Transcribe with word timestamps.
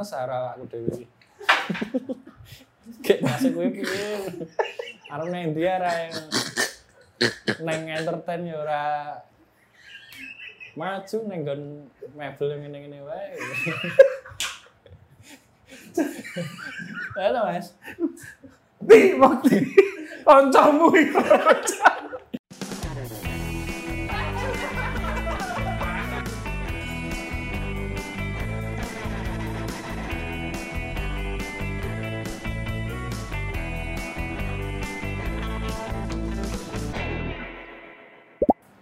nemes 0.00 0.16
ora 0.16 0.56
aku 0.56 0.64
dhewe 0.64 0.88
iki. 0.96 1.04
Kayak 3.04 3.20
masuk 3.20 3.52
kuwi 3.52 3.68
piye? 3.68 4.16
Arep 5.12 5.28
nang 5.28 5.52
ndi 5.52 5.60
ora 5.68 5.92
nang 7.60 7.80
entertain 7.84 8.48
ya 8.48 8.56
ora 8.64 8.80
maju 10.72 11.16
nang 11.28 11.44
nggon 11.44 11.84
mebel 12.16 12.48
ngene-ngene 12.48 13.04
wae. 13.04 13.36
Halo 17.20 17.52
Mas. 17.52 17.76
Di 18.80 19.12
waktu 19.20 19.68
kancamu 20.24 20.88
iku. 20.96 21.20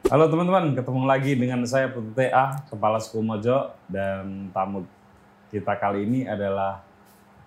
Halo 0.08 0.24
teman-teman, 0.32 0.72
ketemu 0.72 1.04
lagi 1.04 1.36
dengan 1.36 1.60
saya 1.68 1.92
Putu 1.92 2.16
TA, 2.16 2.64
Kepala 2.72 2.96
Suku 2.96 3.20
Mojo 3.20 3.76
dan 3.92 4.48
tamu 4.56 4.88
kita 5.52 5.76
kali 5.76 6.08
ini 6.08 6.24
adalah 6.24 6.80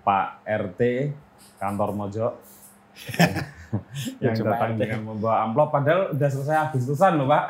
Pak 0.05 0.45
RT 0.45 1.09
kantor 1.57 1.89
Mojo 1.97 2.37
yang 4.21 4.37
Lucu 4.37 4.45
Pak 4.45 4.53
datang 4.53 4.71
RT. 4.77 4.81
dengan 4.85 5.01
membawa 5.09 5.41
amplop 5.41 5.73
padahal 5.73 6.13
udah 6.13 6.29
selesai 6.29 6.69
Agustusan 6.69 7.17
loh 7.17 7.25
Pak. 7.33 7.45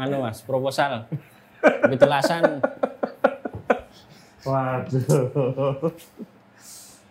Anu 0.00 0.24
Mas, 0.24 0.40
proposal. 0.40 1.04
Pitulasan 1.60 2.64
Waduh. 4.40 5.92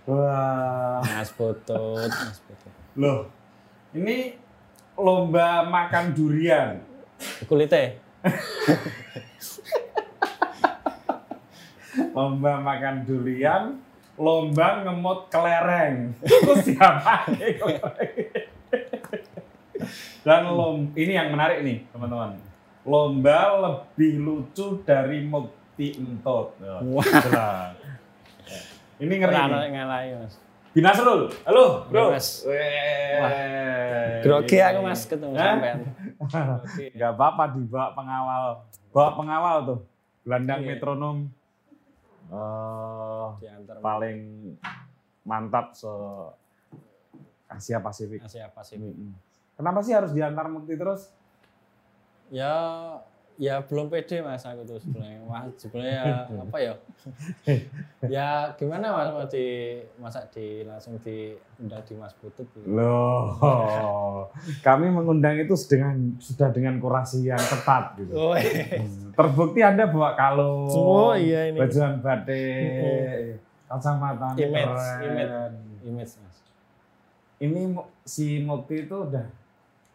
Wah. 0.09 0.97
Mas 1.05 1.29
Putut, 1.29 2.09
Mas 2.09 2.41
Putut. 2.41 2.73
Loh, 2.97 3.29
ini 3.93 4.33
lomba 4.97 5.61
makan 5.69 6.17
durian. 6.17 6.89
Kulite. 7.47 7.99
Lomba 12.15 12.59
makan 12.59 13.07
durian, 13.07 13.79
lomba 14.19 14.83
ngemot 14.83 15.31
kelereng. 15.31 16.15
Itu 16.23 16.51
siapa? 16.63 17.27
Dan 20.23 20.41
lom 20.51 20.91
ini 20.99 21.15
yang 21.15 21.31
menarik 21.31 21.63
nih, 21.63 21.87
teman-teman. 21.95 22.35
Lomba 22.83 23.39
lebih 23.59 24.19
lucu 24.19 24.83
dari 24.83 25.23
Mukti 25.23 25.95
Entut. 25.95 26.55
Wah. 26.59 26.83
Wah. 27.31 27.71
Ini 28.99 29.13
ngeri. 29.15 29.35
Mas. 30.19 30.35
Binasrul, 30.69 31.33
halo 31.49 31.89
bro. 31.89 32.13
Ya, 32.13 32.21
Mas. 32.21 32.45
Grogi 34.21 34.57
aku 34.61 34.79
Mas 34.85 35.01
ketemu 35.09 35.33
Hah? 35.33 35.57
sampean. 35.57 35.77
Gak 36.93 37.11
apa-apa 37.15 37.43
dibawa 37.57 37.87
pengawal. 37.97 38.43
Bawa 38.93 39.09
pengawal 39.17 39.55
tuh. 39.65 39.79
Gelandang 40.21 40.61
Iya. 40.61 40.69
metronom. 40.69 41.17
eh 42.29 43.27
Diantar 43.41 43.81
paling 43.81 44.17
mantap 45.25 45.73
se 45.73 45.89
Asia 47.49 47.81
Pasifik. 47.81 48.21
Asia 48.21 48.45
Pasifik. 48.47 48.93
Kenapa 49.57 49.81
sih 49.81 49.97
harus 49.97 50.13
diantar 50.13 50.45
Mukti 50.45 50.77
terus? 50.77 51.09
Ya 52.29 52.53
ya 53.39 53.63
belum 53.63 53.87
pede 53.87 54.19
Mas 54.19 54.43
aku 54.43 54.61
tuh 54.63 54.75
sebenarnya. 54.77 55.23
Wah, 55.23 55.47
sebenarnya 55.55 55.95
ya 55.95 56.17
apa 56.43 56.57
ya? 56.59 56.73
ya 58.05 58.27
gimana 58.53 58.91
Mas 58.91 59.09
mau 59.09 59.23
di 59.25 59.45
masak 59.95 60.27
di 60.29 60.61
langsung 60.61 60.99
di 60.99 61.31
undang 61.57 61.79
di 61.81 61.95
Mas 61.95 62.11
Putut 62.13 62.43
gitu. 62.45 62.67
Loh, 62.67 64.27
kami 64.59 64.87
mengundang 64.87 65.35
itu 65.35 65.55
dengan 65.65 65.95
sudah 66.17 66.51
dengan 66.51 66.77
kurasi 66.77 67.25
yang 67.25 67.39
ketat 67.39 67.95
gitu. 67.97 68.11
Oh, 68.13 68.35
Hmm. 68.35 69.11
Terbukti 69.11 69.59
Anda 69.59 69.87
bawa 69.87 70.13
kalung, 70.13 70.67
Oh, 70.69 71.11
iya 71.11 71.47
ini. 71.47 71.59
bajuan 71.59 71.99
batik, 71.99 73.39
kacamata 73.65 74.31
Image, 74.33 74.67
keren. 74.67 74.99
image. 75.01 75.55
image 75.81 76.13
Mas. 76.17 76.37
Ini 77.37 77.61
si 78.01 78.39
Mukti 78.39 78.83
itu 78.83 78.95
udah 78.95 79.23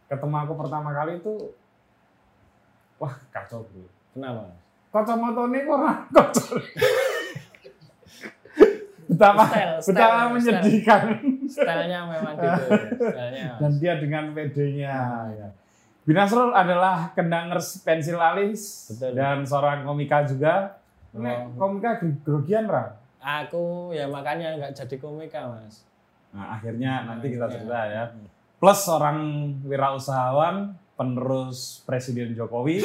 ketemu 0.06 0.37
aku 0.38 0.53
pertama 0.55 0.93
kali 0.93 1.19
itu, 1.19 1.53
wah 3.04 3.15
kacau 3.28 3.60
bro. 3.69 3.84
Kenapa? 4.16 4.48
Kacamata 4.88 5.42
ini 5.53 5.60
ora 5.69 5.92
kacau. 6.09 6.56
betapa 9.04 9.44
Style, 9.47 9.76
style, 9.78 9.92
betapa 9.94 10.16
style. 10.16 10.32
menyedihkan. 10.32 11.03
Stylenya 11.44 12.00
memang 12.09 12.34
gitu. 12.41 12.70
Stylenya. 13.12 13.50
Dan 13.60 13.72
dia 13.78 13.94
dengan 14.00 14.25
PD-nya. 14.32 14.94
Ya. 15.37 15.48
Binasrul 16.04 16.53
adalah 16.53 17.12
kendangers 17.12 17.81
pensil 17.81 18.20
alis 18.20 18.93
Betul. 18.93 19.16
dan 19.16 19.44
seorang 19.44 19.84
komika 19.84 20.25
juga. 20.25 20.81
Oh. 21.12 21.20
Nek 21.20 21.56
komika 21.56 21.91
gro- 22.00 22.20
grogian 22.25 22.64
ra? 22.66 22.97
Aku 23.25 23.93
ya 23.93 24.04
makanya 24.04 24.56
nggak 24.60 24.72
jadi 24.76 24.97
komika 25.00 25.48
mas. 25.48 25.84
Nah, 26.34 26.59
akhirnya 26.59 27.06
nanti 27.06 27.32
kita 27.32 27.47
cerita 27.48 27.88
ya. 27.88 28.04
Plus 28.59 28.78
seorang 28.84 29.19
wirausahawan, 29.64 30.76
penerus 30.94 31.82
Presiden 31.82 32.32
Jokowi. 32.32 32.78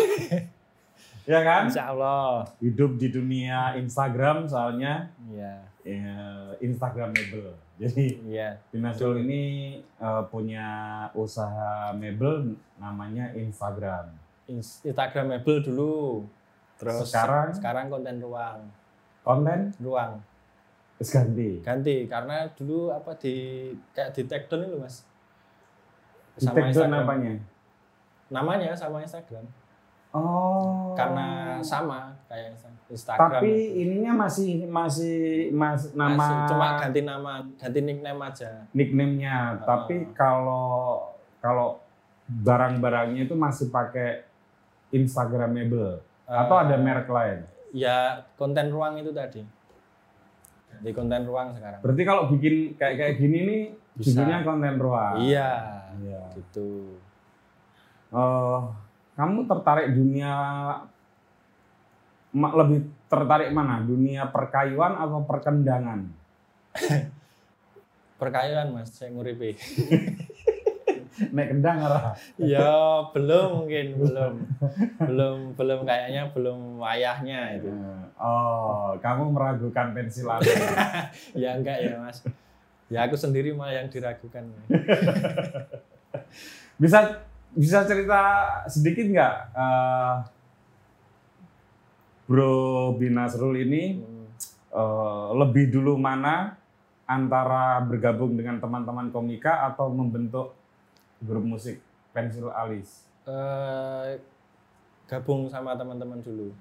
ya 1.29 1.39
kan? 1.41 1.69
Insya 1.69 1.93
Allah. 1.93 2.45
Hidup 2.57 2.97
di 2.97 3.09
dunia 3.09 3.73
Instagram 3.75 4.45
soalnya 4.45 5.09
Iya. 5.29 5.53
ya, 5.85 6.17
Instagramable. 6.59 7.53
Jadi 7.79 8.19
Iya. 8.27 8.59
Ini 8.73 9.43
eh, 9.79 10.23
punya 10.27 10.67
usaha 11.13 11.93
mebel 11.93 12.57
namanya 12.75 13.31
Instagram. 13.31 14.09
Ins- 14.49 14.81
Instagramable 14.81 15.61
dulu. 15.61 16.25
Terus 16.79 17.11
Sekarang? 17.11 17.51
sekarang 17.53 17.85
konten 17.87 18.17
ruang. 18.19 18.59
Konten 19.21 19.75
Ruang. 19.77 20.23
terus 20.95 21.15
ganti. 21.15 21.49
Ganti 21.63 21.95
karena 22.11 22.43
dulu 22.51 22.91
apa 22.91 23.15
di 23.15 23.35
kayak 23.95 24.11
di 24.11 24.27
take 24.27 24.51
down 24.51 24.67
itu 24.67 24.75
mas. 24.75 25.07
Di 26.35 26.43
take 26.43 26.75
down 26.75 26.91
apanya? 26.91 27.39
Namanya 28.29 28.71
sama 28.73 29.01
Instagram. 29.01 29.45
Oh. 30.09 30.97
Karena 30.97 31.59
sama 31.61 32.17
kayak 32.25 32.57
Insta- 32.57 32.81
Instagram. 32.89 33.29
Tapi 33.35 33.51
ininya 33.77 34.25
masih 34.25 34.65
masih 34.65 35.17
mas, 35.51 35.93
nama 35.93 36.17
Masih, 36.17 36.35
cuma 36.49 36.67
ganti 36.81 37.01
nama, 37.03 37.31
ganti 37.53 37.79
nickname 37.79 38.21
aja. 38.23 38.51
nickname-nya. 38.71 39.61
Ah. 39.61 39.65
Tapi 39.65 40.09
kalau 40.13 41.05
kalau 41.37 41.77
barang-barangnya 42.25 43.25
itu 43.25 43.33
masih 43.33 43.69
pakai 43.69 44.25
Instagramable 44.89 46.01
atau 46.25 46.55
Eh, 46.55 46.63
ada 46.63 46.75
merek 46.77 47.05
lain. 47.07 47.45
Ya 47.69 48.25
konten 48.33 48.69
ruang 48.69 48.97
itu 48.97 49.09
tadi. 49.09 49.45
Di 50.79 50.89
konten 50.89 51.21
ruang 51.23 51.53
sekarang. 51.53 51.81
Berarti 51.81 52.01
kalau 52.01 52.29
bikin 52.29 52.73
kayak 52.73 52.95
kayak 52.97 53.13
gini 53.17 53.37
nih 53.41 53.61
Bisa. 53.93 54.17
judulnya 54.17 54.41
konten 54.41 54.75
ruang. 54.77 55.21
Iya. 55.21 55.51
Iya. 56.01 56.21
Gitu. 56.33 56.97
Eh, 58.09 58.59
kamu 59.13 59.45
tertarik 59.45 59.93
dunia 59.93 60.33
lebih 62.33 62.89
tertarik 63.05 63.53
mana? 63.53 63.81
Dunia 63.85 64.29
perkayuan 64.33 64.97
atau 64.97 65.21
perkendangan? 65.25 66.09
Perkayaan 68.19 68.75
mas, 68.75 68.91
saya 68.91 69.13
nguripi. 69.15 69.55
Nek 71.35 71.51
kendang 71.51 71.83
ora. 71.83 72.15
ya 72.39 73.03
belum 73.11 73.63
mungkin 73.63 73.85
belum 73.99 74.33
belum 75.03 75.37
belum 75.59 75.79
kayaknya 75.83 76.31
belum 76.31 76.79
wayahnya 76.79 77.59
itu. 77.59 77.71
Oh, 78.15 78.95
kamu 79.03 79.35
meragukan 79.35 79.91
pensil 79.91 80.31
alis. 80.31 80.51
Ya 81.43 81.59
enggak 81.59 81.83
ya 81.83 81.99
mas. 81.99 82.23
Ya 82.87 83.03
aku 83.03 83.19
sendiri 83.19 83.51
malah 83.51 83.83
yang 83.83 83.91
diragukan. 83.91 84.47
Bisa 86.79 87.19
bisa 87.53 87.85
cerita 87.85 88.19
sedikit 88.69 89.05
nggak, 89.09 89.35
eh, 89.53 90.15
Bro 92.29 92.93
Binasrul 93.01 93.57
ini 93.65 93.97
Hmm. 93.97 94.25
eh, 94.69 95.29
lebih 95.33 95.73
dulu 95.73 95.97
mana 95.97 96.53
antara 97.09 97.81
bergabung 97.81 98.37
dengan 98.37 98.61
teman-teman 98.61 99.09
komika 99.09 99.65
atau 99.65 99.89
membentuk 99.89 100.53
grup 101.25 101.41
musik 101.41 101.81
pensil 102.13 102.53
alis? 102.53 103.09
Eh, 103.25 104.21
gabung 105.09 105.49
sama 105.49 105.73
teman-teman 105.73 106.21
dulu. 106.21 106.53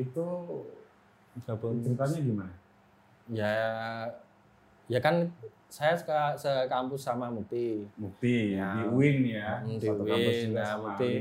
Itu 0.00 0.24
Gabung 1.48 1.80
ceritanya 1.80 2.18
gimana? 2.20 2.54
Ya 3.32 3.52
ya 4.84 5.00
kan 5.00 5.32
saya 5.72 5.96
seka- 5.96 6.36
sekampus 6.36 7.00
sama 7.00 7.26
Mukti. 7.26 7.80
Mukti 7.96 8.52
Ya. 8.52 8.76
di 8.76 8.84
UIN 8.86 9.24
ya, 9.26 9.56
Hmm, 9.58 9.72
di 9.72 9.80
satu 9.82 10.04
kampus 10.04 10.36
UIN, 10.36 10.48
nah, 10.52 10.64
sama 10.66 10.82
Mukti. 10.86 11.12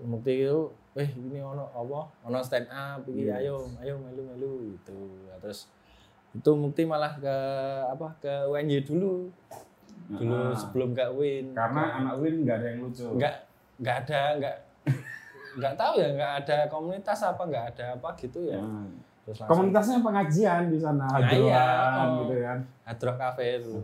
Mukti 0.00 0.32
itu 0.40 0.60
eh 0.92 1.08
ini 1.14 1.38
ono 1.38 1.68
apa? 1.68 2.00
Ono 2.24 2.38
stand 2.40 2.66
up 2.66 3.04
iki 3.04 3.28
Iya. 3.28 3.44
ayo, 3.44 3.60
ayo 3.78 3.94
melu-melu 3.94 4.72
gitu. 4.72 4.96
Terus 5.38 5.68
itu 6.32 6.50
Mukti 6.52 6.82
malah 6.82 7.12
ke 7.14 7.36
apa 7.86 8.08
ke 8.18 8.32
UNY 8.48 8.80
dulu 8.80 9.28
dulu 10.08 10.34
Ah. 10.34 10.56
sebelum 10.56 10.90
ke 10.90 11.04
Win 11.12 11.52
Karena 11.52 12.00
anak 12.00 12.18
Win 12.18 12.42
nggak 12.42 12.56
ada 12.56 12.66
yang 12.68 12.80
lucu. 12.82 13.06
nggak 13.12 13.34
nggak 13.78 13.96
ada 14.00 14.20
nggak 14.36 14.56
nggak 15.52 15.74
tahu 15.76 15.94
ya 15.96 16.08
nggak 16.12 16.32
ada 16.40 16.56
komunitas 16.66 17.20
apa 17.20 17.42
nggak 17.44 17.66
ada 17.70 17.86
apa 17.94 18.08
gitu 18.16 18.40
ya 18.44 18.58
Nah, 18.58 18.86
terus 19.30 19.38
langsung 19.38 19.54
Komunitasnya 19.62 19.98
pengajian 20.00 20.62
di 20.66 20.78
sana, 20.78 21.06
Nah, 21.06 21.22
iya. 21.22 21.62
hadroan 21.62 22.02
Oh. 22.02 22.18
gitu 22.20 22.34
kan. 22.40 22.58
Hadroh 22.82 23.14
Cafe 23.14 23.46
dulu 23.60 23.80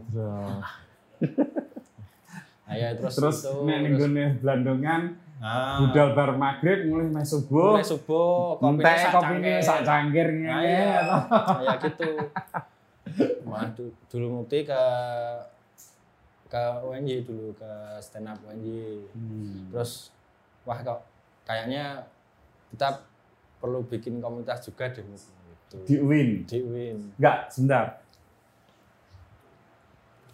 nah, 2.66 2.74
ya, 2.74 2.88
terus, 2.92 3.14
Terus 3.14 3.36
itu 3.46 4.34
Blandongan 4.36 5.02
ah, 5.38 5.78
budal 5.78 6.08
bar 6.12 6.34
maghrib 6.34 6.90
mulai 6.90 7.06
mes 7.06 7.22
subuh. 7.24 7.78
mulai 7.78 7.86
subuh 7.86 8.58
kopinya 8.58 8.96
sak 8.98 9.12
cangkir. 9.14 9.60
sak 9.60 9.80
cangkir 9.82 10.28
Nah, 10.42 10.60
iya. 10.60 10.98
kayak 11.30 11.76
gitu 11.80 12.10
Wah, 13.44 13.62
du- 13.70 13.94
dulu 14.10 14.26
Mukti 14.36 14.66
ke 14.66 14.82
ke 16.46 16.62
UNY 16.80 17.22
dulu 17.22 17.54
ke 17.54 17.70
stand 17.98 18.26
up 18.26 18.38
UNY 18.44 19.06
Hmm. 19.08 19.70
terus 19.70 20.10
wah 20.62 20.74
kok 20.76 21.06
kayaknya 21.42 22.02
kita 22.68 22.98
perlu 23.56 23.82
bikin 23.82 24.18
komunitas 24.18 24.60
juga 24.60 24.86
deh. 24.88 25.06
Di 25.84 25.98
Win. 25.98 26.46
di 26.46 26.58
Win 26.62 26.96
Enggak, 27.18 27.50
sebentar. 27.50 27.98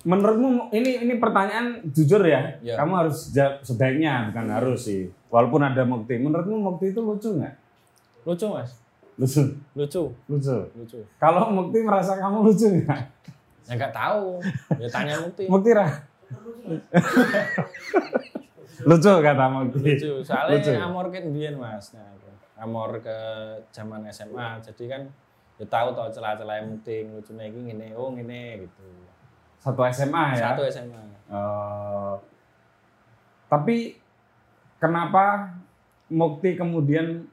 Menurutmu 0.02 0.67
ini 0.75 0.99
ini 0.99 1.14
pertanyaan 1.17 1.79
jujur 1.88 2.26
ya? 2.26 2.58
Ya. 2.58 2.75
Kamu 2.75 2.93
harus 2.99 3.31
jawab 3.31 3.62
sebaiknya 3.62 4.29
bukan 4.29 4.46
harus 4.50 4.90
sih. 4.90 5.06
Walaupun 5.31 5.62
ada 5.62 5.87
Mukti. 5.87 6.19
Menurutmu 6.19 6.58
Mukti 6.58 6.90
itu 6.90 7.00
lucu 7.00 7.38
nggak? 7.38 7.55
lucu 8.23 8.46
mas 8.46 8.70
Lucu. 9.19 9.43
lucu 9.75 10.02
Lucu. 10.31 10.56
lucu 10.79 10.99
Kalau 11.19 11.50
Mukti 11.50 11.82
merasa 11.82 12.14
kamu 12.17 12.46
lucu 12.46 12.67
nggak? 12.70 13.00
ya 13.67 13.73
nggak 13.75 13.90
tahu 13.90 14.38
ya 14.78 14.87
tanya 14.87 15.14
Mukti 15.19 15.44
Mukti 15.50 15.70
ra. 15.75 15.87
lucu 18.88 19.11
kata 19.19 19.44
Mukti. 19.50 19.78
lucu 19.99 20.11
soalnya 20.23 20.58
Lucu. 20.58 20.70
amor 20.78 21.06
kan 21.11 21.25
mas 21.55 21.87
nah, 21.94 22.11
amor 22.58 22.99
ke 22.99 23.17
zaman 23.70 24.06
SMA 24.06 24.62
jadi 24.62 24.85
kan 24.87 25.02
ya 25.62 25.67
tahu 25.69 25.88
tau 25.93 26.09
celah-celah 26.09 26.59
Mukti 26.64 27.06
lucu 27.06 27.32
nih 27.32 27.49
gini 27.49 27.88
oh 27.93 28.11
gini 28.11 28.61
gitu 28.61 28.82
Satu 29.56 29.87
SMA 29.87 30.35
ya. 30.35 30.50
satu 30.50 30.67
SMA 30.67 30.99
Eh, 31.25 32.14
tapi 33.47 33.97
kenapa 34.76 35.49
Mukti 36.09 36.53
kemudian 36.53 37.25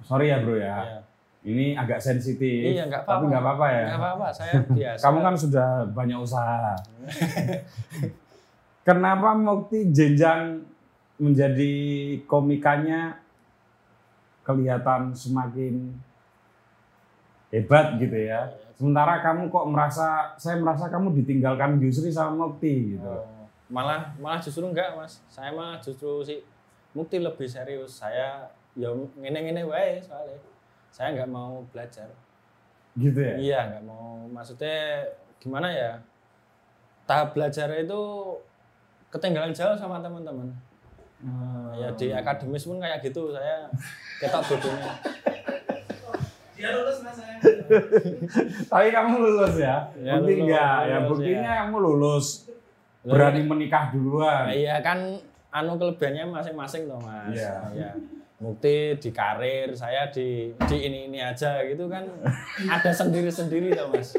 sorry 0.00 0.26
ya 0.26 0.40
bro 0.40 0.56
ya, 0.56 0.82
Iya. 0.82 0.98
ini 1.44 1.66
agak 1.72 1.98
sensitif. 1.98 2.74
Iya, 2.74 2.88
Tapi 2.88 2.98
apa-apa. 2.98 3.24
nggak 3.28 3.42
apa-apa 3.44 3.66
ya. 3.68 3.84
nggak 3.86 4.00
apa-apa 4.00 4.26
saya 4.32 4.54
biasa 4.74 5.02
Kamu 5.04 5.18
kan 5.20 5.34
sudah 5.36 5.68
banyak 5.88 6.18
usaha. 6.18 6.74
kenapa 8.82 9.34
Mukti 9.34 9.86
jenjang 9.88 10.58
menjadi 11.16 11.72
komikanya 12.24 13.14
kelihatan 14.42 15.14
semakin 15.14 15.94
hebat 17.52 18.00
gitu 18.00 18.16
ya. 18.16 18.48
Sementara 18.74 19.20
kamu 19.20 19.52
kok 19.52 19.68
merasa, 19.68 20.34
saya 20.40 20.56
merasa 20.58 20.88
kamu 20.88 21.12
ditinggalkan 21.22 21.78
Yusri 21.78 22.08
sama 22.08 22.48
Mukti 22.48 22.96
gitu. 22.96 23.06
Oh, 23.06 23.46
malah 23.68 24.10
malah 24.18 24.40
justru 24.40 24.64
enggak 24.64 24.96
mas. 24.96 25.20
Saya 25.28 25.52
malah 25.52 25.78
justru 25.78 26.24
si 26.24 26.40
Mukti 26.96 27.20
lebih 27.20 27.46
serius. 27.46 28.00
Saya 28.00 28.48
ya 28.72 28.88
ngene-ngene 28.90 29.62
wae 29.68 30.00
soalnya. 30.00 30.40
Saya 30.88 31.12
nggak 31.14 31.30
mau 31.30 31.62
belajar. 31.70 32.08
Gitu 32.96 33.20
ya? 33.20 33.34
iya 33.36 33.60
nggak 33.68 33.84
mau. 33.84 34.24
Maksudnya 34.32 35.04
gimana 35.36 35.68
ya? 35.68 36.00
Tahap 37.04 37.36
belajar 37.36 37.68
itu 37.76 38.00
ketinggalan 39.12 39.52
jauh 39.52 39.76
sama 39.76 40.00
teman-teman. 40.00 40.48
Ya 41.78 41.88
di 41.94 42.10
akademis 42.10 42.66
pun 42.66 42.82
kayak 42.82 42.98
gitu 42.98 43.30
saya 43.30 43.70
ketok 44.18 44.42
bodohnya 44.42 44.90
Dia 46.62 46.70
lulus 46.78 46.98
mas 47.02 47.18
saya. 47.18 47.36
Tapi 48.70 48.88
kamu 48.94 49.14
lulus 49.18 49.54
ya? 49.58 49.90
Ya, 49.98 50.14
Bukti 50.14 50.32
lulus, 50.38 50.46
enggak? 50.46 50.78
Ya 50.86 50.96
lulus, 51.02 51.08
buktinya 51.10 51.42
ya. 51.50 51.58
kamu 51.66 51.76
lulus. 51.82 52.26
Berani 53.02 53.40
menikah 53.42 53.84
duluan. 53.90 54.46
Nah, 54.46 54.54
iya 54.54 54.78
kan 54.78 55.18
anu 55.50 55.74
kelebihannya 55.74 56.30
masing-masing 56.30 56.86
toh 56.86 57.02
mas. 57.02 57.34
Iya. 57.34 57.54
Iya. 57.74 57.90
Bukti 58.38 58.94
di 58.94 59.10
karir, 59.10 59.74
saya 59.74 60.06
di 60.14 60.54
di 60.54 60.76
ini 60.78 61.10
ini 61.10 61.18
aja 61.18 61.66
gitu 61.66 61.90
kan 61.90 62.06
ada 62.62 62.90
sendiri-sendiri 62.94 63.74
toh 63.74 63.90
mas. 63.90 64.14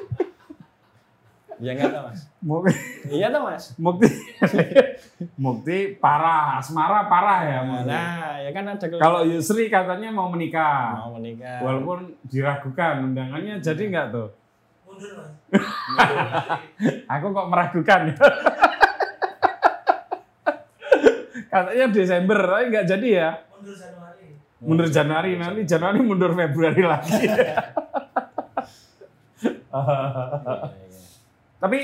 Iya 1.63 1.79
enggak 1.79 1.95
toh 1.95 2.03
mas? 2.11 2.19
Mukti, 2.43 2.75
Iya 3.07 3.31
toh 3.31 3.41
mas. 3.47 3.71
Mukti, 3.79 4.11
Mukti 5.39 5.95
parah, 5.97 6.57
asmara 6.59 7.07
parah 7.07 7.39
ya. 7.43 7.59
Mukti. 7.63 7.89
Nah, 7.89 8.39
ya 8.41 8.49
kan 8.51 8.63
ada. 8.73 8.85
Kalau 8.99 9.21
Yusri 9.27 9.67
katanya 9.67 10.09
mau 10.13 10.27
menikah, 10.31 10.99
mau 11.03 11.17
menikah. 11.19 11.59
walaupun 11.61 12.15
diragukan 12.27 13.03
undangannya 13.11 13.59
jadi 13.59 13.83
nggak 13.89 14.07
tuh? 14.11 14.29
Mundur 14.87 15.11
mas. 15.19 15.29
Aku 17.17 17.25
kok 17.33 17.47
meragukan 17.49 18.01
ya. 18.11 18.15
katanya 21.53 21.85
Desember, 21.93 22.39
tapi 22.41 22.63
nggak 22.73 22.87
jadi 22.89 23.07
ya. 23.09 23.29
Mundur 23.53 23.75
Januari. 23.77 24.27
Mundur 24.63 24.87
Januari, 24.89 25.31
nanti 25.37 25.61
Januari 25.65 25.99
mundur 26.01 26.31
Februari 26.33 26.83
lagi. 26.91 27.13
Iya, 27.19 27.35
iya. 27.37 27.57
Tapi 31.57 31.79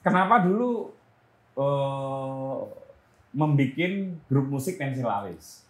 kenapa 0.00 0.46
dulu 0.46 0.94
eh 1.60 2.56
membuat 3.30 3.92
grup 4.26 4.46
musik 4.48 4.80
pensil 4.80 5.06
alis? 5.06 5.68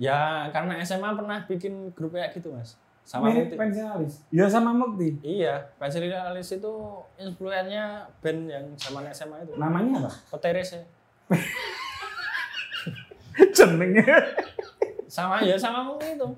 Ya 0.00 0.48
karena 0.54 0.80
SMA 0.80 1.12
pernah 1.12 1.44
bikin 1.44 1.92
grup 1.92 2.14
kayak 2.16 2.32
gitu 2.32 2.54
mas. 2.54 2.78
Sama 3.04 3.26
Mirip 3.26 3.50
Mukti. 3.50 3.56
pensil 3.58 3.86
alis. 3.90 4.14
Ya 4.30 4.46
sama 4.46 4.70
Mukti. 4.70 5.18
Iya, 5.20 5.66
Pensil 5.82 6.06
Alis 6.06 6.54
itu 6.54 6.72
influennya 7.18 8.06
band 8.22 8.46
yang 8.46 8.64
zaman 8.78 9.02
SMA 9.10 9.42
itu. 9.42 9.58
Namanya 9.58 10.06
apa? 10.06 10.10
Peteres 10.30 10.78
ya. 10.78 10.82
Jenengnya. 13.56 14.04
Sama 15.10 15.42
ya 15.42 15.58
sama 15.58 15.82
Mukti 15.82 16.14
itu. 16.14 16.28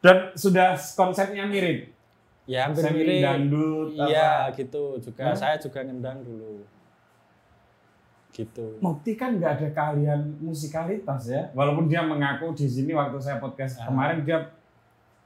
Dan 0.00 0.32
sudah 0.32 0.72
konsepnya 0.96 1.44
mirip. 1.44 1.92
Ya 2.46 2.64
hampir 2.70 2.80
Semi 2.86 3.02
mirip. 3.04 3.20
dangdut. 3.20 3.88
Iya, 3.92 4.48
apa. 4.48 4.56
gitu 4.56 4.96
juga. 5.02 5.22
Hah? 5.30 5.36
Saya 5.36 5.56
juga 5.60 5.82
ngendang 5.84 6.22
dulu. 6.24 6.62
Gitu. 8.36 8.66
Mukti 8.78 9.16
kan 9.16 9.40
nggak 9.40 9.52
ada 9.56 9.68
keahlian 9.72 10.20
musikalitas 10.38 11.24
ya. 11.26 11.48
Walaupun 11.50 11.88
dia 11.88 12.04
mengaku 12.04 12.52
di 12.52 12.68
sini 12.68 12.92
waktu 12.92 13.16
saya 13.16 13.40
podcast 13.40 13.80
Ah. 13.80 13.88
kemarin 13.88 14.20
dia 14.22 14.52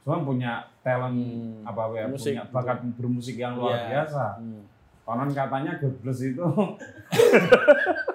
cuma 0.01 0.23
punya 0.23 0.63
talent 0.79 1.13
Hmm. 1.13 1.61
apa 1.61 1.91
ya, 1.93 2.07
Musik, 2.07 2.31
punya 2.33 2.43
bakat 2.49 2.77
bermusik 2.95 3.35
yang 3.35 3.53
luar 3.53 3.75
Iya. 3.75 3.87
biasa. 3.91 4.39
Hmm. 4.39 4.63
Konon 5.01 5.27
katanya 5.29 5.75
God 5.75 5.95
Bless 5.99 6.21
itu 6.23 6.39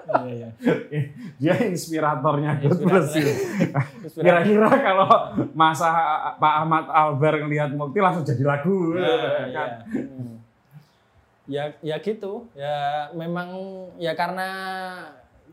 Iya, 0.07 0.33
iya. 0.33 0.49
dia 1.39 1.55
inspiratornya 1.67 2.57
God 2.57 2.79
Bless 2.81 3.11
itu. 3.13 3.33
Kira-kira 4.17 4.71
kalau 4.71 5.07
masa 5.53 5.91
Pak 6.35 6.53
Ahmad 6.63 6.87
Albar 6.87 7.37
ngelihat 7.37 7.69
Mukti 7.71 7.99
langsung 7.99 8.23
jadi 8.23 8.41
lagu. 8.41 8.95
Iya. 8.97 9.45
kan? 9.53 9.69
Hmm. 9.85 10.36
Ya, 11.47 11.71
ya 11.79 11.95
gitu. 11.97 12.45
Ya 12.53 13.07
memang 13.11 13.49
ya 13.97 14.13
karena 14.13 14.47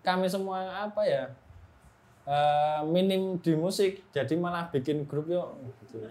kami 0.01 0.27
semua 0.27 0.85
apa 0.85 1.01
ya 1.03 1.31
eh, 2.25 2.79
minim 2.85 3.37
di 3.39 3.53
musik, 3.55 4.01
jadi 4.11 4.33
malah 4.35 4.67
bikin 4.69 5.05
grup 5.05 5.27
yuk. 5.27 5.55
Gitu. 5.87 6.03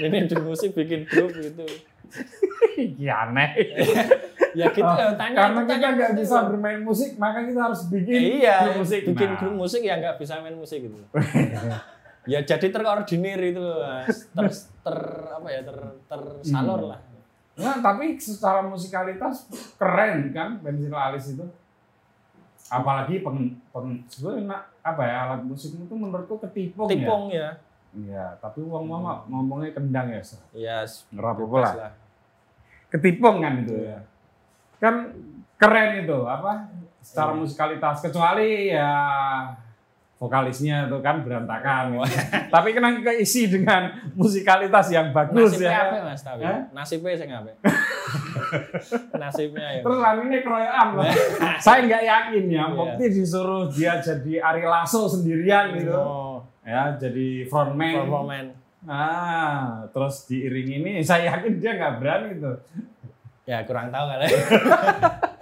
minim 0.00 0.24
di 0.24 0.36
musik 0.38 0.72
bikin 0.72 1.04
grup 1.04 1.32
gitu. 1.32 1.64
Iya 2.76 3.28
aneh. 3.28 3.50
Ya 4.52 4.68
gitu 4.68 4.84
Oh, 4.84 4.92
ya 4.92 5.16
tanya. 5.16 5.48
Karena 5.48 5.64
kita 5.64 5.88
nggak 5.96 6.12
bisa 6.12 6.44
bermain 6.44 6.84
musik, 6.84 7.16
maka 7.16 7.40
kita 7.40 7.72
harus 7.72 7.88
bikin 7.88 8.36
iya, 8.36 8.68
grup 8.68 8.84
musik. 8.84 9.00
bikin 9.08 9.28
Nah. 9.32 9.38
grup 9.40 9.54
musik 9.56 9.80
ya 9.80 9.96
nggak 9.96 10.20
bisa 10.20 10.44
main 10.44 10.52
musik 10.52 10.84
gitu. 10.84 10.92
ya 12.28 12.44
jadi 12.44 12.68
terkoordinir 12.68 13.40
itu 13.40 13.56
loh, 13.56 13.80
Mas. 13.80 14.28
ter, 14.28 14.44
ter 14.84 14.96
apa 15.32 15.48
ya 15.48 15.60
ter 15.64 15.76
tersalur 16.04 16.84
Hmm. 16.84 16.90
lah. 16.92 17.00
Nah, 17.52 17.84
tapi 17.84 18.16
secara 18.16 18.64
musikalitas 18.64 19.44
keren 19.76 20.32
kan 20.32 20.56
pensil 20.60 20.92
alis 20.92 21.36
itu. 21.36 21.44
Apalagi 22.72 23.20
peng, 23.20 23.60
peng 23.68 24.00
sebenarnya 24.08 24.64
apa 24.80 25.02
ya 25.04 25.16
alat 25.28 25.44
musik 25.44 25.76
itu 25.76 25.92
menurutku 25.92 26.40
ketipung, 26.40 26.88
Tipung 26.88 27.28
ya. 27.28 27.36
ya. 27.36 27.50
Iya, 27.92 28.26
tapi 28.40 28.64
uang 28.64 28.88
mama 28.88 29.20
ngomongnya 29.28 29.76
kendang 29.76 30.08
ya. 30.08 30.24
Sir. 30.24 30.40
Ya, 30.56 30.80
Ngerap 31.12 31.36
apa 31.44 31.56
lah. 31.60 31.74
Ketipung 32.88 33.44
kan 33.44 33.60
itu 33.60 33.76
ya. 33.84 34.00
Kan 34.80 35.12
keren 35.60 36.08
itu 36.08 36.18
apa? 36.24 36.72
Secara 37.04 37.36
Iya. 37.36 37.38
musikalitas 37.44 38.00
kecuali 38.00 38.72
ya 38.72 38.92
vokalisnya 40.22 40.86
itu 40.86 41.02
kan 41.02 41.26
berantakan. 41.26 41.98
gitu. 41.98 42.06
Tapi 42.46 42.68
kena 42.70 42.94
keisi 43.02 43.50
dengan 43.50 43.90
musikalitas 44.14 44.86
yang 44.88 45.10
bagus 45.10 45.58
Nasibnya 45.58 45.66
ya. 45.66 45.82
apa 45.82 45.96
mas 46.06 46.22
tapi? 46.22 46.42
Hah? 46.46 46.58
Nasibnya 46.70 47.14
sing 47.18 47.30
apa? 47.34 47.50
Nasibnya 49.22 49.66
ya. 49.66 49.80
Terus 49.82 49.98
ini 50.22 50.38
keroyokan 50.40 50.86
loh. 50.94 51.04
Saya 51.64 51.78
nggak 51.82 52.02
yakin 52.06 52.44
ya, 52.46 52.62
Iya. 52.62 52.64
Mukti 52.70 53.04
disuruh 53.10 53.66
dia 53.66 53.98
jadi 53.98 54.32
Ari 54.38 54.62
Lasso 54.62 55.10
sendirian 55.10 55.74
gitu. 55.74 55.90
Oh, 55.92 56.38
Ya, 56.62 56.94
jadi 56.94 57.42
frontman. 57.50 58.06
performan. 58.06 58.46
Ah, 58.82 59.82
terus 59.90 60.26
diiring 60.26 60.78
ini 60.78 60.92
saya 61.02 61.34
yakin 61.34 61.58
dia 61.58 61.74
nggak 61.74 61.98
berani 61.98 62.38
tuh. 62.38 62.62
Ya 63.42 63.66
kurang 63.66 63.90
tahu 63.90 64.06
kali. 64.06 64.26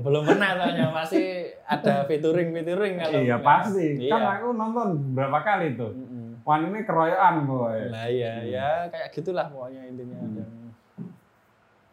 Belum 0.00 0.22
pernah 0.22 0.50
soalnya 0.54 0.88
pasti 0.90 1.22
ada 1.62 2.04
featuring 2.04 2.50
featuring 2.50 2.94
kalau. 2.96 3.20
iya 3.20 3.36
pasti. 3.38 3.86
Iya. 3.98 4.10
Kan 4.10 4.22
aku 4.34 4.46
nonton 4.52 4.88
berapa 5.12 5.38
kali 5.40 5.74
tuh. 5.74 5.92
Mm-mm. 5.92 6.40
Wan 6.40 6.66
ini 6.66 6.82
keroyokan 6.82 7.44
boy. 7.44 7.78
Lah 7.88 8.06
iya, 8.06 8.40
ya 8.42 8.68
kayak 8.86 9.08
gitulah 9.10 9.46
pokoknya 9.46 9.82
intinya. 9.86 10.16
Hmm. 10.16 10.72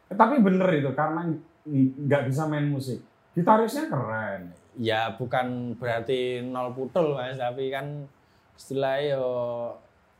Eh, 0.07 0.15
Tapi 0.15 0.39
bener 0.39 0.69
itu 0.73 0.91
karena 0.91 1.27
nggak 1.67 2.23
bisa 2.25 2.47
main 2.47 2.65
musik. 2.65 3.03
Gitarisnya 3.31 3.85
keren. 3.85 4.55
Ya 4.77 5.11
bukan 5.11 5.75
berarti 5.75 6.39
nol 6.41 6.71
putul 6.71 7.13
mas, 7.13 7.35
tapi 7.35 7.67
kan 7.67 8.07
istilahnya 8.53 9.13
yo 9.13 9.27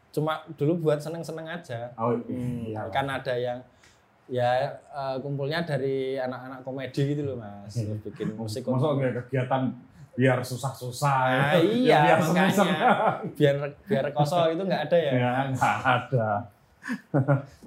cuma 0.10 0.42
dulu 0.54 0.84
buat 0.84 1.00
seneng-seneng 1.00 1.48
aja. 1.48 1.94
Oh 1.96 2.14
Hmm, 2.18 2.68
iya. 2.68 2.84
kan 2.90 3.06
ada 3.06 3.34
yang 3.34 3.60
ya 4.28 4.52
eh, 4.92 5.16
kumpulnya 5.24 5.64
dari 5.64 6.20
anak-anak 6.20 6.60
komedi 6.68 7.16
gitu 7.16 7.24
loh 7.24 7.40
mas, 7.40 7.76
bikin 8.04 8.36
musik 8.36 8.68
Masa 8.68 8.92
kegiatan 9.24 9.72
biar 10.18 10.42
susah-susah. 10.42 11.18
Nah, 11.30 11.54
ya? 11.54 11.62
iya, 11.62 11.98
biar 12.02 12.18
makanya. 12.18 12.34
seneng-seneng. 12.50 12.82
biar 13.38 13.56
biar 13.86 14.06
kosong 14.18 14.58
itu 14.58 14.64
nggak 14.66 14.82
ada 14.90 14.98
ya. 14.98 15.12
Ya 15.14 15.32
nggak 15.54 15.78
ada. 15.86 16.30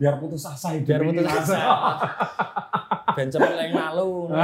biar 0.00 0.14
putus 0.18 0.42
asa 0.48 0.74
hidup 0.74 0.90
Biar 0.90 1.00
putus 1.06 1.26
asa. 1.30 1.58
Ben 3.14 3.30
cepet 3.30 3.54
yang 3.54 3.72
malu, 3.78 4.26
ono. 4.34 4.40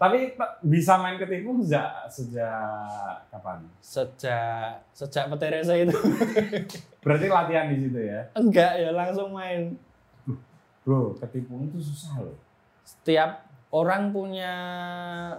Tapi 0.00 0.32
bisa 0.64 0.96
main 0.96 1.20
ketipu 1.20 1.60
sejak 1.60 2.08
sejak 2.08 3.20
kapan? 3.28 3.60
Sejak 3.80 4.80
sejak 4.96 5.28
peteresa 5.28 5.76
itu 5.76 5.92
Berarti 7.04 7.26
latihan 7.32 7.72
di 7.72 7.76
situ 7.80 8.00
ya, 8.00 8.20
enggak 8.36 8.76
ya 8.76 8.90
langsung 8.92 9.32
main. 9.32 9.72
bro. 10.84 11.12
Ketipu 11.16 11.64
itu 11.64 11.80
susah 11.80 12.24
loh. 12.24 12.36
Setiap 12.84 13.44
orang 13.70 14.10
punya 14.10 14.52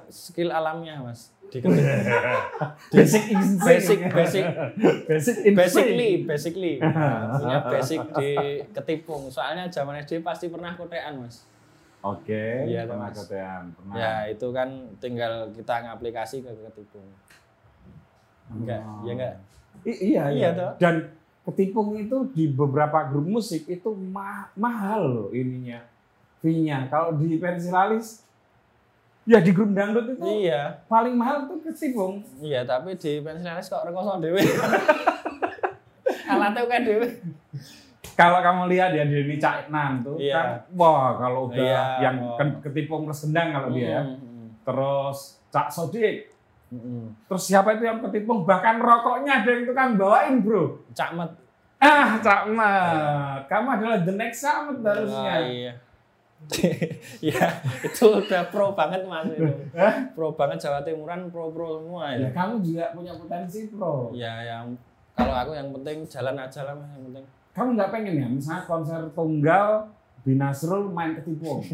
skill 0.07 0.49
alamnya 0.49 1.01
mas. 1.03 1.33
Di. 1.51 1.59
Basic 2.95 3.23
instinct. 3.27 3.59
basic 3.67 3.99
basic 4.07 4.45
basic 5.11 5.35
instinct. 5.43 5.57
basically 5.59 6.11
basically 6.23 6.73
Nah, 6.79 7.35
punya 7.43 7.59
basic 7.67 7.99
di 8.15 8.31
ketipung. 8.71 9.27
Soalnya 9.27 9.67
zaman 9.67 9.99
SD 9.99 10.23
pasti 10.23 10.47
pernah 10.47 10.73
kotean 10.79 11.19
mas. 11.19 11.43
Oke, 12.01 12.65
Iya, 12.65 12.83
pernah 12.83 13.07
Mas. 13.07 13.17
ketean, 13.19 13.63
pernah. 13.71 13.93
Ya 13.93 14.13
itu 14.25 14.47
kan 14.49 14.69
tinggal 14.97 15.33
kita 15.51 15.85
ngaplikasi 15.85 16.41
ke 16.41 16.49
ketipung. 16.49 17.05
Enggak, 18.51 18.81
Oh. 18.81 19.05
ya 19.05 19.11
enggak. 19.13 19.35
I- 19.83 20.01
iya, 20.07 20.23
iya. 20.27 20.33
Iya, 20.33 20.49
toh. 20.51 20.71
Dan 20.77 20.95
ketipung 21.41 21.93
itu 21.95 22.17
di 22.29 22.45
beberapa 22.47 23.05
grup 23.05 23.25
musik 23.29 23.65
itu 23.65 23.89
ma- 23.93 24.49
mahal 24.53 25.01
loh 25.05 25.29
ininya. 25.31 25.81
Fee-nya. 26.39 26.85
Kalau 26.87 27.13
di 27.15 27.37
pensilalis 27.37 28.25
ya 29.23 29.37
di 29.37 29.49
grup 29.49 29.69
dangdut 29.69 30.09
itu 30.11 30.25
Iya, 30.41 30.81
paling 30.87 31.13
mahal 31.13 31.45
tuh 31.45 31.61
ketipung. 31.61 32.25
iya 32.41 32.65
tapi 32.65 32.97
di 32.97 33.21
pensiunalis 33.21 33.69
kok 33.69 33.85
rekoso 33.85 34.17
dhewe. 34.17 34.41
Alatnya 36.27 36.65
kan 36.65 36.81
dhewe. 36.81 37.07
Kalau 38.13 38.39
kamu 38.39 38.61
lihat 38.67 38.91
ya 38.91 39.03
di 39.03 39.35
Cak 39.35 39.67
Nan 39.67 40.01
tuh 40.01 40.15
Iya. 40.15 40.33
kan 40.35 40.47
wah 40.73 41.15
kalau 41.15 41.47
udah 41.47 41.57
Iya, 41.57 41.83
yang 42.01 42.15
oh. 42.21 42.37
ketipung 42.59 43.05
terus 43.05 43.25
gendang 43.25 43.49
kalau 43.51 43.69
dia 43.69 43.87
ya. 43.87 44.01
Hmm, 44.03 44.47
Terus 44.61 45.17
Cak 45.47 45.67
Sodik. 45.67 46.29
hmm. 46.69 47.05
Terus 47.25 47.43
siapa 47.43 47.73
itu 47.73 47.83
yang 47.83 47.99
ketipung 47.99 48.43
bahkan 48.43 48.77
rokoknya 48.77 49.41
ada 49.41 49.49
yang 49.49 49.63
tukang 49.63 49.95
bawain, 49.95 50.39
Bro. 50.39 50.87
Cakmet. 50.91 51.31
Ah, 51.77 52.15
Cak 52.17 52.45
Mat. 52.47 53.41
Kamu 53.45 53.67
adalah 53.71 53.97
the 53.99 54.13
next 54.13 54.39
Samet 54.39 54.79
harusnya. 54.79 55.33
Ah, 55.33 55.41
iya. 55.41 55.73
Iya, 57.21 57.53
itu 57.81 58.01
udah 58.07 58.49
pro 58.49 58.73
banget 58.73 59.05
mas 59.05 59.29
itu. 59.29 59.45
Pro 60.13 60.33
banget 60.33 60.57
Jawa 60.59 60.81
Timuran, 60.81 61.29
pro-pro 61.29 61.77
semua 61.79 62.09
Ya 62.11 62.25
ya. 62.25 62.29
kamu 62.33 62.65
juga 62.65 62.85
punya 62.93 63.13
potensi, 63.13 63.69
Bro. 63.69 64.09
Ya 64.13 64.41
yang 64.41 64.73
kalau 65.13 65.33
aku 65.33 65.51
yang 65.53 65.69
penting 65.71 66.01
jalan 66.07 66.33
aja 66.33 66.65
lah 66.65 66.73
mas 66.73 66.89
yang 66.91 67.03
penting. 67.09 67.25
Kamu 67.51 67.75
nggak 67.75 67.91
pengen 67.91 68.15
ya, 68.15 68.27
misalnya 68.27 68.63
konser 68.63 69.11
tunggal 69.11 69.91
Binasrul 70.21 70.93
main 70.93 71.17
ketipung. 71.17 71.65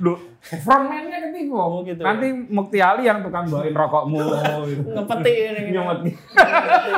Loh, 0.00 0.16
frontman-nya 0.64 1.20
ketipung. 1.28 1.60
Oh, 1.60 1.80
gitu. 1.84 2.00
Nanti 2.00 2.32
Mukti 2.48 2.80
Ali 2.80 3.04
yang 3.04 3.20
tukang 3.20 3.44
bawain 3.44 3.76
rokokmu. 3.76 4.16
gitu. 4.72 4.88
Ngepeti 4.96 5.32
ini. 5.36 5.60
gitu. 5.68 5.72
Nyumet. 5.76 5.98
Ngepeti. 6.08 6.96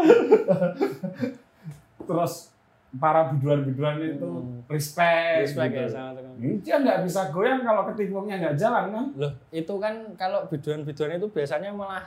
Terus 2.06 2.32
para 2.90 3.30
biduan-biduan 3.30 4.02
itu 4.02 4.26
Hmm. 4.26 4.62
respect. 4.66 5.46
Respect 5.46 5.70
gitu. 5.74 5.82
ya 5.82 5.88
sama 5.90 6.10
tukang. 6.14 6.34
Dia 6.62 6.76
nggak 6.78 6.98
bisa 7.06 7.20
goyang 7.30 7.62
kalau 7.62 7.82
ketipungnya 7.90 8.34
nggak 8.38 8.56
jalan 8.58 8.84
kan? 8.90 9.06
Loh, 9.18 9.32
itu 9.50 9.74
kan 9.78 9.94
kalau 10.14 10.46
biduan-biduan 10.46 11.18
itu 11.18 11.26
biasanya 11.26 11.70
malah 11.70 12.06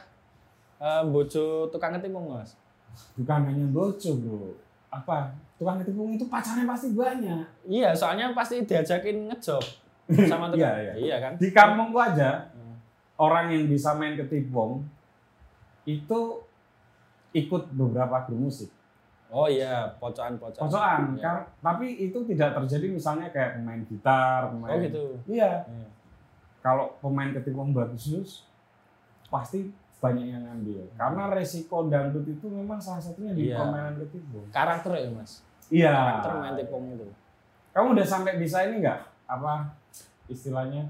eh, 0.79 1.03
bojo 1.03 1.67
tukang 1.67 1.95
ketipung 1.95 2.31
mas. 2.31 2.55
Bukan 3.15 3.39
hanya 3.43 3.67
bojo 3.67 4.11
bro. 4.15 4.55
Apa? 4.93 5.33
Tukang 5.57 5.79
ketipung 5.79 6.11
itu 6.11 6.25
pacarnya 6.25 6.65
pasti 6.65 6.93
banyak. 6.93 7.41
Iya, 7.65 7.89
soalnya 7.93 8.29
pasti 8.31 8.61
diajakin 8.61 9.31
ngejob 9.31 9.63
sama 10.27 10.49
tukang. 10.49 10.69
Iya, 10.77 10.93
iya. 10.95 11.15
kan? 11.17 11.33
Di 11.35 11.49
kampungku 11.49 11.97
aja 11.97 12.53
Hmm. 12.53 12.77
orang 13.17 13.49
yang 13.49 13.65
bisa 13.65 13.93
main 13.93 14.13
ketipung 14.13 14.85
itu 15.83 16.19
ikut 17.31 17.63
beberapa 17.73 18.23
grup 18.23 18.47
musik. 18.47 18.69
Oh 19.33 19.49
iya, 19.49 19.89
pocokan-pocokan. 19.97 20.61
Pocokan, 20.61 20.99
Iya. 21.17 21.23
kan? 21.25 21.37
tapi 21.57 21.87
itu 21.99 22.21
tidak 22.29 22.53
terjadi 22.53 22.93
misalnya 22.93 23.33
kayak 23.33 23.57
pemain 23.57 23.81
gitar, 23.83 24.45
pemain 24.47 24.69
Oh 24.69 24.77
gitu. 24.77 25.03
Iya, 25.25 25.65
Iya. 25.65 25.87
kalau 26.61 26.93
pemain 27.01 27.33
ketipung 27.33 27.73
bagus 27.73 28.45
pasti 29.27 29.73
banyak 30.03 30.27
yang 30.27 30.43
ngambil. 30.43 30.83
Karena 30.99 31.31
resiko 31.31 31.87
dangdut 31.87 32.27
itu 32.27 32.43
memang 32.51 32.75
salah 32.75 32.99
satunya 32.99 33.31
di 33.31 33.47
Iya. 33.47 33.63
permainan 33.63 33.95
ketipung. 34.03 34.43
Karakter 34.51 34.91
ya 34.99 35.07
mas. 35.15 35.39
Iya. 35.71 35.95
Karakter 36.19 36.31
main 36.43 36.59
itu. 36.59 37.07
Kamu 37.71 37.87
udah 37.95 38.03
sampai 38.05 38.35
bisa 38.35 38.67
ini 38.67 38.83
nggak? 38.83 38.99
Apa 39.25 39.71
istilahnya? 40.27 40.83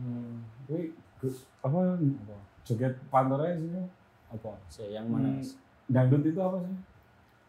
Hmm, 0.00 0.40
wih, 0.72 0.96
apa? 1.60 2.00
Joget 2.64 2.96
pantornya 3.12 3.52
sih? 3.60 3.68
Apa? 4.32 4.56
Si 4.72 4.88
yang 4.88 5.04
mana 5.04 5.36
Hmm. 5.36 5.44
Dangdut 5.90 6.24
itu 6.24 6.40
apa 6.40 6.56
sih? 6.64 6.76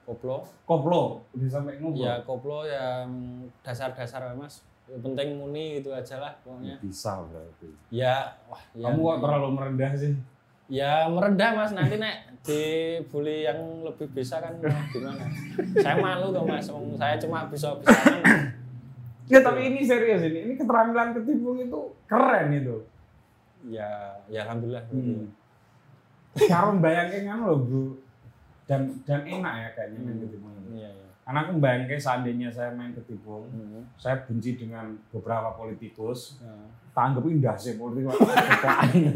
Koplo. 0.03 0.43
Koplo. 0.67 1.23
Udah 1.31 1.47
sampai 1.47 1.79
ngobrol. 1.79 2.03
Ya 2.03 2.19
koplo 2.25 2.65
yang 2.67 3.07
dasar-dasar 3.63 4.27
ya, 4.27 4.33
mas. 4.35 4.65
Yang 4.89 5.01
penting 5.07 5.39
muni 5.39 5.79
gitu 5.79 5.93
aja 5.95 6.19
lah 6.19 6.33
pokoknya. 6.43 6.75
Bisa 6.83 7.21
berarti. 7.31 7.69
Ya, 7.93 8.33
wah. 8.51 8.59
Ya, 8.75 8.91
Kamu 8.91 8.99
kok 8.99 9.17
terlalu 9.23 9.49
merendah 9.55 9.93
sih? 9.95 10.13
Ya 10.71 11.03
merendah 11.11 11.51
mas. 11.51 11.75
Nanti 11.75 11.99
nek 11.99 12.31
dibully 12.41 13.43
yang 13.43 13.59
lebih 13.83 14.07
bisa 14.15 14.39
kan 14.39 14.55
gimana? 14.87 15.27
Saya 15.75 15.99
malu 15.99 16.31
dong 16.31 16.47
mas. 16.47 16.71
Saya 16.95 17.19
cuma 17.19 17.43
bisa-bisa 17.45 17.91
Ya 19.27 19.39
tapi 19.39 19.67
ini 19.67 19.83
serius 19.83 20.23
ini. 20.23 20.47
Ini 20.47 20.53
keterampilan 20.55 21.11
ketipung 21.11 21.59
itu 21.59 21.79
keren 22.07 22.51
itu. 22.51 22.79
ya, 23.61 24.15
ya 24.25 24.41
alhamdulillah. 24.41 24.81
Hmm. 24.89 25.29
Cara 26.33 26.71
bayangin 26.73 27.29
kan 27.29 27.45
lo 27.45 27.61
bro. 27.61 27.83
Dan 28.65 28.89
dan 29.03 29.21
enak 29.21 29.53
ya 29.53 29.69
kayaknya 29.75 29.99
Hmm. 30.01 30.19
ketipung 30.19 30.51
itu. 30.55 30.69
Iya, 30.81 30.89
iya. 30.89 31.00
Karena 31.31 31.47
aku 31.47 31.63
bayangin 31.63 31.95
seandainya 31.95 32.51
saya 32.51 32.75
main 32.75 32.91
ketipung, 32.91 33.47
Hmm. 33.47 33.87
saya 33.95 34.19
benci 34.27 34.59
dengan 34.59 34.99
beberapa 35.15 35.55
politikus. 35.55 36.43
Nah. 36.43 36.67
Tak 36.91 37.03
anggap 37.07 37.23
indah 37.23 37.55
sih 37.55 37.79
politik. 37.79 38.11
Iya, 38.11 38.27
iya, 38.91 39.15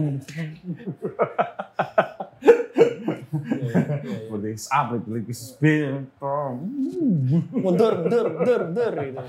iya. 3.99 4.15
Politik 4.31 4.63
A, 4.71 4.79
politik 4.87 5.35
B. 5.59 5.63
mundur 7.51 7.93
mundur 7.99 8.25
mundur 8.31 8.61
mundur 8.71 8.93
gitu 8.95 9.23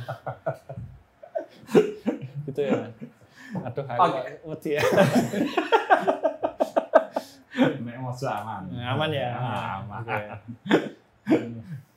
gitu 2.47 2.61
ya 2.71 2.87
aduh 3.67 3.83
kok 3.83 4.15
wedi 4.47 4.79
ya 4.79 4.83
Nek 7.83 7.97
mau 7.99 8.15
aman. 8.15 8.63
aman 8.71 9.11
ya 9.11 9.31
Aman. 9.35 10.07
Oke. 10.07 10.23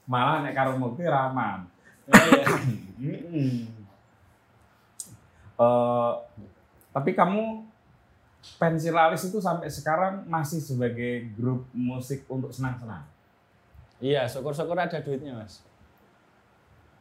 Malah 0.10 0.42
nek 0.42 0.58
karo 0.58 0.74
mukti 0.82 1.06
raman. 1.06 1.70
Eh, 5.60 6.14
Tapi 6.90 7.12
kamu 7.14 7.70
Pensilalis 8.40 9.28
itu 9.28 9.44
sampai 9.44 9.68
sekarang 9.68 10.24
masih 10.24 10.64
sebagai 10.64 11.28
grup 11.36 11.68
musik 11.76 12.24
untuk 12.32 12.56
senang-senang. 12.56 13.04
Iya, 14.00 14.32
syukur-syukur 14.32 14.80
ada 14.80 15.04
duitnya 15.04 15.36
mas. 15.36 15.60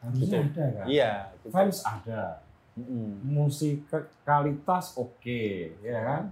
Harusnya 0.02 0.42
ada 0.50 0.66
kan? 0.82 0.86
Iya. 0.90 1.12
gitu. 1.38 1.46
Fans 1.54 1.78
ada, 1.86 2.42
Mm-mm. 2.74 3.22
musikalitas 3.22 4.98
oke, 4.98 5.78
ya 5.78 5.98
kan? 6.02 6.22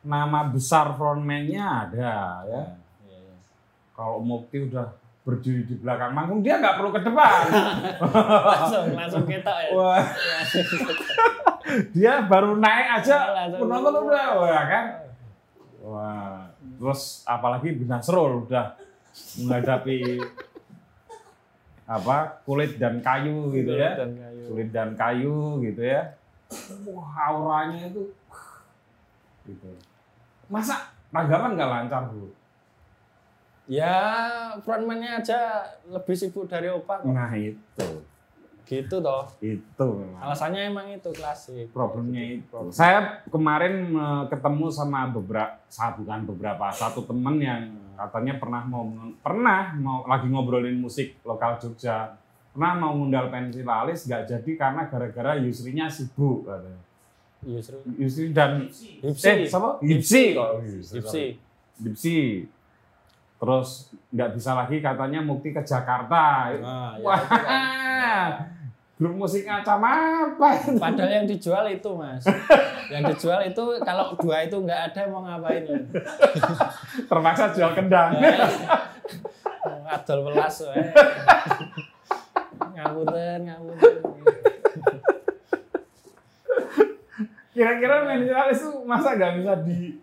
Nama 0.00 0.48
besar 0.48 0.96
frontman-nya 0.96 1.64
ada, 1.84 2.40
ya. 2.48 2.64
Iya, 3.04 3.18
iya. 3.20 3.36
Kalau 3.92 4.24
Mukti 4.24 4.64
udah 4.64 4.96
berdiri 5.20 5.62
di 5.62 5.76
belakang 5.76 6.10
manggung, 6.10 6.40
dia 6.40 6.56
nggak 6.56 6.80
perlu 6.80 6.90
ke 6.90 7.00
depan. 7.04 7.40
langsung 8.50 8.84
langsung 8.96 9.24
kita 9.24 9.52
ya. 9.52 9.70
Wah, 9.76 10.00
dia 11.94 12.12
baru 12.24 12.56
naik 12.56 12.88
aja, 13.00 13.18
Langsung. 13.36 13.60
penonton 13.62 13.94
udah, 14.08 14.26
wah 14.34 14.64
kan? 14.64 14.84
Wah, 15.80 16.40
terus 16.76 17.22
apalagi 17.24 17.76
Bina 17.76 18.00
Serul 18.00 18.48
udah 18.48 18.74
menghadapi 19.38 20.20
apa 21.84 22.38
kulit 22.44 22.78
dan 22.78 23.02
kayu 23.02 23.50
gitu 23.50 23.74
ya, 23.74 23.98
Dan 23.98 24.14
kayu. 24.14 24.42
kulit 24.46 24.68
dan 24.70 24.90
kayu 24.94 25.36
gitu 25.60 25.82
ya. 25.82 26.16
Wah, 26.86 27.10
auranya 27.28 27.86
itu 27.86 28.08
gitu. 29.44 29.68
Masa 30.46 30.90
tanggapan 31.10 31.54
nggak 31.54 31.70
lancar 31.70 32.02
bu? 32.08 32.30
Ya 33.70 33.94
frontman-nya 34.66 35.22
aja 35.22 35.62
lebih 35.86 36.18
sibuk 36.18 36.50
dari 36.50 36.66
Opa 36.66 36.98
kok. 36.98 37.06
Nah 37.06 37.30
itu, 37.38 38.02
Gitu 38.66 39.02
toh. 39.02 39.26
itu 39.38 39.86
memang. 39.94 40.18
Alasannya 40.26 40.70
emang 40.70 40.86
itu 40.90 41.10
klasik. 41.10 41.70
problemnya 41.70 42.22
itu. 42.38 42.58
Saya 42.70 43.22
kemarin 43.30 43.94
eh, 43.94 44.24
ketemu 44.26 44.66
sama 44.70 45.06
beberapa, 45.10 45.54
satu 45.70 46.02
bukan 46.02 46.22
beberapa, 46.34 46.66
satu 46.70 47.06
temen 47.06 47.38
yang 47.38 47.62
katanya 47.94 48.38
pernah 48.38 48.62
mau 48.66 48.90
pernah 49.22 49.74
mau 49.78 50.02
lagi 50.06 50.26
ngobrolin 50.26 50.78
musik 50.78 51.18
lokal 51.22 51.58
Jogja, 51.58 52.14
pernah 52.50 52.74
mau 52.74 52.94
ngundal 52.94 53.30
pensilalis 53.30 54.06
nggak 54.06 54.22
jadi 54.26 54.50
karena 54.58 54.82
gara-gara 54.86 55.38
Yusrinya 55.38 55.86
sibuk 55.86 56.46
katanya. 56.46 56.82
Yusri. 57.46 57.76
Yusri 57.98 58.26
dan 58.34 58.66
Hipsi. 58.66 59.02
eh 59.02 59.46
siapa? 59.46 59.78
Hipsi 59.82 60.22
kok. 60.34 60.48
Hipsi. 60.62 61.24
Hipsi. 61.80 62.16
Terus 63.40 63.88
nggak 64.12 64.30
bisa 64.36 64.52
lagi 64.52 64.84
katanya 64.84 65.24
Mukti 65.24 65.56
ke 65.56 65.64
Jakarta. 65.64 66.52
Nah, 66.60 66.92
ya, 67.00 67.04
Wah, 67.08 67.18
itu 67.24 67.40
kan. 67.40 68.30
grup 69.00 69.16
musik 69.16 69.48
ngacam 69.48 69.80
apa? 69.80 70.48
Padahal 70.76 71.24
yang 71.24 71.24
dijual 71.24 71.64
itu 71.72 71.88
mas. 71.96 72.20
yang 72.92 73.08
dijual 73.08 73.40
itu 73.40 73.64
kalau 73.80 74.12
dua 74.20 74.44
itu 74.44 74.60
nggak 74.60 74.92
ada 74.92 75.08
mau 75.08 75.24
ngapain? 75.24 75.64
Terpaksa 77.08 77.56
jual 77.56 77.72
kendang. 77.72 78.20
Adol 79.88 80.20
welas 80.28 80.60
wae. 80.68 80.84
Ngapunten, 82.76 83.38
ngapunten. 83.48 83.94
Kira-kira 87.56 88.04
Mensilalis 88.04 88.60
itu 88.62 88.70
masa 88.84 89.16
nggak 89.16 89.32
bisa 89.40 89.52
di 89.64 89.96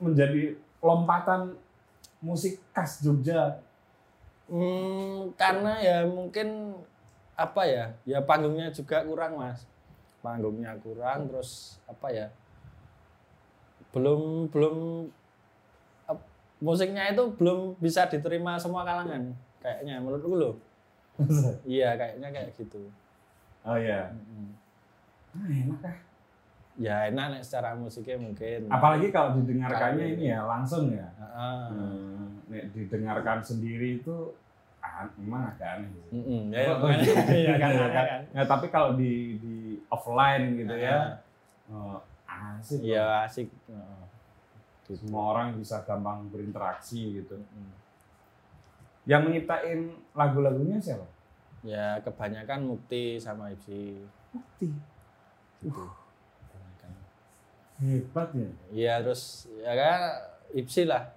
menjadi 0.00 0.56
lompatan 0.80 1.52
musik 2.20 2.60
khas 2.76 3.00
Jogja? 3.00 3.60
Hmm, 4.48 5.32
karena 5.36 5.80
ya 5.80 5.98
mungkin 6.04 6.76
apa 7.36 7.62
ya? 7.64 7.84
Ya 8.04 8.18
panggungnya 8.20 8.68
juga 8.72 9.02
kurang 9.04 9.40
mas. 9.40 9.64
Panggungnya 10.20 10.76
kurang, 10.84 11.32
terus 11.32 11.80
apa 11.88 12.12
ya? 12.12 12.28
Belum 13.90 14.46
belum 14.52 15.08
musiknya 16.60 17.08
itu 17.08 17.24
belum 17.40 17.80
bisa 17.80 18.04
diterima 18.04 18.60
semua 18.60 18.84
kalangan. 18.84 19.32
Kayaknya 19.64 19.96
menurutku 20.00 20.36
loh. 20.36 20.54
Iya 21.64 21.96
kayaknya 21.96 22.28
kayak 22.32 22.52
gitu. 22.56 22.88
Oh 23.64 23.76
iya. 23.76 24.12
Mm-mm. 24.12 24.48
Ah, 25.36 25.46
enak 25.48 25.80
ah. 25.84 25.96
Ya 26.78 27.10
enak 27.10 27.26
nek 27.34 27.42
secara 27.44 27.74
musiknya 27.74 28.16
mungkin. 28.20 28.70
Apalagi 28.70 29.10
kalau 29.10 29.34
didengarkannya 29.42 30.16
ini 30.16 30.30
ya 30.30 30.46
langsung 30.46 30.92
ya. 30.94 31.08
Heeh. 31.18 31.62
Hmm, 31.74 32.28
nek 32.46 32.64
didengarkan 32.72 33.42
sendiri 33.42 33.98
itu 34.00 34.32
ah, 34.80 35.04
emang 35.18 35.50
agak 35.50 35.82
aneh. 35.82 35.90
sih. 35.90 36.06
Ya, 36.54 36.60
ya, 36.62 36.72
Oh, 36.72 36.86
makanya. 36.86 37.04
Iya 37.04 37.54
kan, 37.58 37.70
iya 37.74 37.80
makanya 37.84 38.04
kan. 38.06 38.22
Ya, 38.32 38.42
tapi 38.46 38.66
kalau 38.70 38.90
di 38.94 39.36
di 39.42 39.56
offline 39.90 40.56
gitu 40.56 40.74
ya, 40.78 41.18
Heeh. 41.68 41.74
oh, 41.74 41.98
asik. 42.26 42.78
Iya 42.86 43.02
loh. 43.02 43.24
asik. 43.26 43.48
Heeh. 43.68 44.02
Gitu. 44.90 45.06
Semua 45.06 45.22
orang 45.36 45.54
bisa 45.54 45.82
gampang 45.86 46.26
berinteraksi 46.34 47.22
gitu. 47.22 47.38
Mm-mm. 47.38 47.70
Yang 49.06 49.22
menyiptain 49.26 49.80
lagu-lagunya 50.12 50.82
siapa? 50.82 51.06
Ya 51.62 52.00
kebanyakan 52.00 52.66
Mukti 52.66 53.20
sama 53.20 53.52
Ipsi. 53.54 54.00
Mukti. 54.32 54.66
Gitu. 55.60 55.70
Kebanyakan. 55.70 55.99
Hebat 57.80 58.28
ya. 58.36 58.48
Iya 58.70 58.94
terus 59.00 59.48
ya 59.56 59.72
kan 59.72 60.00
Ipsi 60.52 60.84
lah. 60.84 61.08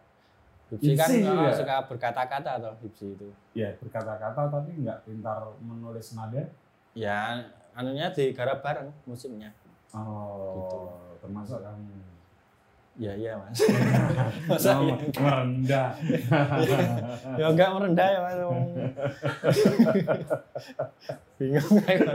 Ipsi, 0.71 0.95
kan 0.95 1.11
Ipsi 1.11 1.27
oh, 1.27 1.35
juga? 1.35 1.51
suka 1.53 1.75
berkata-kata 1.85 2.49
atau 2.57 2.71
Ipsi 2.81 3.13
itu. 3.13 3.27
Ya 3.53 3.75
berkata-kata 3.77 4.47
tapi 4.47 4.71
nggak 4.79 5.03
pintar 5.03 5.43
menulis 5.59 6.15
nada. 6.15 6.47
Ya 6.95 7.43
anunya 7.73 8.09
digarap 8.09 8.61
bareng 8.61 8.89
musiknya. 9.03 9.51
Oh, 9.91 10.55
Gitu. 10.57 10.77
termasuk 11.21 11.59
kamu. 11.61 12.01
Ya 12.93 13.09
iya 13.17 13.33
mas. 13.33 13.57
Masa 14.49 14.77
Oh, 14.77 14.85
iya? 14.85 14.93
merendah. 15.17 15.89
ya 17.41 17.45
enggak 17.49 17.69
merendah 17.73 18.07
ya 18.07 18.19
mas. 18.21 18.37
Bingung 21.41 21.77
kayak 21.81 22.05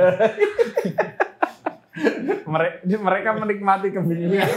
mereka, 2.49 2.79
mereka 2.99 3.29
menikmati 3.37 3.89
kebingungan. 3.91 4.49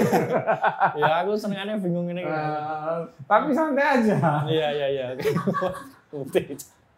Ya 0.96 1.24
aku 1.24 1.36
senengannya 1.36 1.82
bingung 1.82 2.08
ini. 2.10 2.22
Eh, 2.24 2.98
tapi 3.26 3.52
santai 3.52 3.86
aja. 4.02 4.18
Iya 4.46 4.68
iya 4.72 4.88
iya. 4.88 5.06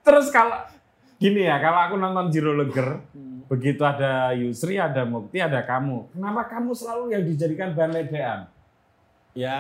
Terus 0.04 0.28
kalau 0.30 0.58
gini 1.18 1.48
ya, 1.48 1.62
kalau 1.64 1.80
aku 1.88 1.96
nonton 1.96 2.28
Jiro 2.30 2.54
Leger, 2.54 3.00
Hmm. 3.14 3.46
begitu 3.46 3.84
ada 3.84 4.34
Yusri, 4.34 4.80
ada 4.80 5.04
Mukti, 5.06 5.38
ada 5.38 5.62
kamu. 5.62 6.10
Kenapa 6.16 6.48
kamu 6.50 6.72
selalu 6.74 7.04
yang 7.14 7.24
dijadikan 7.28 7.76
bahan 7.76 7.92
ledean? 7.94 8.40
Ya 9.34 9.58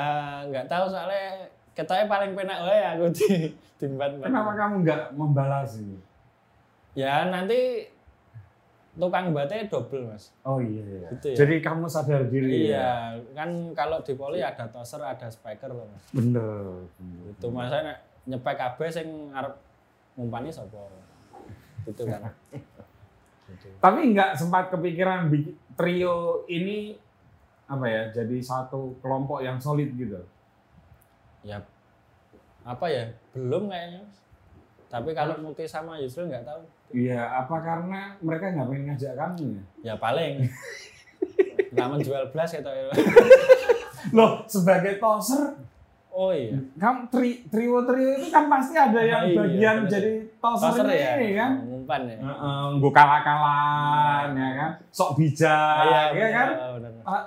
nggak 0.50 0.65
tahu 0.69 0.89
soalnya 0.89 1.50
ketanya 1.74 2.06
paling 2.06 2.38
penak 2.38 2.60
wae 2.63 2.82
aku 2.86 3.06
di 3.13 3.28
di. 3.78 3.86
Kenapa 4.24 4.52
kamu 4.56 4.86
nggak 4.86 5.02
membalas 5.13 5.78
ini? 5.82 5.98
Ya 6.93 7.26
nanti 7.26 7.89
tukang 8.93 9.34
batnya 9.34 9.65
double 9.65 10.06
mas. 10.06 10.29
Oh 10.45 10.62
iya, 10.62 10.84
iya. 10.86 11.10
Gitu 11.17 11.34
ya. 11.34 11.38
Jadi 11.43 11.56
kamu 11.65 11.89
sadar 11.89 12.29
diri 12.29 12.69
ya? 12.69 12.77
Iya, 12.77 12.93
kan 13.34 13.49
kalau 13.73 14.06
di 14.06 14.13
poli 14.13 14.39
ada 14.45 14.69
toser, 14.69 15.01
ada 15.01 15.25
spiker 15.29 15.73
loh 15.73 15.89
mas. 15.89 16.03
Bener. 16.13 16.86
bener. 17.01 17.23
Itu 17.34 17.49
masa 17.49 17.82
nek 17.82 17.97
nyepek 18.29 18.56
kabeh 18.56 18.89
sing 18.93 19.34
ngarep 19.34 19.58
ngumpani 20.13 20.53
sapa. 20.53 20.86
Gitu 21.89 22.06
kan. 22.06 22.29
gitu. 23.49 23.67
Tapi 23.82 23.99
nggak 24.13 24.38
sempat 24.38 24.69
kepikiran 24.69 25.27
trio 25.73 26.45
ini 26.45 26.93
apa 27.63 27.86
ya 27.89 28.03
jadi 28.13 28.38
satu 28.43 29.01
kelompok 29.01 29.41
yang 29.41 29.58
solid 29.58 29.89
gitu. 29.97 30.21
Ya 31.41 31.65
apa 32.63 32.86
ya? 32.88 33.10
Belum 33.34 33.67
kayaknya. 33.67 34.06
Mas. 34.06 34.22
Tapi 34.93 35.10
kalau 35.12 35.34
Mukti 35.41 35.65
sama 35.65 35.97
Yusril 35.97 36.29
nggak 36.29 36.45
tahu. 36.45 36.62
Iya, 36.93 37.25
apa 37.41 37.56
karena 37.58 38.13
mereka 38.21 38.53
nggak 38.53 38.67
pengen 38.69 38.84
ngajak 38.88 39.13
kamu 39.17 39.45
ya? 39.49 39.63
Ya 39.82 39.93
paling. 39.97 40.34
Nggak 41.73 41.88
menjual 41.89 42.23
belas 42.29 42.53
ya. 42.53 42.62
Loh, 44.13 44.45
sebagai 44.45 45.01
toser, 45.01 45.58
Oh 46.13 46.29
iya. 46.29 46.53
kamu 46.77 47.10
tri, 47.10 47.41
trio 47.49 47.82
trio 47.82 48.21
itu 48.21 48.29
kan 48.29 48.45
pasti 48.45 48.77
ada 48.77 49.01
yang 49.01 49.25
Iya, 49.25 49.34
bagian 49.34 49.75
bener. 49.82 49.89
jadi 49.89 50.12
toser, 50.38 50.69
Toser 50.69 50.86
ya. 50.93 51.10
ini 51.17 51.34
kan? 51.34 51.51
Ngumpan 51.65 52.01
ya. 52.06 52.17
Heeh, 52.21 52.62
nggo 52.77 52.89
kalah-kalahan 52.93 54.29
ya 54.38 54.49
kan, 54.53 54.71
sok 54.93 55.17
bijak, 55.17 55.82
ya 55.82 56.01
bener, 56.13 56.29
kan? 56.29 56.47
bener. 56.77 56.91
Ah, 57.01 57.23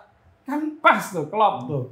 kan 0.46 0.60
pas 0.78 1.02
tuh, 1.02 1.26
klop 1.26 1.66
tuh. 1.66 1.84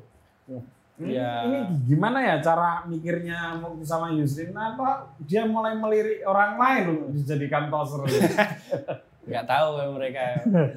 Ini, 0.94 1.10
Iya. 1.10 1.30
ini 1.42 1.58
gimana 1.90 2.22
ya 2.22 2.38
cara 2.38 2.86
mikirnya 2.86 3.58
sama 3.82 4.14
Yusrin 4.14 4.54
apa 4.54 5.10
dia 5.26 5.42
mulai 5.42 5.74
melirik 5.74 6.22
orang 6.22 6.54
lain 6.54 6.84
untuk 6.94 7.10
dijadikan 7.10 7.66
toser? 7.66 8.06
Nggak 9.26 9.42
tahu 9.44 9.68
ya 9.74 9.86
mereka. 9.90 10.22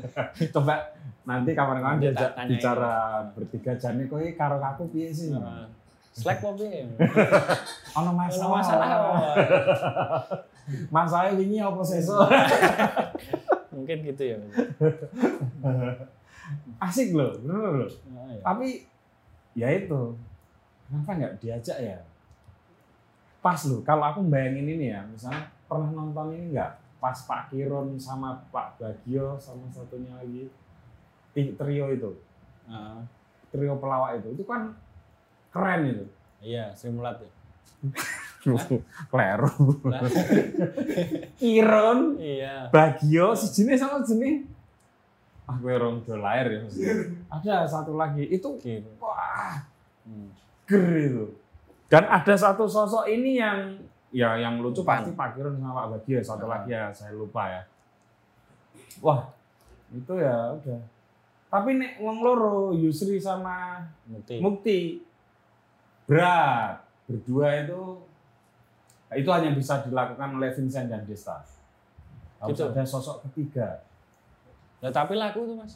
Coba 0.58 0.90
nanti 1.22 1.54
kawan-kawan 1.54 2.02
tanyain. 2.02 2.50
bicara 2.50 2.96
bertiga 3.36 3.78
jane 3.78 4.10
kowe 4.10 4.24
karo 4.34 4.58
aku 4.58 4.90
piye 4.90 5.14
sih? 5.14 5.30
Heeh. 5.30 5.70
Slack 6.18 6.42
apa 6.42 6.50
piye? 6.58 6.82
Ono 7.94 8.10
Ono 8.10 8.12
masalah. 8.18 8.90
masalah. 10.90 11.30
wingi 11.38 11.62
apa 11.62 11.82
sesuk? 11.86 12.26
Mungkin 13.70 13.98
gitu 14.02 14.24
ya. 14.34 14.38
asik 16.80 17.14
loh, 17.14 17.38
bener 17.38 17.86
loh. 17.86 17.90
Oh, 18.10 18.26
iya. 18.30 18.42
Tapi 18.42 18.68
ya 19.58 19.74
itu, 19.74 20.14
kenapa 20.86 21.18
nggak 21.18 21.34
diajak 21.42 21.78
ya? 21.82 21.98
Pas 23.42 23.58
loh, 23.66 23.82
kalau 23.82 24.06
aku 24.06 24.22
bayangin 24.30 24.70
ini 24.70 24.94
ya, 24.94 25.02
misalnya 25.10 25.50
pernah 25.66 25.90
nonton 25.90 26.38
ini 26.38 26.54
nggak? 26.54 27.02
Pas 27.02 27.18
Pak 27.26 27.50
Kiron 27.50 27.98
sama 27.98 28.38
Pak 28.54 28.78
Bagio 28.78 29.38
sama 29.38 29.66
satunya 29.74 30.14
lagi 30.14 30.50
trio 31.34 31.86
itu, 31.94 32.12
Ah, 32.70 33.02
trio 33.54 33.78
pelawak 33.78 34.22
itu, 34.22 34.34
itu 34.38 34.44
kan 34.46 34.74
keren 35.54 35.82
itu. 35.90 36.06
iya, 36.42 36.70
Sri 36.78 36.90
Mulat 36.94 37.18
ya. 37.22 37.32
Kleru. 39.10 39.50
Kiron, 41.38 42.18
iya. 42.18 42.70
Bagio, 42.74 43.38
si 43.38 43.54
jenis 43.54 43.82
sama 43.82 44.02
jenis. 44.02 44.46
Gue 45.48 45.72
orang 45.72 46.04
lahir 46.20 46.46
ya 46.52 46.60
maksudnya. 46.62 46.96
Ada 47.40 47.56
satu 47.64 47.96
lagi, 47.96 48.24
itu 48.28 48.50
Gitu. 48.60 48.90
wah 49.00 49.64
Hmm. 50.04 50.32
ger 50.64 50.84
itu. 50.96 51.24
Dan 51.88 52.04
ada 52.04 52.36
satu 52.36 52.68
sosok 52.68 53.08
ini 53.08 53.40
yang 53.40 53.80
ya 54.12 54.36
yang 54.36 54.60
lucu 54.60 54.84
pasti 54.84 55.12
Pak 55.12 55.36
Kiron 55.36 55.56
sama 55.56 55.88
Pak 55.88 56.00
Bagio, 56.00 56.20
satu 56.20 56.48
Ah. 56.48 56.60
lagi 56.60 56.72
ya 56.72 56.92
saya 56.92 57.12
lupa 57.12 57.48
ya. 57.48 57.64
Wah, 59.00 59.32
itu 59.90 60.14
ya 60.16 60.52
udah. 60.52 60.80
Tapi 61.48 61.80
nek 61.80 62.00
wong 62.00 62.20
loro 62.20 62.76
Yusri 62.76 63.16
sama 63.16 63.80
Mukti. 64.04 64.36
Mukti 64.40 64.80
berat. 66.04 66.84
Berdua 67.08 67.64
itu 67.64 68.04
itu 69.16 69.30
hanya 69.32 69.56
bisa 69.56 69.80
dilakukan 69.80 70.36
oleh 70.36 70.52
Vincent 70.52 70.92
dan 70.92 71.08
Desta. 71.08 71.40
Harus 72.38 72.52
Gitu. 72.52 72.68
ada 72.68 72.84
sosok 72.84 73.24
ketiga. 73.32 73.87
Lah 74.82 74.92
tapi 74.94 75.14
laku 75.18 75.40
tuh 75.46 75.56
mas. 75.58 75.74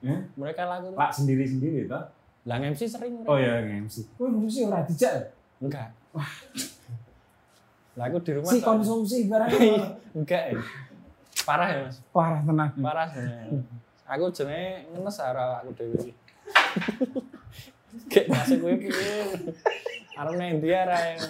Ya? 0.00 0.16
Mereka 0.34 0.62
laku 0.66 0.86
tuh. 0.92 0.98
Lak 0.98 1.12
sendiri-sendiri 1.14 1.86
toh. 1.86 2.04
Lah 2.48 2.56
MC 2.56 2.88
sering 2.88 3.20
mereka. 3.20 3.30
Oh 3.30 3.38
ya 3.38 3.60
MC. 3.62 3.96
Wih, 4.18 4.30
MC 4.32 4.56
ora 4.66 4.82
dijak. 4.82 5.12
ya? 5.12 5.22
Enggak. 5.60 5.88
Wah. 6.16 6.32
Lah 7.98 8.04
aku 8.08 8.18
di 8.24 8.32
rumah. 8.34 8.50
Si 8.50 8.58
konsumsi 8.60 9.16
barangnya 9.28 10.00
Enggak 10.16 10.44
ya. 10.56 10.60
Parah 11.44 11.68
ya 11.68 11.78
mas. 11.86 11.96
parah 12.10 12.40
tenang. 12.42 12.70
Parah 12.80 13.06
sebenarnya. 13.08 13.60
Aku 14.10 14.26
jenenge 14.34 14.90
ngenes 14.90 15.18
ora 15.22 15.62
aku 15.62 15.70
dhewe. 15.78 16.10
Kayak 18.10 18.26
masuk 18.30 18.56
kuwi 18.62 18.76
piye. 18.86 19.14
Arep 20.18 20.34
nang 20.38 20.50
ndi 20.58 20.68
ara 20.70 20.98
yang 21.14 21.22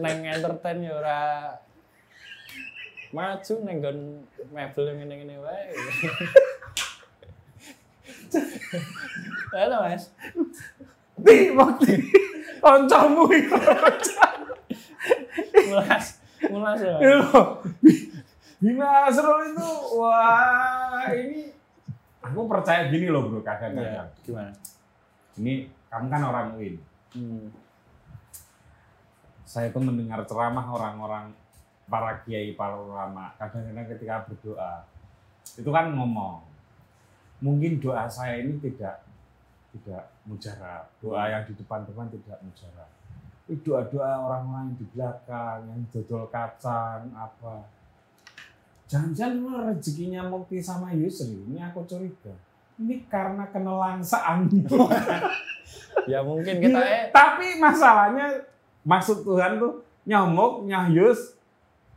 nang 0.00 0.16
entertain 0.24 0.80
ya 0.80 0.92
ora 0.96 1.18
maju 3.10 3.54
nang 3.66 3.76
nggon 3.82 3.98
mebel 4.54 4.84
yang 4.86 4.96
ngene-ngene 5.02 5.36
wae. 5.42 5.74
Halo 9.50 9.76
Mas. 9.82 10.14
Di 11.18 11.50
waktu 11.50 11.98
kancamu 12.62 13.26
iku. 13.34 13.58
Mulas. 15.66 16.22
Mulas 16.46 16.78
ya. 16.78 16.96
Bima 18.60 19.10
Asrul 19.10 19.56
itu 19.56 19.68
wah 19.98 21.08
ini 21.10 21.50
aku 22.20 22.44
percaya 22.46 22.92
gini 22.92 23.08
loh 23.10 23.26
bro 23.26 23.40
kadang-kadang. 23.42 24.06
gimana? 24.22 24.52
Ini 25.40 25.66
kamu 25.90 26.06
kan 26.06 26.22
orang 26.28 26.46
UIN. 26.60 26.76
Hmm. 27.16 27.50
Saya 29.42 29.74
tuh 29.74 29.82
mendengar 29.82 30.22
ceramah 30.28 30.62
orang-orang 30.70 31.34
para 31.90 32.22
kiai, 32.22 32.54
para 32.54 32.78
ulama. 32.78 33.34
Kadang-kadang 33.34 33.86
ketika 33.90 34.24
berdoa 34.30 34.86
itu 35.58 35.70
kan 35.74 35.90
ngomong. 35.92 36.46
Mungkin 37.42 37.82
doa 37.82 38.06
saya 38.06 38.38
ini 38.38 38.62
tidak 38.62 39.02
tidak 39.74 40.14
mujarab. 40.22 40.86
Doa 41.02 41.26
yang 41.26 41.42
di 41.42 41.52
depan-depan 41.58 42.06
tidak 42.14 42.38
mujarab. 42.46 42.90
Ini 43.50 43.58
doa-doa 43.66 44.30
orang-orang 44.30 44.70
yang 44.70 44.78
di 44.78 44.86
belakang, 44.94 45.58
yang 45.66 45.80
dodol 45.90 46.30
kacang, 46.30 47.10
apa. 47.10 47.66
Jangan-jangan 48.86 49.74
rezekinya 49.74 50.26
Mukti 50.30 50.62
sama 50.62 50.94
Yusri. 50.94 51.34
Ini 51.50 51.58
aku 51.70 51.82
curiga. 51.86 52.34
Ini 52.78 53.10
karena 53.10 53.50
kenelangsaan. 53.50 54.46
Ya 56.08 56.24
mungkin 56.24 56.58
kita 56.64 56.80
eh 56.80 57.12
Tapi 57.12 57.60
masalahnya 57.60 58.40
maksud 58.82 59.22
Tuhan 59.22 59.60
tuh 59.60 59.84
nyamuk, 60.08 60.64
nyahyus, 60.64 61.36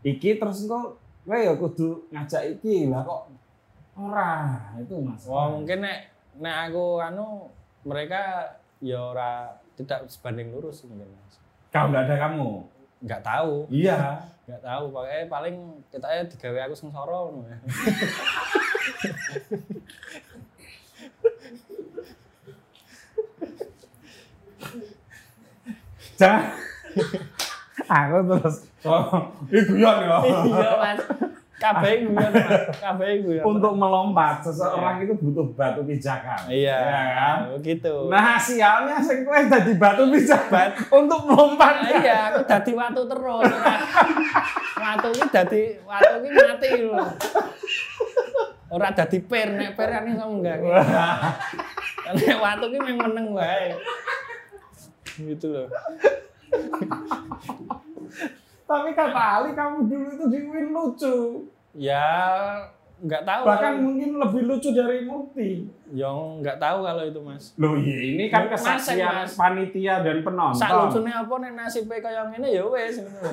iki 0.04 0.36
terus 0.38 0.68
engko 0.68 1.00
kowe 1.24 1.39
ya 1.39 1.56
kudu 1.56 2.04
ngajak 2.12 2.60
iki 2.60 2.92
lah 2.92 3.02
kok 3.08 3.32
ora 3.96 4.60
itu 4.76 4.96
masalah. 5.00 5.32
Wah 5.32 5.48
mungkin 5.56 5.80
nek 5.86 6.00
nek 6.44 6.56
aku 6.70 7.00
anu 7.00 7.48
mereka 7.88 8.54
ya 8.84 9.00
ora 9.00 9.48
tidak 9.80 10.06
sebanding 10.12 10.52
lurus 10.52 10.84
mungkin 10.84 11.08
mas. 11.16 11.39
Kalau 11.72 11.89
nggak 11.89 12.06
ada 12.12 12.16
kamu. 12.30 12.50
Nggak 13.04 13.24
tahu, 13.24 13.68
Iya. 13.72 14.20
nggak 14.48 14.62
tahu. 14.63 14.84
Pokoknya 14.92 15.28
paling 15.32 15.56
kita 15.92 16.08
eh 16.12 16.24
digawe 16.28 16.60
aku 16.68 16.76
sengsara 16.76 17.16
ngono 17.16 17.48
ya. 17.48 17.58
Jangan. 26.20 26.54
aku 27.94 28.18
terus 28.26 28.56
oh, 28.90 29.06
guyon 29.48 29.98
ya. 30.02 30.18
Iya 30.26 30.72
mas. 30.82 31.00
Kabeh 31.62 31.92
guyon 32.10 32.32
mas. 32.34 32.62
Kabeh 32.82 33.22
guyon. 33.22 33.44
Untuk 33.46 33.74
melompat 33.78 34.42
seseorang 34.42 35.06
itu 35.06 35.14
butuh 35.22 35.46
batu 35.54 35.86
pijakan. 35.86 36.50
Iya. 36.50 36.74
Ya 36.74 37.04
kan? 37.14 37.38
Begitu. 37.62 37.94
Nah, 38.10 38.36
sialnya 38.42 38.98
sing 38.98 39.22
kowe 39.22 39.38
dadi 39.38 39.74
batu 39.78 40.10
pijakan 40.10 40.70
untuk 40.90 41.20
melompat. 41.30 41.74
Nah, 41.86 41.92
iya, 42.02 42.20
aku 42.34 42.42
dadi 42.50 42.72
watu 42.74 43.02
terus. 43.06 43.52
watu 44.84 45.08
iki 45.16 45.28
dadi 45.32 45.62
watu 45.86 46.14
iki 46.20 46.30
mati 46.34 46.68
lho. 46.82 47.06
Ora 48.74 48.90
dadi 48.90 49.18
per, 49.22 49.54
nek 49.54 49.78
per 49.78 49.90
kan 49.94 50.10
iso 50.10 50.26
enggak. 50.26 50.58
Nek 52.10 52.38
watu 52.42 52.66
iki 52.74 52.92
meneng 52.98 53.38
wae. 53.38 53.78
Gitu 55.14 55.46
loh. 55.54 55.70
Tapi 58.63 58.89
kata 58.92 59.22
Ali 59.38 59.52
kamu 59.52 59.86
dulu 59.86 60.08
itu 60.10 60.26
di 60.28 60.39
Win 60.44 60.68
lucu. 60.70 61.16
Ya 61.74 62.06
nggak 63.00 63.22
tahu. 63.22 63.42
Bahkan 63.44 63.60
kalau- 63.70 63.84
mungkin 63.84 64.10
lebih 64.16 64.42
lucu 64.46 64.70
dari 64.72 65.04
Mukti. 65.04 65.68
yang 65.92 66.39
nggak 66.39 66.58
tahu 66.58 66.82
kalau 66.82 67.04
itu 67.04 67.20
mas. 67.20 67.54
Loh 67.56 67.76
iya 67.76 67.98
ini 68.08 68.26
kan 68.26 68.48
kesaksian 68.48 69.13
Mas. 69.22 69.36
panitia 69.36 70.02
dan 70.02 70.22
penonton. 70.22 70.58
Sak 70.58 70.74
lucune 70.74 71.08
apa 71.08 71.34
nek 71.38 71.54
nasibe 71.54 72.00
kaya 72.00 72.26
ngene 72.28 72.50
ya 72.50 72.66
wis 72.66 72.98
ngono 72.98 73.20
lho. 73.22 73.32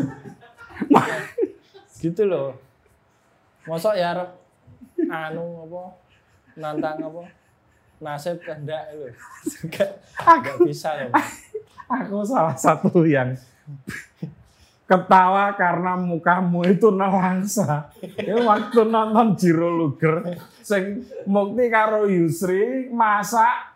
gitu 1.96 2.22
loh. 2.26 2.52
Mosok 3.62 3.94
ya 3.94 4.12
arep 4.12 4.28
anu 5.02 5.44
apa 5.64 5.83
nantang 6.54 7.00
apa 7.00 7.22
nasib 7.98 8.37
kehendak 8.40 8.90
itu. 8.92 9.09
Enggak 10.20 10.56
bisa 10.61 10.90
loh. 10.98 11.12
Aku 11.90 12.22
salah 12.22 12.55
satu 12.55 13.03
yang 13.03 13.35
ketawa 14.87 15.55
karena 15.59 15.98
mukamu 15.98 16.62
itu 16.66 16.94
nelangsa. 16.94 17.90
Itu 17.98 18.46
waktu 18.46 18.87
nonton 18.87 19.35
Jiro 19.35 19.70
Luger, 19.74 20.38
sing 20.62 21.03
Mukti 21.26 21.66
karo 21.66 22.07
Yusri 22.07 22.87
masak, 22.94 23.74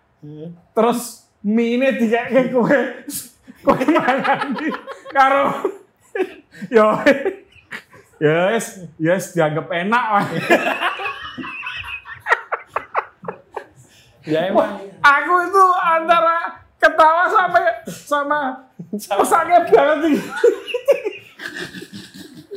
terus 0.75 1.27
mie 1.43 1.75
ini 1.75 1.91
dikeke 1.99 2.55
kue, 2.55 2.81
kue 3.67 3.83
mangan 3.95 4.55
karo 5.11 5.47
yo 6.75 7.03
yes 8.23 8.87
yes 9.03 9.35
dianggap 9.35 9.67
enak. 9.75 10.07
Ya 14.25 14.49
emang 14.49 14.81
Aku 15.05 15.35
itu 15.45 15.65
antara 15.85 16.64
ketawa 16.85 17.25
sampai 17.27 17.65
sama 17.89 18.41
pesaknya 18.93 19.65
banget 19.65 20.21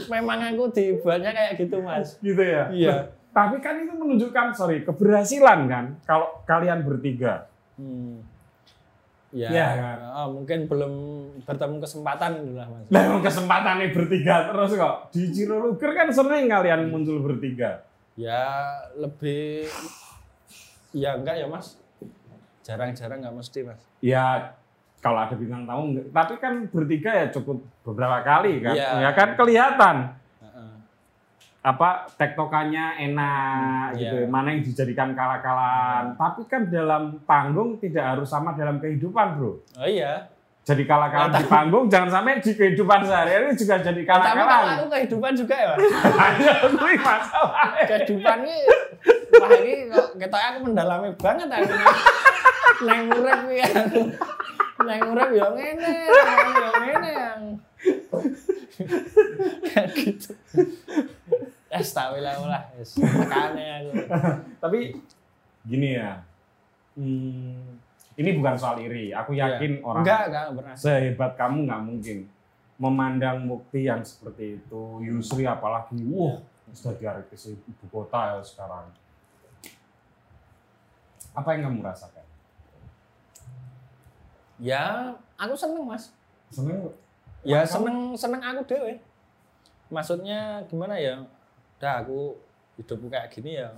memang 0.08 0.40
aku 0.54 0.72
dibuatnya 0.72 1.32
kayak 1.36 1.54
gitu 1.60 1.78
mas. 1.84 2.16
gitu 2.24 2.40
ya. 2.40 2.72
Iya. 2.72 2.96
Tapi 3.36 3.62
kan 3.62 3.78
itu 3.78 3.94
menunjukkan 3.94 4.56
sorry 4.56 4.82
keberhasilan 4.82 5.70
kan 5.70 5.86
kalau 6.08 6.42
kalian 6.48 6.82
bertiga. 6.82 7.46
Hmm. 7.78 8.24
Ya, 9.36 9.52
Iya, 9.52 9.68
kan? 9.76 9.98
oh, 10.24 10.28
mungkin 10.40 10.72
belum 10.72 10.94
bertemu 11.44 11.84
kesempatan 11.84 12.56
lah 12.56 12.66
mas. 12.72 12.88
Lah 12.90 13.02
emang 13.06 13.22
kesempatannya 13.22 13.92
bertiga 13.92 14.50
terus 14.50 14.72
kok. 14.74 14.96
Di 15.12 15.30
Ciro 15.36 15.60
Luger 15.62 15.92
kan 15.94 16.08
sering 16.10 16.48
kalian 16.48 16.88
muncul 16.90 17.20
bertiga. 17.22 17.84
Ya 18.18 18.72
lebih 18.98 19.68
ya 20.96 21.20
enggak 21.20 21.38
ya 21.38 21.46
mas. 21.46 21.76
Jarang-jarang 22.68 23.24
nggak 23.24 23.32
mesti 23.34 23.60
mas. 23.64 23.80
Ya 23.98 24.52
kalau 25.00 25.24
ada 25.24 25.34
bintang 25.34 25.64
tamu 25.64 25.96
tapi 26.10 26.36
kan 26.36 26.68
bertiga 26.68 27.16
ya 27.16 27.26
cukup 27.32 27.64
beberapa 27.82 28.20
kali 28.22 28.60
kan. 28.60 28.76
Iya. 28.76 28.90
Ya 29.00 29.12
kan 29.14 29.30
kelihatan. 29.34 29.96
Heeh. 30.44 30.72
apa 31.64 31.90
tektokannya 32.16 32.96
enak 33.02 33.92
Hmm, 33.92 34.00
gitu, 34.00 34.16
iya. 34.20 34.28
mana 34.28 34.52
yang 34.52 34.64
dijadikan 34.64 35.12
kalah-kalahan. 35.12 36.12
Tapi 36.14 36.44
kan 36.46 36.68
dalam 36.68 37.24
panggung 37.24 37.76
tidak 37.78 38.04
harus 38.16 38.28
sama 38.28 38.52
dalam 38.52 38.80
kehidupan, 38.80 39.36
bro. 39.36 39.60
Oh 39.76 39.84
iya. 39.84 40.28
Jadi 40.64 40.84
kalah-kalahan 40.84 41.32
di 41.34 41.48
panggung, 41.48 41.88
jangan 41.88 42.12
sampai 42.12 42.40
di 42.40 42.52
kehidupan 42.52 43.00
sehari-hari 43.02 43.56
juga 43.56 43.80
jadi 43.80 44.00
Tapi 44.00 44.04
kalau 44.04 44.24
kalah-kalahan. 44.28 44.76
aku 44.76 44.86
kehidupan 44.92 45.32
juga 45.34 45.56
ya, 45.56 45.68
Mas. 45.72 45.80
Ada 46.04 46.54
kuwi 46.68 46.96
masalahnya. 47.00 47.84
Wah 49.42 49.50
ini 49.58 49.90
kok 49.90 50.08
ketok 50.18 50.42
aku 50.42 50.58
mendalami 50.66 51.10
banget 51.18 51.48
aku 51.50 51.74
neng 52.86 53.10
urip 53.10 53.40
aku 53.46 54.02
neng 54.86 55.02
urip 55.10 55.30
yo 55.34 55.48
ngene 55.58 55.94
yo 56.62 56.70
ngene 56.86 57.10
yang. 57.12 57.42
Kayak 59.68 59.88
gitu. 59.96 60.32
Wilah 61.74 62.36
lah 62.46 62.64
es 62.78 62.98
makane 62.98 63.64
aku. 63.82 63.92
Tapi 64.58 64.80
gini 65.68 65.98
ya, 66.00 66.22
hmm, 66.98 67.78
ini 68.18 68.30
bukan 68.38 68.56
soal 68.58 68.82
iri. 68.82 69.14
Aku 69.14 69.34
yakin 69.38 69.82
orang 69.86 70.04
enggak 70.06 70.22
enggak 70.30 70.46
pernah. 70.58 70.76
sehebat 70.78 71.32
kamu 71.38 71.58
nggak 71.70 71.84
mungkin 71.86 72.18
memandang 72.78 73.46
Mukti 73.46 73.86
yang 73.86 74.02
seperti 74.02 74.62
itu. 74.62 74.84
Yusri 75.06 75.46
apalagi, 75.46 76.02
wah 76.14 76.42
sudah 76.74 76.98
diarek 76.98 77.30
ke 77.30 77.38
ibu 77.54 77.86
kota 77.90 78.38
ya 78.38 78.42
sekarang. 78.42 78.90
Apa 81.38 81.54
yang 81.54 81.70
kamu 81.70 81.82
rasakan? 81.82 82.26
ya 84.58 85.14
aku 85.38 85.54
seneng 85.54 85.86
mas 85.86 86.10
Seneng? 86.50 86.90
ya 87.46 87.62
Kamu- 87.62 87.70
seneng 87.70 87.98
seneng 88.18 88.42
aku 88.42 88.66
dewe 88.66 88.98
maksudnya 89.88 90.40
gimana 90.66 90.98
ya 90.98 91.22
udah 91.78 91.94
aku 92.02 92.34
hidupku 92.76 93.06
kayak 93.08 93.30
gini 93.30 93.54
ya 93.56 93.70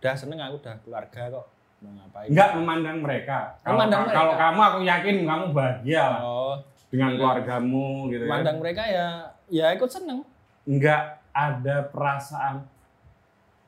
udah 0.00 0.14
seneng 0.16 0.40
aku 0.40 0.56
udah 0.56 0.72
keluarga 0.80 1.22
kok 1.30 1.46
mau 1.78 1.92
ngapain 1.92 2.32
Enggak 2.32 2.50
memandang 2.56 2.98
mereka. 2.98 3.52
Kalau 3.60 3.76
Memandang 3.76 4.00
mereka. 4.02 4.16
kalau 4.16 4.32
kamu 4.34 4.60
aku 4.62 4.78
yakin 4.82 5.16
kamu 5.22 5.44
bahagia 5.52 6.06
oh 6.24 6.54
dengan 6.88 7.08
Iya. 7.08 7.16
keluargamu 7.18 7.86
gitu 8.08 8.22
ya. 8.24 8.30
mandang 8.30 8.56
mereka 8.56 8.82
ya 8.82 9.06
ya 9.52 9.66
ikut 9.70 9.90
seneng 9.90 10.24
Enggak 10.64 11.02
ada 11.30 11.76
perasaan 11.86 12.64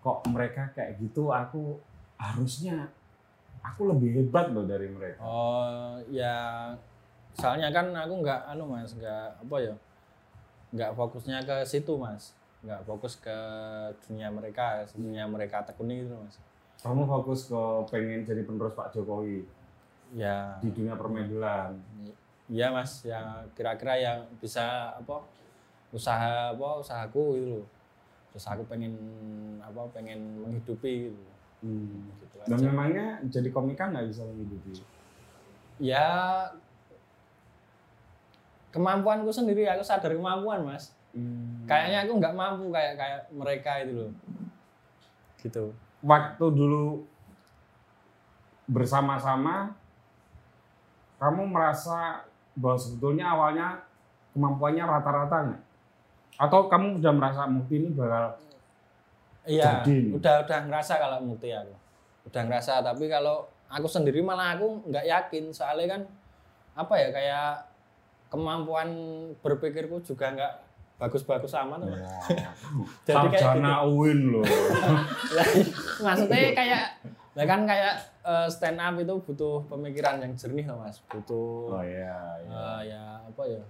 kok 0.00 0.24
mereka 0.24 0.72
kayak 0.72 0.96
gitu 0.96 1.28
aku 1.28 1.76
harusnya 2.16 2.88
aku 3.62 3.90
lebih 3.94 4.22
hebat 4.22 4.50
loh 4.50 4.64
dari 4.64 4.88
mereka. 4.90 5.20
oh 5.22 5.98
ya 6.10 6.70
soalnya 7.34 7.70
kan 7.70 7.94
aku 7.94 8.24
nggak 8.24 8.50
anu 8.50 8.66
mas 8.66 8.90
nggak 8.98 9.38
apa 9.38 9.56
ya 9.62 9.74
nggak 10.74 10.90
fokusnya 10.98 11.38
ke 11.46 11.56
situ 11.64 11.94
mas 11.96 12.34
nggak 12.66 12.82
fokus 12.82 13.14
ke 13.22 13.38
dunia 14.06 14.28
mereka 14.34 14.82
dunia 14.90 15.24
mereka 15.30 15.62
tekuni 15.62 16.02
gitu 16.02 16.18
mas 16.18 16.36
Kamu 16.78 17.10
fokus 17.10 17.50
ke 17.50 17.62
pengen 17.90 18.22
jadi 18.22 18.46
penerus 18.46 18.70
Pak 18.70 18.94
Jokowi 18.94 19.42
ya 20.14 20.56
di 20.62 20.70
dunia 20.70 20.94
permedelan. 20.94 21.74
Iya 22.48 22.72
mas, 22.72 23.04
ya 23.04 23.44
kira-kira 23.52 23.98
yang 23.98 24.24
bisa 24.40 24.94
apa 24.96 25.20
usaha 25.92 26.54
apa 26.56 26.80
usahaku 26.80 27.36
gitu 27.36 27.46
loh. 27.60 27.66
Terus 28.32 28.46
aku 28.48 28.62
pengen 28.70 28.94
apa 29.60 29.84
pengen 29.92 30.40
menghidupi 30.40 31.12
gitu. 31.12 31.22
Hmm. 31.58 32.06
gitu 32.22 32.36
Dan 32.46 32.58
aja. 32.58 32.66
memangnya 32.70 33.06
jadi 33.26 33.48
komika 33.50 33.90
nggak 33.90 34.06
bisa 34.08 34.22
menghidupi? 34.24 34.72
Ya 35.82 36.06
kemampuanku 38.70 39.30
sendiri 39.32 39.66
aku 39.66 39.82
sadar 39.82 40.14
kemampuan 40.14 40.62
mas. 40.62 40.94
Hmm. 41.16 41.64
Kayaknya 41.64 41.98
aku 42.04 42.12
nggak 42.20 42.36
mampu 42.36 42.64
kayak 42.70 42.94
kayak 43.00 43.20
mereka 43.32 43.70
itu 43.82 43.92
loh. 44.06 44.12
Gitu. 45.38 45.64
waktu 45.98 46.46
dulu 46.54 47.02
bersama-sama 48.70 49.74
kamu 51.18 51.42
merasa 51.50 52.22
bahwa 52.54 52.78
sebetulnya 52.78 53.26
awalnya 53.34 53.82
kemampuannya 54.34 54.84
rata-rata 54.86 55.36
nggak? 55.50 55.62
Atau 56.38 56.70
kamu 56.70 57.02
sudah 57.02 57.12
merasa 57.14 57.50
Mukti 57.50 57.82
ini 57.82 57.90
bakal 57.90 58.38
Iya, 59.48 59.80
Jadi. 59.80 60.12
udah 60.12 60.34
udah 60.44 60.58
ngerasa 60.68 61.00
kalau 61.00 61.18
mukti 61.24 61.48
aku. 61.48 61.72
Udah 62.28 62.42
ngerasa, 62.44 62.84
tapi 62.84 63.08
kalau 63.08 63.48
aku 63.72 63.88
sendiri 63.88 64.20
malah 64.20 64.60
aku 64.60 64.84
nggak 64.92 65.08
yakin 65.08 65.48
soalnya 65.48 65.96
kan 65.96 66.02
apa 66.76 66.94
ya 67.00 67.08
kayak 67.08 67.50
kemampuan 68.28 68.92
berpikirku 69.40 70.04
juga 70.04 70.36
nggak 70.36 70.54
bagus-bagus 71.00 71.56
amat. 71.56 71.80
Mas. 71.88 71.96
Jadi 73.08 73.26
kayak 73.32 73.42
sarjana 73.56 73.88
UIN 73.88 74.20
loh. 74.36 74.44
Maksudnya 76.04 76.52
kayak 76.52 76.84
lah 77.38 77.46
kan 77.46 77.62
kayak 77.70 77.94
eh, 78.26 78.48
stand 78.50 78.82
up 78.82 78.98
itu 78.98 79.14
butuh 79.22 79.62
pemikiran 79.70 80.18
yang 80.18 80.34
jernih 80.34 80.66
loh 80.66 80.82
mas 80.82 80.98
butuh 81.06 81.70
Oh 81.70 81.84
iya, 81.86 82.42
iya. 82.42 82.50
eh, 82.50 82.80
ya 82.90 83.02
apa 83.22 83.42
ya 83.46 83.62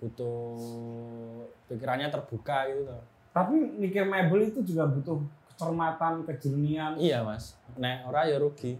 butuh 0.00 0.56
pikirannya 1.68 2.08
terbuka 2.08 2.64
gitu 2.72 2.88
loh 2.88 3.04
Tapi 3.34 3.54
mikir 3.76 4.06
mebel 4.06 4.46
itu 4.46 4.62
juga 4.62 4.86
butuh 4.86 5.18
kecermatan, 5.50 6.22
kejernihan. 6.24 6.94
iya 6.96 7.18
mas 7.20 7.58
nek 7.74 8.02
ora 8.04 8.22
ya 8.24 8.38
rugi 8.38 8.78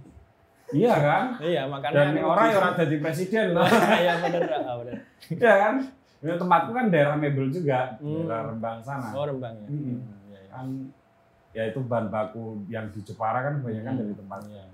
Iya 0.66 0.94
kan? 0.96 1.24
iya 1.38 1.66
makanya 1.66 2.08
Dan 2.08 2.24
orang 2.24 2.46
yang 2.48 2.58
orang 2.58 2.74
jadi 2.80 2.96
presiden 2.98 3.46
loh. 3.54 3.66
iya 3.94 4.16
bener 4.16 4.42
ah, 4.56 4.74
bener 4.76 4.94
Iya 5.28 5.52
kan? 5.60 5.74
Ya, 6.18 6.34
tempatku 6.34 6.72
kan 6.72 6.88
daerah 6.88 7.14
mebel 7.14 7.46
juga, 7.48 8.00
Hmm. 8.00 8.24
daerah 8.24 8.48
Rembang 8.48 8.80
sana. 8.80 9.12
oh 9.12 9.22
rembang 9.22 9.52
ya 9.54 9.68
Mm-mm. 9.68 9.92
Hmm, 9.92 10.00
iya, 10.24 10.38
iya. 10.38 10.48
kan 10.48 10.66
ya 11.52 11.62
itu 11.68 11.78
bahan 11.80 12.08
baku 12.08 12.42
yang 12.66 12.88
di 12.88 13.02
Jepara 13.02 13.44
kan 13.44 13.60
kebanyakan 13.60 13.92
Hmm. 13.92 14.00
dari 14.00 14.14
tempat 14.16 14.40
Iya. 14.46 14.64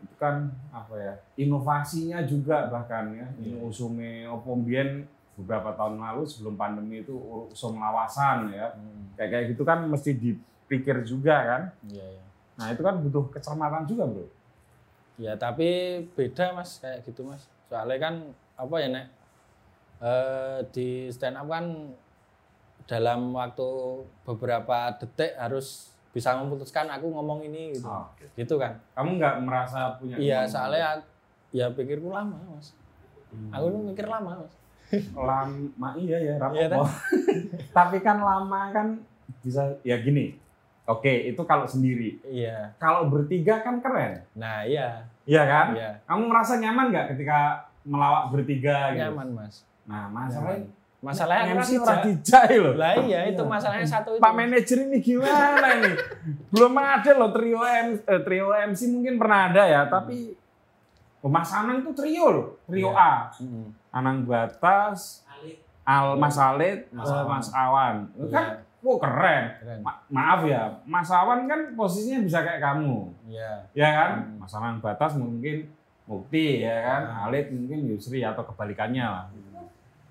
Itu 0.00 0.14
kan 0.16 0.34
apa 0.70 0.94
ya 0.96 1.14
inovasinya 1.36 2.18
juga 2.24 2.66
bahkan 2.66 3.12
ya 3.12 3.26
ini 3.36 3.54
Iya. 3.54 3.60
usume 3.60 4.10
opo 4.26 4.56
mbien 4.56 5.04
beberapa 5.40 5.72
tahun 5.72 5.96
lalu 5.96 6.22
sebelum 6.22 6.54
pandemi 6.54 7.00
itu 7.00 7.16
usum 7.48 7.76
lawasan 7.76 8.50
ya 8.50 8.70
Hmm, 8.70 9.12
kayak 9.14 9.30
kayak 9.30 9.44
gitu 9.50 9.62
kan 9.62 9.84
mesti 9.84 10.10
dipikir 10.12 11.00
juga 11.02 11.36
kan 11.42 11.62
iya 11.86 12.06
iya 12.10 12.24
nah 12.54 12.68
itu 12.68 12.80
kan 12.80 13.00
butuh 13.00 13.24
kecermatan 13.30 13.84
juga 13.84 14.04
bro 14.04 14.26
Ya 15.16 15.36
tapi 15.36 15.68
beda 16.10 16.56
mas 16.56 16.80
kayak 16.80 17.04
gitu 17.04 17.20
mas. 17.22 17.44
Soalnya 17.68 18.00
kan 18.00 18.14
apa 18.56 18.74
ya 18.76 18.88
nek 18.88 19.06
eh, 20.00 20.58
di 20.72 20.88
stand 21.08 21.36
up 21.36 21.44
kan 21.44 21.92
dalam 22.88 23.30
waktu 23.30 23.68
beberapa 24.24 24.96
detik 24.96 25.36
harus 25.36 25.92
bisa 26.10 26.34
memutuskan 26.34 26.88
aku 26.88 27.06
ngomong 27.06 27.44
ini 27.44 27.76
gitu. 27.76 27.84
Oh, 27.84 28.08
Gitu 28.32 28.56
kan. 28.56 28.80
kamu 28.96 29.20
nggak 29.20 29.34
merasa 29.44 29.94
punya 29.94 30.16
Iya 30.16 30.48
soalnya 30.48 31.04
ya 31.52 31.68
pikirku 31.68 32.08
lama 32.08 32.40
mas. 32.48 32.72
Hmm. 33.28 33.52
Aku 33.54 33.66
mikir 33.86 34.08
lama 34.08 34.40
mas. 34.40 34.54
Lama 35.12 35.88
iya 35.94 36.18
ya 36.20 36.34
rapopo. 36.36 36.56
Iya, 36.56 36.66
kan? 36.68 36.80
tapi 37.76 37.96
kan 37.98 38.18
lama 38.18 38.60
kan 38.70 38.86
bisa 39.40 39.62
ya 39.80 39.96
gini 39.96 40.34
oke 40.84 41.06
itu 41.06 41.40
kalau 41.42 41.64
sendiri 41.64 42.18
Iya. 42.22 42.74
kalau 42.76 43.06
bertiga 43.06 43.60
kan 43.60 43.78
keren 43.78 44.26
Nah 44.34 44.62
iya. 44.62 45.06
iya 45.22 45.42
kan 45.44 45.66
Iya. 45.72 45.90
kamu 46.04 46.22
merasa 46.26 46.56
nyaman 46.56 46.90
nggak 46.90 47.06
ketika 47.10 47.38
melawak 47.82 48.28
bertiga 48.30 48.92
gitu 48.92 49.06
Nyaman 49.06 49.28
mas. 49.32 49.62
nah 49.82 50.06
masalahnya 50.06 50.66
Masalahnya 51.00 51.42
aku 51.46 51.52
kan 51.54 51.64
MC 51.64 51.70
juga- 51.72 51.86
ora 51.86 51.96
dijai 52.04 52.54
loh 52.58 52.74
Lah 52.76 52.92
iya 52.98 53.20
itu 53.26 53.40
Iya. 53.40 53.48
masalahnya 53.48 53.88
satu 53.88 54.08
itu. 54.12 54.20
Pak 54.20 54.32
manajer 54.34 54.78
ini 54.82 54.98
gimana 55.00 55.66
ini 55.74 55.92
belum 56.50 56.74
ada 56.74 57.10
loh 57.14 57.30
trio 57.30 57.60
M 57.62 57.88
eh, 57.96 58.20
trio 58.20 58.48
MC 58.52 58.80
mungkin 58.90 59.14
pernah 59.16 59.48
ada 59.48 59.62
ya 59.64 59.80
tapi 59.86 60.36
oh, 61.18 61.30
Mas 61.30 61.48
Anang 61.50 61.80
itu 61.80 61.90
trio 61.94 62.26
loh 62.28 62.46
trio 62.62 62.90
Iya. 62.90 63.00
A 63.00 63.12
Mm-mm. 63.38 63.66
Anang 63.90 64.24
Batas. 64.24 65.26
Al 65.80 66.14
Mas 66.14 66.36
Alit 66.36 66.86
Mas 66.90 67.08
Awan. 67.08 67.26
Mas 67.26 67.48
Awan 67.50 67.94
Itu 68.12 68.28
kan 68.28 68.46
Iya. 68.46 68.68
Wah 68.80 68.96
keren. 68.96 69.44
Keren. 69.58 69.78
Ma- 69.82 70.00
maaf 70.08 70.40
ya, 70.42 70.62
Mas 70.82 71.10
Awan 71.10 71.44
kan 71.44 71.74
posisinya 71.74 72.22
bisa 72.22 72.40
kayak 72.40 72.58
kamu, 72.58 73.12
Iya. 73.26 73.60
ya 73.76 73.88
kan? 73.92 74.12
Hmm. 74.24 74.40
Mas 74.40 74.54
Awan 74.54 74.78
batas 74.78 75.12
mungkin 75.14 75.68
Mukti, 76.06 76.58
ya 76.60 76.74
kan? 76.80 77.02
Hmm. 77.04 77.24
Alit 77.26 77.50
mungkin 77.50 77.86
Yusri 77.86 78.18
atau 78.20 78.40
kebalikannya 78.42 79.04
lah. 79.04 79.24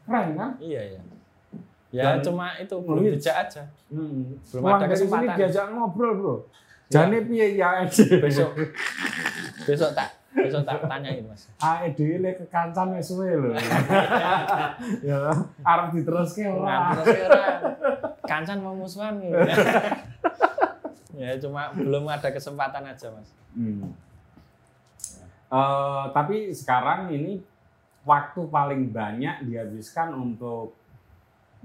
Keren 0.04 0.28
kan? 0.34 0.52
Iya 0.58 0.82
iya. 0.86 1.02
Ya 1.90 2.04
Dan- 2.14 2.22
cuma 2.24 2.54
itu 2.56 2.76
belum 2.78 3.02
Iya. 3.02 3.12
dijak 3.16 3.36
aja. 3.42 3.64
Hmm. 3.90 4.38
Belum 4.38 4.62
Pulang 4.62 4.76
ada 4.76 4.86
dari 4.86 4.94
sini 4.94 5.06
kesempatan. 5.10 5.38
diajak 5.38 5.66
ngobrol 5.72 6.12
bro. 6.14 6.36
Jane 6.88 7.18
piye 7.24 7.48
ya. 7.56 7.70
Besok 8.22 8.52
besok 9.64 9.90
tak 9.94 10.10
besok 10.36 10.62
tak 10.66 10.86
tanyain 10.86 11.26
mas. 11.26 11.50
Ae 11.58 11.94
dhewe 11.98 12.22
lek 12.22 12.46
kekancan 12.46 12.94
wis 12.94 13.10
suwe 13.10 13.34
lho. 13.34 13.54
ya 15.10 15.34
arep 15.66 15.88
diteruske 15.98 16.46
ora. 16.46 16.94
Kancan 18.26 18.62
mau 18.62 18.78
musuhan 18.78 19.18
gitu. 19.22 19.36
ya 21.22 21.36
cuma 21.42 21.74
belum 21.74 22.06
ada 22.06 22.30
kesempatan 22.30 22.86
aja 22.86 23.10
mas. 23.10 23.30
Hmm. 23.58 23.90
Eh, 25.50 26.06
tapi 26.14 26.54
sekarang 26.54 27.10
ini 27.10 27.42
waktu 28.06 28.42
paling 28.54 28.94
banyak 28.94 29.50
dihabiskan 29.50 30.14
untuk 30.14 30.78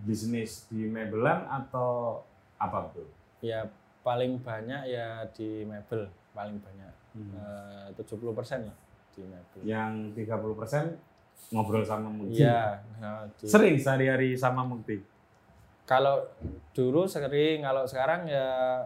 bisnis 0.00 0.64
di 0.72 0.88
mebelan 0.88 1.44
atau 1.46 2.24
apa 2.56 2.88
bro? 2.88 3.04
Ya 3.44 3.68
paling 4.04 4.36
banyak 4.38 4.82
ya 4.86 5.24
di 5.32 5.64
mebel 5.64 6.04
paling 6.30 6.60
banyak 6.60 6.92
tujuh 7.94 8.16
puluh 8.16 8.30
persen 8.30 8.66
lah 8.66 8.76
di 9.10 9.22
mebel. 9.22 9.60
Yang 9.62 9.92
30% 10.18 10.98
ngobrol 11.50 11.82
sama 11.82 12.10
Mukti. 12.10 12.42
Iya. 12.42 12.82
nah, 12.98 13.24
di- 13.32 13.46
Sering 13.46 13.78
sehari-hari 13.78 14.34
sama 14.34 14.60
Mukti. 14.62 14.98
Kalau 15.84 16.24
dulu 16.72 17.04
sering, 17.04 17.60
kalau 17.60 17.84
sekarang 17.84 18.26
ya 18.26 18.80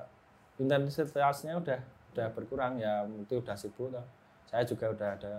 intensitasnya 0.58 1.54
udah 1.56 1.80
udah 2.12 2.26
berkurang 2.34 2.76
ya 2.76 3.06
itu 3.06 3.38
udah 3.38 3.54
sibuk 3.54 3.88
toh. 3.88 4.04
Saya 4.44 4.64
juga 4.64 4.90
udah 4.90 5.08
ada 5.14 5.34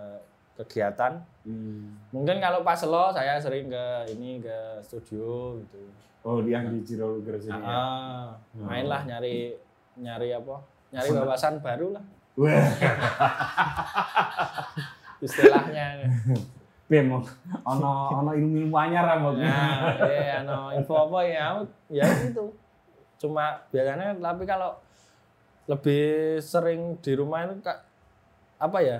kegiatan. 0.56 1.20
Mungkin 2.10 2.36
kalau 2.38 2.64
pas 2.64 2.80
lo 2.82 3.12
saya 3.12 3.36
sering 3.36 3.68
ke 3.68 3.84
ini 4.10 4.40
ke 4.40 4.56
studio 4.80 5.60
gitu. 5.60 5.78
Oh, 6.20 6.40
yang 6.44 6.68
di 6.68 6.84
Ciro 6.84 7.16
sini 7.38 7.48
ya. 7.48 7.64
Ah, 7.64 8.28
Oh. 8.52 8.64
main 8.64 8.84
lah 8.84 9.04
nyari 9.04 9.56
nyari 10.00 10.32
apa? 10.32 10.64
Nyari 10.90 11.10
wawasan 11.14 11.62
baru 11.62 11.94
lah 11.94 12.04
istilahnya. 15.24 16.08
mau 17.06 17.22
ono 17.62 17.92
ono 18.10 18.30
ilmu-ilmu 18.34 18.74
anyar 18.74 19.06
apa? 19.06 19.28
Nah, 19.38 19.94
iya, 20.10 20.42
no, 20.42 20.74
info 20.74 21.06
apa 21.06 21.22
ya? 21.22 21.62
Ya 21.86 22.02
itu. 22.26 22.50
Cuma 23.20 23.62
biasanya 23.70 24.18
tapi 24.18 24.42
kalau 24.48 24.74
lebih 25.70 26.40
sering 26.42 26.98
di 26.98 27.14
rumah 27.14 27.46
itu 27.46 27.62
kak 27.62 27.78
apa 28.58 28.78
ya? 28.82 28.98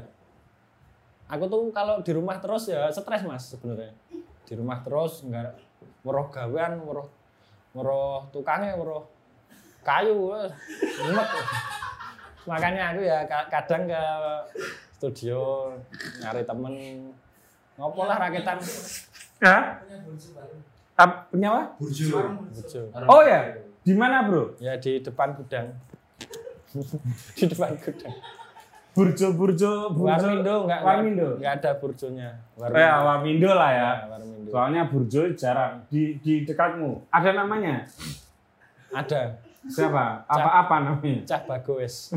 Aku 1.30 1.46
tuh 1.50 1.70
kalau 1.74 2.02
di 2.02 2.12
rumah 2.14 2.38
terus 2.38 2.70
ya 2.70 2.86
stres 2.94 3.26
mas 3.26 3.50
sebenarnya. 3.50 3.90
Di 4.46 4.54
rumah 4.54 4.78
terus 4.86 5.26
nggak 5.26 5.50
meroh 6.06 6.30
gawean, 6.30 6.78
meroh 6.78 7.10
meroh 7.74 8.30
tukangnya, 8.30 8.78
meroh 8.78 9.10
kayu, 9.80 10.36
mumet. 10.98 11.28
Makanya 12.44 12.92
aku 12.92 13.00
ya 13.00 13.18
ka- 13.24 13.48
kadang 13.48 13.84
ke 13.84 14.02
studio 14.96 15.72
nyari 16.18 16.42
temen 16.42 16.74
ngopo 17.76 18.04
lah 18.04 18.16
raketan 18.18 18.60
Hah? 19.40 19.80
Punya 19.80 19.96
burju 20.04 20.28
baru. 20.36 20.56
Ap- 21.00 21.24
Punya 21.32 21.48
apa? 21.48 21.62
Burjo. 21.80 22.80
Oh 23.08 23.24
ya, 23.24 23.56
di 23.80 23.96
mana 23.96 24.28
bro? 24.28 24.52
Ya 24.60 24.76
di 24.76 25.00
depan 25.00 25.32
gudang. 25.32 25.72
di 27.36 27.44
depan 27.48 27.72
gudang. 27.80 28.14
Burjo, 28.92 29.32
burjo, 29.32 29.96
burjo. 29.96 30.12
Warmindo 30.12 30.54
enggak 30.68 30.80
Warmindo. 30.84 31.28
enggak 31.40 31.54
ada 31.62 31.70
burjonya. 31.80 32.28
Ya, 32.68 33.00
Warmindo 33.00 33.48
lah 33.48 33.70
ya. 33.72 33.90
Warmindo. 34.12 34.50
Soalnya 34.52 34.82
burjo 34.92 35.32
jarang 35.32 35.88
di 35.88 36.20
di 36.20 36.44
dekatmu. 36.44 37.08
Ada 37.08 37.32
namanya? 37.32 37.88
Ada 38.92 39.40
Siapa? 39.62 40.24
Apa-apa 40.24 40.74
namanya? 40.82 41.20
Cah 41.26 41.42
Bagus. 41.44 42.16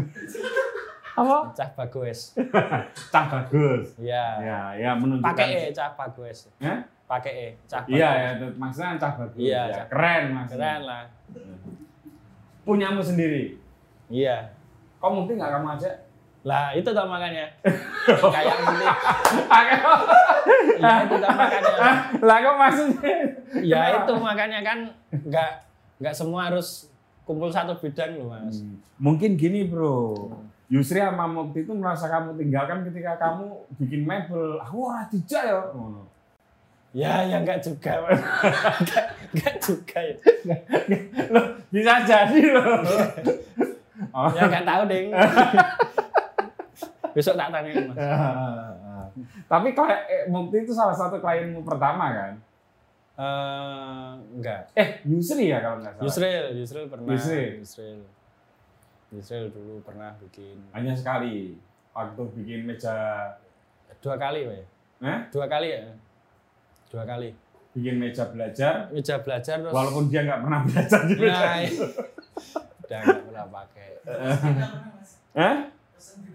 Apa? 1.20 1.52
Cah 1.52 1.70
Bagus. 1.74 2.34
Cah 3.08 3.26
bagus. 3.28 3.94
Iya. 3.98 4.26
Ya, 4.40 4.60
ya 4.74 4.92
menunjukkan. 4.94 5.30
Pakai 5.30 5.48
E 5.62 5.64
Cah 5.70 5.94
Bagus. 5.94 6.50
Ya? 6.58 6.82
Pakai 7.04 7.32
E 7.32 7.48
Cah 7.64 7.84
Iya 7.86 8.08
Bagus. 8.08 8.18
ya, 8.18 8.30
itu 8.32 8.46
maksudnya 8.56 8.92
cah 8.98 9.12
bagus. 9.14 9.38
Iya, 9.38 9.62
ya. 9.62 9.76
cah- 9.76 9.88
Keren 9.88 10.24
mas. 10.32 10.50
Keren 10.50 10.82
lah. 10.84 11.04
Punyamu 12.64 13.00
sendiri. 13.00 13.60
Iya. 14.08 14.50
Kok 14.98 15.12
mungkin 15.12 15.36
nggak 15.36 15.52
kamu 15.52 15.68
aja? 15.76 15.92
Lah 16.44 16.72
itu 16.72 16.88
tuh 16.88 17.06
makanya. 17.06 17.46
Kayak 18.36 18.56
mungkin. 18.58 18.88
Iya 20.74 20.94
itu 21.04 21.16
tuh 21.16 21.32
makanya. 21.32 21.72
lah 22.20 22.38
kok 22.40 22.56
maksudnya? 22.58 23.16
Ya 23.62 23.82
itu 23.96 24.14
makanya 24.16 24.60
kan 24.60 24.78
enggak 25.14 25.52
enggak 26.00 26.16
semua 26.16 26.50
harus 26.50 26.90
kumpul 27.24 27.50
satu 27.52 27.76
bidang 27.80 28.20
loh 28.20 28.32
Mas. 28.32 28.60
Hmm. 28.60 28.80
Mungkin 29.00 29.40
gini 29.40 29.68
bro, 29.68 30.32
Yusri 30.72 31.00
sama 31.04 31.28
Mukti 31.28 31.64
itu 31.64 31.74
merasa 31.76 32.08
kamu 32.08 32.40
tinggalkan 32.40 32.88
ketika 32.88 33.20
kamu 33.20 33.46
bikin 33.78 34.02
mebel. 34.08 34.60
Ora 34.60 35.06
dijak 35.12 35.44
ya. 35.44 35.60
Ya, 36.94 37.26
ya 37.26 37.42
enggak 37.42 37.58
juga, 37.58 38.06
enggak, 38.06 39.06
enggak 39.34 39.56
juga 39.66 39.98
ya. 39.98 40.16
Loh, 41.34 41.46
bisa 41.74 42.06
jadi 42.06 42.42
loh. 42.54 42.86
Oh. 44.14 44.30
Ya 44.38 44.46
enggak 44.46 44.66
tahu, 44.66 44.82
Ding. 44.86 45.10
Besok 47.18 47.38
tak 47.38 47.50
tanya, 47.50 47.72
Mas. 47.90 47.98
Tapi 49.46 49.74
klien, 49.74 50.00
eh, 50.10 50.26
Mukti 50.30 50.66
itu 50.66 50.74
salah 50.74 50.94
satu 50.94 51.18
klienmu 51.22 51.62
pertama 51.66 52.14
kan? 52.14 52.34
Eh, 53.14 54.10
enggak. 54.34 54.74
Eh, 54.74 55.06
Yusri 55.06 55.46
ya 55.48 55.62
kalau 55.62 55.78
nggak 55.78 55.94
salah. 55.94 56.06
Yusril, 56.06 56.46
Yusril 56.58 56.86
pernah. 56.88 57.14
Yusril. 57.14 57.52
Yusril. 57.62 58.00
Yusril 59.14 59.46
dulu 59.48 59.78
pernah 59.82 60.10
bikin 60.18 60.58
Hanya 60.74 60.98
sekali 60.98 61.54
waktu 61.94 62.22
bikin 62.34 62.66
meja, 62.66 63.30
dua 64.02 64.18
kali, 64.18 64.50
Pak. 64.50 64.66
eh? 65.04 65.20
Dua 65.30 65.46
kali 65.46 65.68
ya. 65.70 65.94
Dua 66.90 67.04
kali. 67.04 67.30
bikin 67.72 67.98
meja 67.98 68.26
belajar. 68.28 68.86
Meja 68.90 69.18
belajar 69.20 69.58
terus. 69.60 69.70
Walaupun 69.70 70.06
dia 70.06 70.22
nggak 70.24 70.42
pernah 70.42 70.60
belajar 70.64 71.00
di 71.04 71.14
meja 71.16 71.34
Nah, 71.34 71.58
itu. 71.60 71.74
iya. 71.74 71.86
udah 72.84 72.98
enggak 73.00 73.22
pernah 73.24 73.46
pakai. 73.48 73.90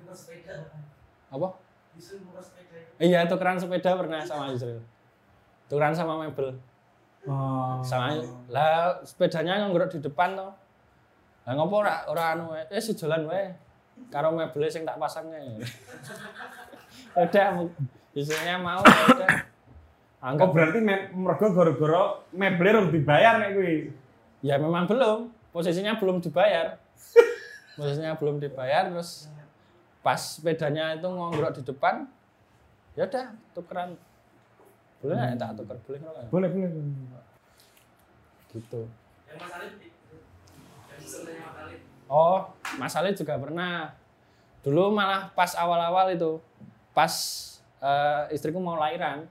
Sepeda. 0.09 0.55
Apa? 1.29 1.49
Iya, 2.99 3.27
tukeran 3.27 3.55
sepeda 3.55 3.95
pernah 3.95 4.19
sama 4.21 4.51
Yusril. 4.51 4.79
Tukeran 5.67 5.93
sama 5.93 6.19
mebel. 6.21 6.55
Oh. 7.29 7.85
Sama 7.85 8.25
lah 8.49 8.97
sepedanya 9.05 9.61
nganggur 9.61 9.85
di 9.93 10.01
depan 10.01 10.33
toh. 10.33 10.53
Lah 11.45 11.53
ngopo 11.53 11.85
ora 11.85 12.09
ora 12.09 12.33
anu 12.33 12.57
wae. 12.57 12.65
Eh 12.73 12.81
sejalan 12.81 13.29
wae. 13.29 13.53
Karo 14.09 14.33
mebel 14.33 14.65
sing 14.73 14.89
tak 14.89 14.97
pasangnya. 14.97 15.61
udah 17.13 17.69
isinya 18.17 18.57
mau 18.57 18.81
udah. 18.81 19.31
Anggap 20.19 20.51
berarti 20.51 20.79
me 20.83 21.13
mergo 21.13 21.53
gara-gara 21.53 22.25
mebel 22.33 22.75
harus 22.75 22.91
dibayar 22.91 23.39
nek 23.39 23.53
kuwi. 23.55 23.93
ya 24.41 24.57
memang 24.57 24.89
belum. 24.89 25.29
Posisinya 25.53 26.01
belum 26.01 26.25
dibayar. 26.25 26.81
Posisinya 27.77 28.17
belum 28.17 28.41
dibayar 28.41 28.89
terus 28.89 29.29
pas 30.03 30.17
sepedanya 30.17 30.97
itu 30.97 31.05
ngongkrok 31.05 31.61
di 31.61 31.63
depan 31.69 32.07
ya 32.97 33.05
udah 33.05 33.35
tukeran 33.53 33.95
boleh 34.99 35.15
nggak 35.15 35.39
tak 35.39 35.51
tuker 35.57 35.79
boleh 35.87 35.99
nggak 36.01 36.15
Boleh, 36.29 36.49
boleh. 36.51 36.71
boleh. 36.71 37.25
gitu 38.49 38.83
Yang 39.29 39.39
Mas 39.39 39.53
Alif. 39.53 39.73
Yang 39.79 41.01
pesennya 41.05 41.43
Mas 41.45 41.57
Alif. 41.63 41.81
Oh, 42.09 42.41
Mas 42.81 42.95
Ali 42.97 43.13
juga 43.13 43.37
pernah. 43.37 43.93
Dulu 44.65 44.89
malah 44.91 45.29
pas 45.37 45.53
awal-awal 45.55 46.11
itu, 46.11 46.41
pas 46.91 47.13
eh, 47.79 48.33
istriku 48.33 48.57
mau 48.59 48.75
lahiran. 48.75 49.29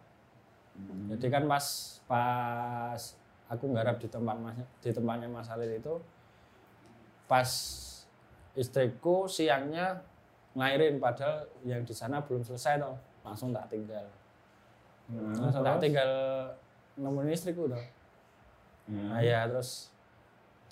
Jadi 1.10 1.26
kan 1.28 1.44
pas 1.50 1.66
pas 2.06 3.02
aku 3.50 3.74
nggarap 3.74 3.98
di 3.98 4.06
tempat 4.08 4.38
mas 4.38 4.56
di 4.80 4.94
tempatnya 4.94 5.26
Mas 5.26 5.50
Ali 5.50 5.74
itu, 5.74 5.98
pas 7.26 7.50
istriku 8.54 9.26
siangnya 9.26 10.00
ngelahirin 10.54 11.02
padahal 11.02 11.50
yang 11.66 11.82
di 11.82 11.94
sana 11.94 12.22
belum 12.22 12.46
selesai 12.46 12.78
toh, 12.78 12.94
langsung 13.26 13.50
tak 13.50 13.74
tinggal. 13.74 14.06
Langsung 15.14 15.64
tak 15.64 15.80
tinggal 15.80 16.12
nemuin 17.00 17.32
istriku 17.32 17.72
toh. 17.72 17.84
Nah 18.92 19.20
ya 19.24 19.48
terus 19.48 19.92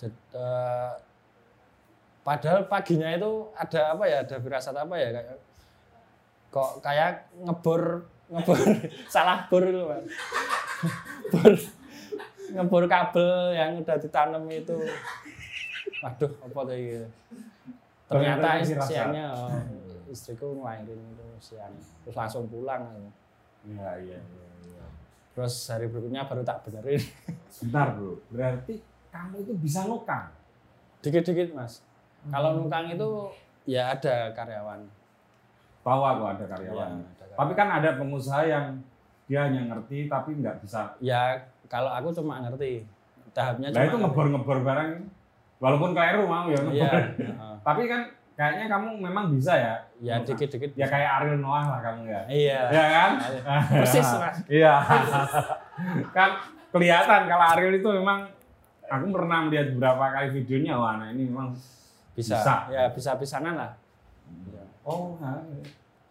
eh, 0.04 0.92
padahal 2.26 2.66
paginya 2.66 3.14
itu 3.14 3.48
ada 3.54 3.96
apa 3.96 4.04
ya 4.10 4.18
ada 4.26 4.36
firasat 4.42 4.76
apa 4.76 4.96
ya 4.98 5.10
kayak 5.14 5.38
kok 6.50 6.72
kayak 6.82 7.30
ngebor 7.46 8.08
ngebor 8.34 8.58
salah 9.14 9.46
bor 9.46 9.62
itu 9.62 9.82
Mas. 9.86 10.06
bor 11.30 11.54
ngebor 12.56 12.84
kabel 12.90 13.54
yang 13.54 13.78
udah 13.78 13.98
ditanam 14.02 14.44
itu 14.50 14.74
waduh 16.02 16.32
apa 16.42 16.60
tuh 16.66 16.76
gitu. 16.78 17.08
ternyata 18.10 18.48
siangnya 18.64 19.26
oh, 19.34 19.52
istriku 20.10 20.58
ngelahirin 20.58 20.98
itu 20.98 21.26
siang 21.42 21.74
terus 22.02 22.16
langsung 22.18 22.50
pulang 22.50 22.86
Iya, 23.66 23.90
iya, 24.00 24.18
iya. 24.18 24.46
iya. 24.64 24.86
terus 25.32 25.54
hari 25.66 25.86
berikutnya 25.86 26.24
baru 26.24 26.42
tak 26.42 26.64
benerin 26.64 27.02
Bentar, 27.62 27.88
Bro. 27.94 28.20
Berarti 28.30 28.74
kamu 29.10 29.36
itu 29.40 29.54
bisa 29.58 29.84
nukang. 29.84 30.28
dikit-dikit 31.00 31.52
mas 31.52 31.86
kalau 32.26 32.58
nukang 32.58 32.90
itu 32.90 33.10
ya 33.64 33.92
ada 33.92 34.30
karyawan 34.32 34.82
Tahu 35.82 36.02
aku 36.02 36.24
ada 36.26 36.42
Ya, 36.42 36.50
karyawan. 36.50 36.90
ada 36.98 37.14
karyawan. 37.16 37.38
Tapi 37.38 37.52
kan 37.54 37.68
ada 37.72 37.90
pengusaha 37.96 38.42
yang 38.44 38.66
dia 39.26 39.40
hanya 39.44 39.62
ngerti 39.68 40.06
tapi 40.06 40.34
nggak 40.36 40.58
bisa. 40.60 40.90
ya 41.00 41.38
kalau 41.66 41.90
aku 41.90 42.10
cuma 42.12 42.42
ngerti 42.42 42.82
tahapnya 43.32 43.70
Nah 43.70 43.76
cuma 43.76 43.86
itu 43.86 43.98
ngebor-ngebor 44.00 44.58
barang. 44.62 44.90
Walaupun 45.56 45.94
keliru 45.94 46.26
mau 46.26 46.46
ya 46.48 46.58
ngebor. 46.58 46.74
iya 46.76 46.90
heeh. 47.14 47.56
Tapi 47.62 47.82
kan 47.86 48.02
kayaknya 48.36 48.66
kamu 48.68 48.88
memang 49.00 49.26
bisa 49.32 49.56
ya. 49.56 49.76
ya 50.04 50.20
dikit-dikit 50.20 50.76
Ya 50.76 50.88
kayak 50.92 51.24
Ariel 51.24 51.40
Noah 51.40 51.66
lah 51.72 51.80
kamu 51.80 52.04
ya. 52.08 52.22
iya. 52.28 52.60
Iya 52.68 52.86
kan? 52.92 53.12
persis 53.72 54.08
mas. 54.20 54.38
Iya. 54.60 54.74
kan 56.12 56.30
kelihatan 56.76 57.22
kalau 57.32 57.46
Ariel 57.56 57.80
itu 57.80 57.90
memang 57.96 58.28
aku 58.92 59.06
pernah 59.10 59.48
melihat 59.48 59.72
beberapa 59.74 60.06
kali 60.12 60.28
videonya. 60.36 60.76
Wah 60.76 61.00
nah 61.00 61.08
ini 61.16 61.32
memang 61.32 61.56
bisa, 62.16 62.40
Bisa. 62.40 62.56
ya 62.72 62.88
bisa 62.92 63.16
pisanan 63.20 63.56
lah 63.60 63.72
oh 64.86 65.18
nah, 65.18 65.42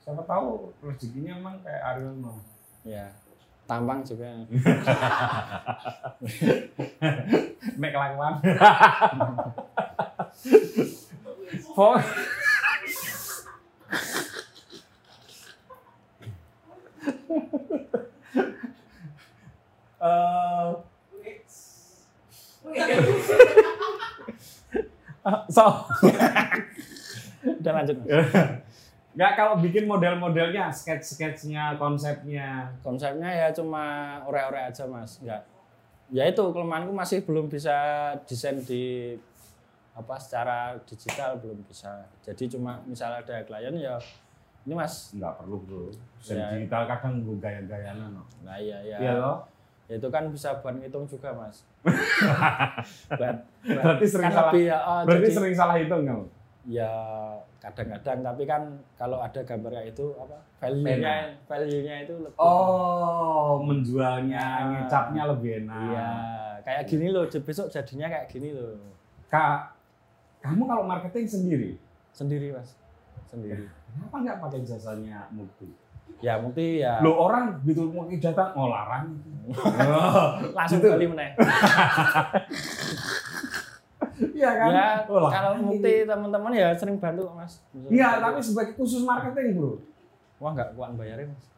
siapa 0.03 0.21
tahu 0.27 0.75
rezekinya 0.83 1.39
memang 1.39 1.63
kayak 1.63 1.81
Ariel 1.95 2.13
mah 2.19 2.37
ya 2.85 3.07
tampang 3.65 4.05
juga. 4.05 4.29
Nek 7.81 7.91
kelakuan 7.97 8.35
Pok- 11.75 12.05
Eh, 20.01 20.71
so 25.49 25.65
udah 27.65 27.73
lanjut 27.73 27.97
Mas. 28.05 28.09
nggak 29.15 29.33
kalau 29.39 29.55
bikin 29.63 29.87
model-modelnya 29.87 30.69
sketch-sketchnya 30.69 31.79
konsepnya. 31.79 32.69
Konsepnya 32.83 33.31
ya 33.31 33.49
cuma 33.55 34.19
ore-ore 34.27 34.69
aja 34.69 34.85
mas. 34.85 35.23
Nggak. 35.23 35.41
Ya 36.13 36.29
itu 36.29 36.43
kelemahanku 36.45 36.93
masih 36.93 37.25
belum 37.25 37.49
bisa 37.49 37.73
desain 38.29 38.59
di 38.61 39.15
apa 39.95 40.15
secara 40.17 40.57
digital 40.83 41.39
belum 41.39 41.63
bisa. 41.65 42.03
Jadi 42.21 42.51
cuma 42.51 42.83
misalnya 42.83 43.19
ada 43.21 43.37
klien 43.41 43.75
ya 43.75 43.95
ini 44.63 44.73
mas 44.73 45.13
nggak 45.13 45.35
perlu 45.37 45.57
bro. 45.61 45.83
Desain 46.17 46.37
Ya. 46.37 46.47
digital 46.53 46.83
kadang 46.87 47.21
gue 47.21 47.37
gaya-gayaan 47.37 48.11
no. 48.11 48.25
nah 48.41 48.57
iya 48.57 48.79
ya, 48.83 48.97
iya 48.99 49.13
loh 49.15 49.39
Ya, 49.85 49.97
itu 49.97 50.09
kan 50.09 50.25
bisa 50.27 50.57
buat 50.59 50.73
ngitung 50.75 51.05
juga 51.05 51.29
mas. 51.31 51.61
Buat, 51.85 53.37
buat- 53.61 53.85
Berarti 53.85 54.05
sering 54.07 54.25
kan 54.25 54.33
salah- 54.35 54.49
lebih 54.51 54.65
ya, 54.65 54.79
oh, 54.81 55.01
berarti 55.05 55.21
jadi- 55.23 55.37
sering 55.37 55.55
salah 55.55 55.77
hitung 55.77 56.03
kamu 56.03 56.25
ya 56.65 56.93
kadang-kadang. 57.59 58.19
Tapi 58.25 58.43
kan 58.45 58.63
kalau 58.95 59.21
ada 59.21 59.37
gambarnya 59.39 59.85
itu 59.85 60.17
apa 60.17 60.41
value-nya 60.59 61.15
value-nya 61.45 61.97
itu 62.03 62.15
lebih 62.17 62.39
oh 62.39 63.61
menjualnya 63.61 64.41
Ah. 64.41 64.65
ngecapnya 64.73 65.23
lebih 65.29 65.51
enak. 65.61 65.77
Iya 65.85 66.09
kayak 66.65 66.83
gini 66.87 67.07
loh. 67.11 67.29
Besok 67.29 67.69
jadinya 67.69 68.09
kayak 68.09 68.27
gini 68.27 68.49
loh. 68.51 68.81
Kak 69.29 69.74
kamu 70.45 70.63
kalau 70.69 70.85
marketing 70.85 71.25
sendiri? 71.25 71.71
Sendiri 72.13 72.53
mas. 72.53 72.77
Sendiri. 73.33 73.65
Kenapa 73.65 74.17
nggak 74.21 74.39
pakai 74.45 74.61
jasanya 74.61 75.25
Mukti? 75.33 75.73
Ya 76.21 76.37
mungkin 76.37 76.85
ya. 76.85 77.01
Lo 77.01 77.17
orang 77.17 77.65
gitu 77.65 77.89
mau 77.89 78.05
datang 78.13 78.53
oh 78.53 78.69
larang. 78.69 79.09
Oh, 79.49 80.37
langsung 80.57 80.85
gitu. 80.85 80.93
beli 80.93 81.09
meneh. 81.09 81.33
Iya 84.15 84.51
kan? 84.55 84.71
Ya 84.71 84.87
Oh, 85.11 85.27
kalau 85.27 85.59
mukti 85.59 86.07
teman-teman 86.07 86.55
ya 86.55 86.71
sering 86.79 87.03
bantu 87.03 87.27
mas. 87.35 87.59
Enggak, 87.75 88.23
tapi 88.23 88.39
sebagai 88.39 88.73
khusus 88.79 89.03
marketing 89.03 89.59
bro. 89.59 89.83
Wah 90.39 90.55
nggak 90.55 90.79
kuat 90.79 90.95
bayarin 90.95 91.35
mas. 91.35 91.51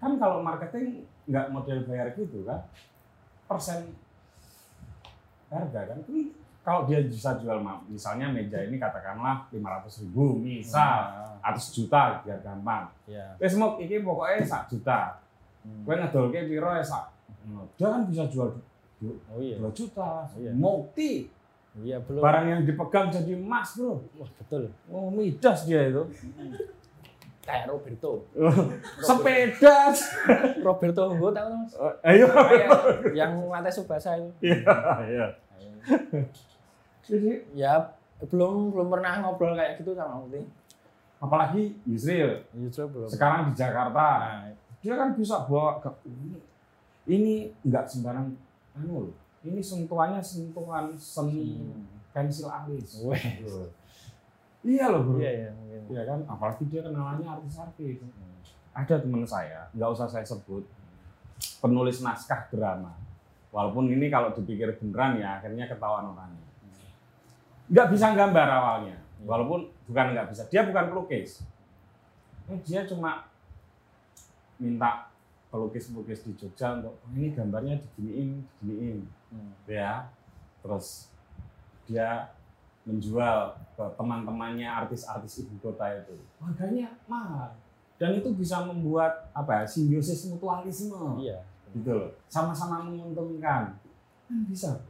Kan 0.00 0.16
kalau 0.16 0.40
marketing 0.40 1.04
nggak 1.28 1.52
model 1.52 1.84
bayar 1.84 2.16
gitu 2.16 2.48
kan? 2.48 2.64
Persen 3.44 3.92
harga 5.52 5.92
kan? 5.92 5.98
Ini 6.08 6.32
kalau 6.62 6.86
dia 6.86 7.02
bisa 7.02 7.34
jual 7.42 7.58
misalnya 7.86 8.30
meja 8.30 8.62
ini 8.62 8.78
katakanlah 8.78 9.50
500 9.50 10.02
ribu 10.06 10.38
misal 10.38 11.10
Nah, 11.42 11.50
atau 11.50 11.58
sejuta 11.58 12.22
biar 12.22 12.38
gampang. 12.38 12.86
Ya 13.04 13.34
wes 13.36 13.58
mau 13.58 13.74
ini 13.76 13.98
pokoknya 13.98 14.46
sak 14.46 14.70
juta. 14.70 15.18
Hmm. 15.62 15.82
gue 15.82 15.94
ngedolke 15.94 16.46
piro 16.46 16.70
ya 16.70 16.82
sak? 16.82 17.10
Nah, 17.50 17.66
dia 17.74 17.86
kan 17.86 18.02
bisa 18.06 18.30
jual 18.30 18.50
oh 19.02 19.38
iya. 19.42 19.58
2 19.58 19.74
juta 19.74 20.30
Iya. 20.38 20.54
multi. 20.54 21.26
Iya 21.82 21.98
belum. 22.06 22.22
Barang 22.22 22.46
yang 22.46 22.60
dipegang 22.62 23.10
jadi 23.10 23.34
emas 23.34 23.74
bro. 23.74 23.98
Wah 24.14 24.30
betul. 24.38 24.70
Oh 24.86 25.10
midas 25.10 25.66
dia 25.66 25.90
itu. 25.90 26.02
Kayak 27.42 27.74
Roberto. 27.74 28.22
Sepeda 29.02 29.90
Roberto 30.66 31.10
Hunggo 31.10 31.34
tahu 31.34 31.48
mas? 31.58 31.74
Oh, 31.74 31.90
ayo. 32.06 32.30
Yang 33.10 33.32
lantai 33.50 33.72
subasa 33.74 34.14
itu. 34.14 34.30
Iya 34.46 34.78
iya 35.10 35.26
jadi 37.02 37.42
ya 37.52 37.92
belum 38.22 38.70
belum 38.70 38.88
pernah 38.90 39.18
ngobrol 39.18 39.58
kayak 39.58 39.82
gitu 39.82 39.98
sama 39.98 40.22
Mukti 40.22 40.42
apalagi 41.22 41.78
Yusril. 41.86 42.42
Justru 42.58 42.90
belum. 42.90 43.06
Sekarang 43.06 43.40
di 43.50 43.52
Jakarta. 43.54 44.06
Nah, 44.18 44.50
dia 44.82 44.94
kan 44.98 45.14
bisa 45.14 45.46
bawa 45.46 45.78
ke 45.78 45.90
ini. 47.06 47.54
Nggak 47.62 47.86
sembarang 47.86 48.26
anu 48.74 49.06
loh. 49.06 49.14
Ini 49.46 49.62
sentuhannya 49.62 50.18
sentuhan 50.22 50.90
seni 50.98 51.62
Hmm. 51.62 51.86
pensil 52.10 52.50
alis. 52.50 53.02
Weh. 53.06 53.42
iya 54.62 54.90
loh 54.90 55.02
bro. 55.06 55.18
Iya 55.18 55.30
iya 55.30 55.48
mungkin. 55.54 55.82
Iya 55.90 56.02
kan? 56.06 56.18
Apalagi 56.26 56.66
dia 56.70 56.82
kenalannya 56.82 57.26
artis-artis. 57.26 58.02
Ada 58.74 59.02
teman 59.02 59.22
saya 59.26 59.66
nggak 59.74 59.90
usah 59.94 60.06
saya 60.10 60.26
sebut 60.26 60.62
penulis 61.62 62.02
naskah 62.02 62.50
drama. 62.50 62.94
Walaupun 63.50 63.90
ini 63.90 64.08
kalau 64.10 64.32
dipikir 64.34 64.74
beneran 64.78 65.18
ya 65.22 65.38
akhirnya 65.38 65.66
ketahuan 65.70 66.08
orangnya 66.08 66.51
nggak 67.70 67.88
bisa 67.92 68.16
gambar 68.16 68.48
awalnya. 68.48 68.96
Walaupun 69.22 69.70
bukan 69.86 70.06
nggak 70.16 70.28
bisa. 70.34 70.42
Dia 70.50 70.66
bukan 70.66 70.90
pelukis. 70.90 71.46
Eh, 72.50 72.58
dia 72.66 72.82
cuma 72.88 73.30
minta 74.58 75.10
pelukis-pelukis 75.52 76.24
di 76.26 76.32
Jogja 76.34 76.80
untuk 76.80 76.96
"Oh, 76.96 77.10
ini 77.14 77.30
gambarnya 77.30 77.78
diginiin 77.78 78.42
diginiin. 78.62 78.98
Hmm. 79.30 79.52
ya. 79.68 80.10
Terus 80.64 81.12
dia 81.86 82.30
menjual 82.82 83.54
ke 83.78 83.84
teman-temannya 83.94 84.66
artis-artis 84.66 85.46
ibu 85.46 85.54
kota 85.62 85.86
itu. 86.02 86.18
Harganya 86.42 86.90
mahal. 87.06 87.54
Dan 87.94 88.18
itu 88.18 88.34
bisa 88.34 88.66
membuat 88.66 89.30
apa 89.30 89.62
ya 89.62 89.64
simbiosis 89.66 90.26
mutualisme. 90.26 91.22
Iya. 91.22 91.46
Gitu 91.70 91.90
loh. 91.94 92.10
Sama-sama 92.26 92.82
menguntungkan. 92.82 93.78
Kan 94.26 94.38
bisa 94.50 94.82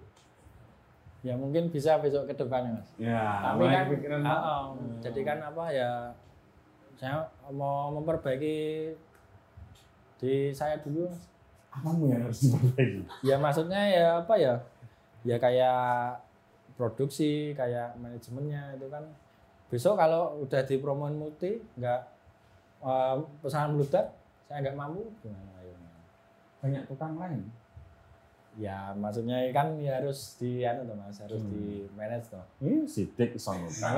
ya 1.23 1.35
mungkin 1.39 1.71
bisa 1.71 2.03
besok 2.03 2.27
ke 2.27 2.35
depannya 2.35 2.77
mas. 2.77 2.89
Ya 2.99 3.23
tapi 3.41 3.63
kan 3.67 3.87
kepikiran, 3.87 4.21
ah, 4.23 4.35
ah, 4.35 4.61
Hmm. 4.75 4.99
jadi 4.99 5.21
kan 5.23 5.39
apa 5.41 5.65
ya 5.71 5.91
saya 6.99 7.23
mau 7.51 7.95
memperbaiki 7.95 8.91
di 10.19 10.51
saya 10.51 10.79
dulu 10.83 11.07
mas. 11.07 11.23
Apamu 11.73 12.11
yang 12.13 12.27
harus 12.27 12.43
diperbaiki 12.45 13.01
ya 13.25 13.37
maksudnya 13.39 13.83
ya 13.89 14.07
apa 14.21 14.35
ya? 14.37 14.55
Ya 15.23 15.37
kayak 15.39 16.19
produksi 16.75 17.55
kayak 17.55 17.95
manajemennya 17.97 18.75
itu 18.75 18.87
kan. 18.91 19.07
Besok 19.71 19.97
kalau 19.97 20.43
udah 20.43 20.61
dipromoin 20.67 21.17
multi 21.17 21.63
nggak 21.79 22.01
eh, 22.83 23.15
pesanan 23.41 23.79
meledak 23.79 24.11
saya 24.51 24.59
nggak 24.61 24.77
mampu. 24.77 25.07
Gimana 25.23 25.51
banyak 26.63 26.87
tukang 26.87 27.19
lain 27.19 27.43
ya 28.53 28.93
maksudnya 28.93 29.49
kan 29.49 29.81
ya 29.81 29.97
harus 29.97 30.37
di 30.37 30.61
anu 30.61 30.85
toh 30.85 30.97
mas 30.97 31.17
harus 31.19 31.41
Hmm. 31.41 31.51
di 31.53 31.65
manage 31.97 32.29
toh. 32.29 32.45
Ini 32.61 32.85
sidik 32.85 33.37
son 33.41 33.65
utang 33.65 33.97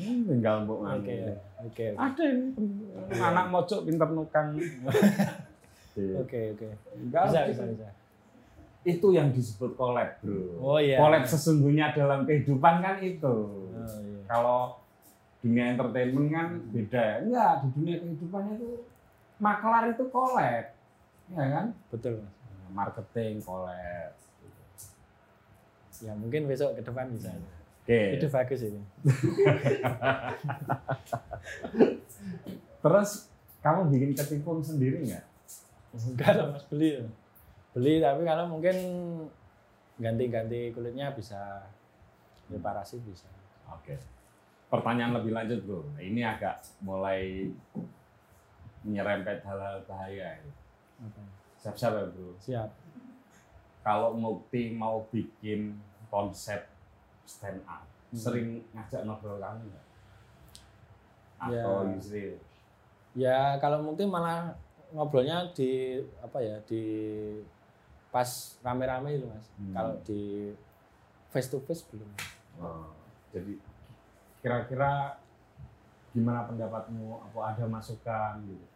Hmm, 0.00 0.24
tinggal 0.24 0.64
mbok 0.64 0.80
oke 0.80 1.14
oke. 1.60 1.84
Ada 1.92 2.24
ini 2.24 2.48
anak 3.12 3.52
mojok 3.52 3.84
pinter 3.84 4.08
nukang. 4.08 4.56
Oke 6.00 6.56
oke. 6.56 6.68
Enggak, 6.96 7.28
bisa 7.28 7.40
gitu. 7.44 7.52
bisa 7.52 7.62
bisa. 7.76 7.88
Itu 8.86 9.06
yang 9.12 9.28
disebut 9.28 9.76
collab 9.76 10.16
bro. 10.24 10.56
Oh 10.64 10.78
iya. 10.80 10.96
Collab 10.96 11.28
sesungguhnya 11.28 11.92
dalam 11.92 12.24
kehidupan 12.24 12.80
kan 12.80 12.96
itu. 13.04 13.28
Oh, 13.28 13.84
iya. 14.00 14.24
kalau 14.24 14.80
dunia 15.44 15.76
entertainment 15.76 16.32
kan 16.32 16.46
beda. 16.72 16.96
Ya 16.96 17.14
enggak 17.20 17.52
di 17.60 17.66
dunia 17.76 17.96
kehidupannya 18.00 18.52
itu 18.56 18.68
maklar 19.36 19.92
itu 19.92 20.04
collab. 20.08 20.64
Ya 21.28 21.44
kan? 21.44 21.66
Betul 21.92 22.24
mas 22.24 22.39
marketing 22.72 23.42
collab 23.42 24.14
ya 26.00 26.16
mungkin 26.16 26.48
besok 26.48 26.80
ke 26.80 26.82
depan 26.82 27.12
bisa. 27.12 27.28
Oke. 27.84 28.16
Itu 28.16 28.26
bagus 28.32 28.60
ini. 28.64 28.80
Terus 32.82 33.28
kamu 33.60 33.92
bikin 33.92 34.10
ketipun 34.16 34.64
sendiri 34.64 35.04
nggak? 35.04 35.24
Enggak 35.92 36.32
lah 36.40 36.46
mas. 36.56 36.64
Beli 36.72 37.04
beli 37.70 38.00
tapi 38.00 38.24
kalau 38.24 38.48
mungkin 38.48 38.76
ganti-ganti 40.00 40.72
kulitnya 40.72 41.12
bisa. 41.12 41.68
Reparasi 42.50 42.98
bisa. 43.04 43.28
Oke. 43.70 44.00
Pertanyaan 44.72 45.20
lebih 45.20 45.36
lanjut 45.36 45.60
bro. 45.62 45.84
Ini 46.00 46.24
agak 46.26 46.64
mulai 46.82 47.46
menyerempet 48.80 49.44
hal-hal 49.44 49.84
bahaya 49.84 50.40
ini. 50.40 50.52
Siap-siap 51.60 51.92
ya 51.92 52.04
bro 52.06 52.32
siap 52.38 52.68
kalau 53.80 54.12
Mukti 54.12 54.72
mau 54.72 55.08
bikin 55.08 55.72
konsep 56.08 56.68
stand 57.24 57.62
up, 57.64 57.80
Hmm. 58.10 58.18
sering 58.18 58.48
ngajak 58.74 59.06
ngobrol 59.06 59.38
kamu 59.38 59.62
nggak? 59.64 59.86
Ya. 61.46 61.62
Atau 61.62 61.88
Yusril? 61.88 62.34
ya 63.14 63.54
kalau 63.56 63.80
mungkin 63.80 64.10
malah 64.10 64.50
ngobrolnya 64.90 65.46
di 65.50 65.96
apa 66.18 66.38
ya 66.38 66.58
di 66.66 66.82
pas 68.10 68.26
rame-rame 68.60 69.14
itu 69.14 69.24
mas. 69.24 69.46
Hmm. 69.56 69.70
Kalau 69.72 69.94
di 70.02 70.50
face 71.30 71.48
to 71.48 71.62
face 71.62 71.86
belum. 71.86 72.10
Oh, 72.58 72.90
jadi 73.30 73.54
kira-kira 74.42 75.14
gimana 76.10 76.44
pendapatmu? 76.44 77.30
Apa 77.30 77.54
ada 77.54 77.64
masukan 77.64 78.42
gitu? 78.42 78.66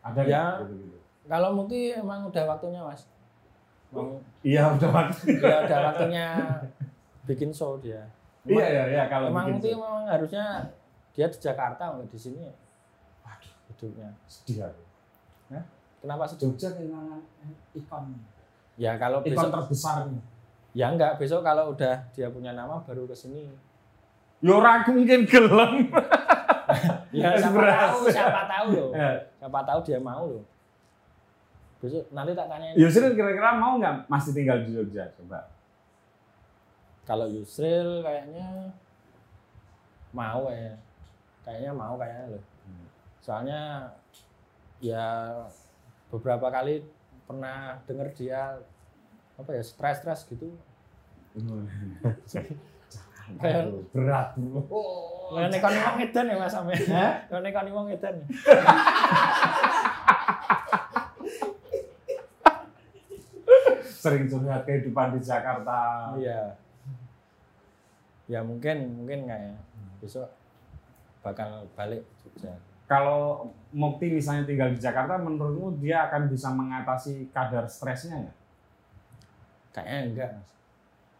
Ada 0.00 0.20
Ya. 0.24 0.44
gitu-gitu? 0.64 1.03
Kalau 1.24 1.48
Mukti 1.52 1.90
emang 1.90 2.28
udah 2.28 2.44
waktunya 2.46 2.80
mas. 2.80 3.08
Emang 3.88 4.20
Iya 4.40 4.62
udah 4.70 4.90
waktu. 4.90 5.40
ya 5.40 5.56
udah 5.64 5.78
waktunya 5.86 6.26
bikin 7.24 7.48
show 7.48 7.78
dia. 7.78 8.04
Iya 8.44 8.66
iya 8.66 8.84
iya 8.90 9.02
kalau 9.06 9.32
emang 9.32 9.54
show. 9.54 9.72
memang 9.72 10.04
harusnya 10.04 10.68
dia 11.10 11.26
di 11.26 11.38
Jakarta 11.38 11.82
nggak 11.90 12.08
di 12.08 12.18
sini. 12.18 12.44
Hidupnya. 13.66 14.12
sedih 14.24 14.62
aku. 14.62 14.82
Kenapa 15.98 16.28
sedih? 16.28 16.52
Jogja 16.52 16.68
kehilangan 16.70 17.20
ikon 17.72 18.04
Ya 18.76 18.92
kalau 18.94 19.18
ikon 19.20 19.32
besok 19.32 19.48
terbesarnya. 19.50 20.20
ya 20.74 20.86
enggak 20.90 21.16
besok 21.16 21.40
kalau 21.40 21.72
udah 21.72 21.96
dia 22.10 22.28
punya 22.28 22.52
nama 22.52 22.76
baru 22.78 23.08
ke 23.08 23.16
sini. 23.16 23.48
Yo 24.38 24.58
ora 24.58 24.82
aku 24.82 24.92
mungkin 24.92 25.24
gelem. 25.24 25.72
Ya 27.14 27.30
siapa 27.38 27.60
tahu, 27.60 27.98
siapa 28.10 28.42
tahu 28.44 28.68
loh. 28.72 28.90
Eh, 28.90 29.16
Siapa 29.38 29.60
tahu 29.62 29.78
dia 29.80 29.96
mau 29.96 30.26
loh. 30.26 30.42
Besok 31.84 32.08
nanti 32.16 32.32
tak 32.32 32.48
tanya 32.48 32.72
Yusril 32.80 33.12
kira-kira 33.12 33.60
mau 33.60 33.76
nggak 33.76 34.08
masih 34.08 34.32
tinggal 34.32 34.56
di 34.64 34.72
Jogja? 34.72 35.04
Coba. 35.20 35.44
Kalau 37.04 37.28
Yusril 37.28 38.00
kayaknya 38.00 38.72
mau 40.16 40.48
ya. 40.48 40.72
Kayaknya 41.44 41.76
mau 41.76 42.00
kayaknya 42.00 42.32
loh. 42.32 42.44
Hmm. 42.64 42.88
Soalnya 43.20 43.60
ya 44.80 45.36
beberapa 46.08 46.48
kali 46.48 46.80
pernah 47.28 47.76
dengar 47.84 48.08
dia 48.16 48.56
apa 49.36 49.50
ya 49.52 49.60
stres-stres 49.60 50.24
gitu. 50.32 50.56
Kayak 53.24 53.72
Aduh, 53.72 53.84
berat 53.92 54.36
bro. 54.36 54.60
Lah 55.36 55.48
nek 55.48 55.60
kon 55.60 55.72
wong 55.72 55.96
edan 56.00 56.32
ya 56.32 56.36
Mas 56.40 56.52
sampe. 56.52 56.76
Hah? 56.92 57.28
Nek 57.28 57.52
kon 57.52 57.68
wong 57.72 57.92
edan. 57.92 58.24
Sering 64.04 64.28
curhat 64.28 64.68
kehidupan 64.68 65.16
di 65.16 65.20
Jakarta. 65.24 66.12
Iya. 66.20 66.52
Ya 68.28 68.44
mungkin 68.44 69.00
mungkin 69.00 69.24
kayak 69.24 69.56
besok 70.04 70.28
bakal 71.24 71.64
balik 71.72 72.04
Jogja. 72.20 72.52
Kalau 72.84 73.48
Mukti 73.72 74.12
misalnya 74.12 74.44
tinggal 74.44 74.68
di 74.68 74.76
Jakarta, 74.76 75.16
menurutmu 75.16 75.80
dia 75.80 76.04
akan 76.04 76.28
bisa 76.28 76.52
mengatasi 76.52 77.32
kadar 77.32 77.64
stresnya 77.64 78.28
nggak? 78.28 78.36
Kayaknya 79.72 79.98
enggak, 80.04 80.30
Mas. 80.36 80.50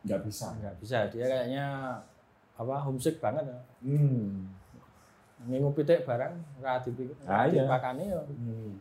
Nggak 0.04 0.20
bisa. 0.28 0.46
Enggak 0.60 0.76
bisa. 0.76 0.98
Dia 1.08 1.24
kayaknya 1.24 1.66
apa 2.54 2.74
homesick 2.84 3.16
banget 3.16 3.48
ya. 3.48 3.60
Hmm. 3.80 4.52
Minggu 5.48 5.72
pitik 5.72 6.04
barang 6.04 6.36
ora 6.60 6.78
dipikir. 6.84 7.16
Ah, 7.24 7.48
iya. 7.48 7.64
Dipakani 7.64 8.12
ya. 8.12 8.20
Hmm. 8.20 8.76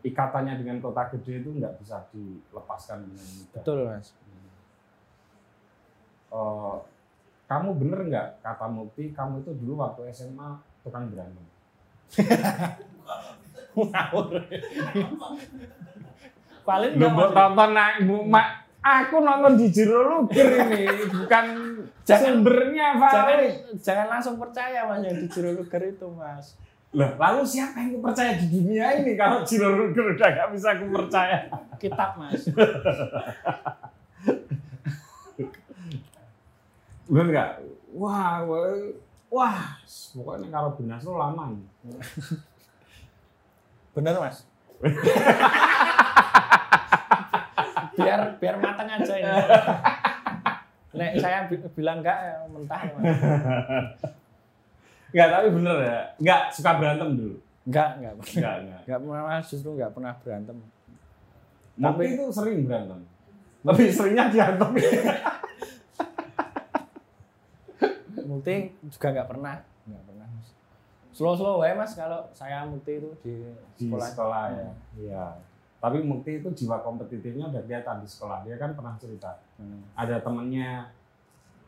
Ikatannya 0.00 0.56
dengan 0.56 0.80
kota 0.80 1.12
gede 1.12 1.40
itu 1.40 1.52
nggak 1.52 1.76
bisa 1.76 2.08
dilepaskan 2.10 3.04
dengan 3.04 3.26
mudah. 3.26 3.60
Betul, 3.60 3.78
Mas. 3.84 4.08
Eh, 6.30 6.76
kamu 7.44 7.68
bener 7.76 8.00
nggak 8.06 8.28
kata 8.40 8.66
Mukti, 8.66 9.10
kamu 9.10 9.42
itu 9.42 9.50
dulu 9.54 9.82
waktu 9.82 10.08
SMA 10.08 10.50
tukang 10.80 11.10
berantem? 11.10 11.44
Paling 16.62 16.92
Mas. 16.96 17.34
tonton 17.34 17.70
Bu, 18.06 18.16
mak 18.24 18.46
aku 18.80 19.16
nonton 19.20 19.52
di 19.58 19.68
Jero 19.68 20.24
ini 20.30 20.86
bukan 21.12 21.44
Jangan- 22.00 22.22
sumbernya 22.24 22.86
Jangan 22.96 23.26
Valid. 23.28 23.52
jangan 23.78 24.06
langsung 24.08 24.36
percaya 24.38 24.88
Mas 24.88 25.04
yang 25.04 25.16
di 25.18 25.26
Jero 25.28 25.50
itu, 25.54 26.06
Mas. 26.10 26.56
Lah, 26.90 27.14
lalu 27.14 27.46
siapa 27.46 27.78
yang 27.78 27.94
aku 27.94 28.02
percaya 28.02 28.34
di 28.34 28.50
dunia 28.50 28.98
ini 28.98 29.14
kalau 29.14 29.46
Luger 29.46 30.18
udah 30.18 30.28
nggak 30.34 30.48
bisa 30.50 30.74
aku 30.74 30.90
percaya? 30.90 31.46
Kitab, 31.78 32.18
Mas. 32.18 32.50
Bener 37.06 37.26
nggak? 37.30 37.50
Wah, 37.94 38.42
wah, 38.42 38.74
wah, 39.30 39.58
pokoknya 39.86 40.50
kalau 40.50 40.70
benas 40.74 41.02
lo 41.06 41.14
lama 41.14 41.54
ini. 41.54 41.66
Bener, 43.94 44.14
Mas. 44.18 44.42
biar 47.94 48.20
biar 48.38 48.56
matang 48.58 48.90
aja 48.90 49.14
ini. 49.14 49.30
Nek 50.90 51.12
saya 51.22 51.46
bi- 51.46 51.70
bilang 51.70 52.02
enggak 52.02 52.18
ya 52.18 52.34
mentah, 52.50 52.82
Mas. 52.98 53.06
Nggak, 55.10 55.28
tapi 55.28 55.48
bener 55.50 55.76
ya. 55.80 55.98
Nggak 56.16 56.42
suka 56.50 56.70
berantem 56.76 57.08
dulu. 57.14 57.36
Enggak, 57.62 57.88
enggak. 57.96 58.12
Nggak, 58.16 58.56
nggak. 58.62 58.80
Enggak 58.84 58.98
pernah 59.04 59.40
justru 59.42 59.70
enggak 59.72 59.92
pernah 59.92 60.12
berantem. 60.16 60.56
Tapi- 61.76 62.08
itu 62.10 62.24
sering 62.30 62.58
berantem. 62.64 63.00
Lebih 63.60 63.86
seringnya 63.88 64.24
diantem. 64.28 64.70
Mukti 68.22 68.54
juga 68.84 69.06
enggak 69.10 69.28
pernah. 69.28 69.54
Enggak 69.84 70.02
pernah, 70.06 70.26
Mas. 70.28 70.48
Slow-slow 71.10 71.58
wae, 71.58 71.74
Mas, 71.74 71.92
kalau 71.92 72.22
saya 72.30 72.62
Mukti 72.62 72.92
itu 72.96 73.10
di 73.20 73.34
di 73.76 73.86
sekolah. 73.86 74.06
sekolah, 74.08 74.44
ya. 74.50 74.70
Iya. 74.96 75.26
Tapi 75.76 75.98
Mukti 76.00 76.38
itu 76.38 76.48
jiwa 76.54 76.78
kompetitifnya 76.78 77.48
udah 77.48 77.62
kelihatan 77.64 77.96
di 77.98 78.08
sekolah. 78.08 78.44
Dia 78.44 78.56
kan 78.56 78.72
pernah 78.72 78.94
cerita. 78.96 79.40
Hmm. 79.56 79.82
Ada 79.92 80.20
temennya. 80.20 80.92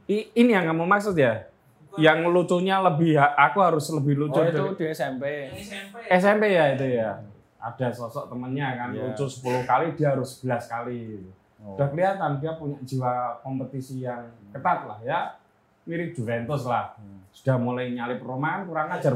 I- 0.07 0.29
ini 0.35 0.51
yang 0.51 0.67
kamu 0.67 0.85
maksud 0.85 1.15
ya? 1.15 1.49
Yang 1.97 2.19
lucunya 2.27 2.77
lebih, 2.81 3.17
aku 3.19 3.59
harus 3.61 3.85
lebih 3.91 4.15
lucu. 4.17 4.37
Oh, 4.37 4.45
itu 4.45 4.57
dari- 4.57 4.77
di 4.77 4.87
SMP. 4.89 5.25
SMP. 5.53 5.97
SMP 6.09 6.45
ya 6.51 6.65
itu 6.73 6.87
ya. 6.89 7.11
Ada 7.59 7.93
sosok 7.93 8.27
temennya 8.27 8.75
kan 8.75 8.89
Iya. 8.91 9.07
lucu 9.07 9.25
10 9.25 9.63
kali 9.63 9.95
dia 9.95 10.13
harus 10.13 10.41
11 10.41 10.67
kali. 10.67 11.21
Oh. 11.63 11.79
Udah 11.79 11.87
kelihatan 11.89 12.41
dia 12.41 12.53
punya 12.57 12.75
jiwa 12.83 13.13
kompetisi 13.39 14.03
yang 14.03 14.25
ketat 14.51 14.83
lah 14.83 14.99
ya. 15.01 15.37
Mirip 15.83 16.11
Juventus 16.13 16.63
lah. 16.65 16.95
Hmm. 16.95 17.23
Sudah 17.31 17.59
mulai 17.59 17.91
nyalip 17.91 18.23
Roma 18.23 18.57
kan 18.57 18.63
kurang 18.67 18.89
ajar 18.89 19.15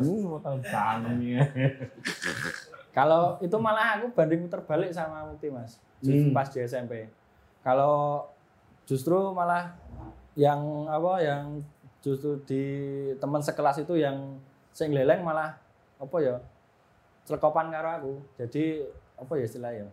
tanemnya. 0.62 1.42
Kalau 2.96 3.36
itu 3.38 3.56
malah 3.56 4.00
aku 4.00 4.08
banding 4.10 4.48
terbalik 4.48 4.88
sama 4.88 5.26
Mukti 5.26 5.52
Mas. 5.52 5.76
Justru 6.00 6.30
Hmm. 6.30 6.36
Pas 6.36 6.48
di 6.48 6.58
SMP. 6.60 6.92
Kalau 7.60 8.24
justru 8.84 9.14
malah 9.30 9.74
yang 10.32 10.60
apa 10.86 11.12
yang 11.18 11.60
justru 12.06 12.38
di 12.46 12.62
teman 13.18 13.42
sekelas 13.42 13.82
itu 13.82 13.98
yang 13.98 14.38
sing 14.70 14.94
leleng 14.94 15.26
malah 15.26 15.58
apa 15.98 16.16
ya 16.22 16.38
celekopan 17.26 17.74
karo 17.74 17.88
aku. 17.98 18.12
Jadi 18.38 18.86
apa 19.18 19.32
ya 19.34 19.44
istilahnya? 19.50 19.86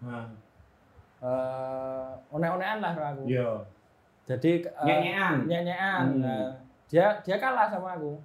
Nah, 0.00 0.32
Eh 1.22 2.08
one-onean 2.34 2.82
lah 2.82 2.90
karo 2.98 3.06
aku. 3.14 3.22
Iya. 3.30 3.62
Jadi 4.26 4.66
eh, 4.66 4.86
Nyanyian. 4.88 5.34
nyanyian. 5.46 6.04
Hmm. 6.18 6.22
Nah, 6.24 6.50
dia 6.90 7.14
dia 7.22 7.36
kalah 7.38 7.70
sama 7.70 7.94
aku. 7.94 8.18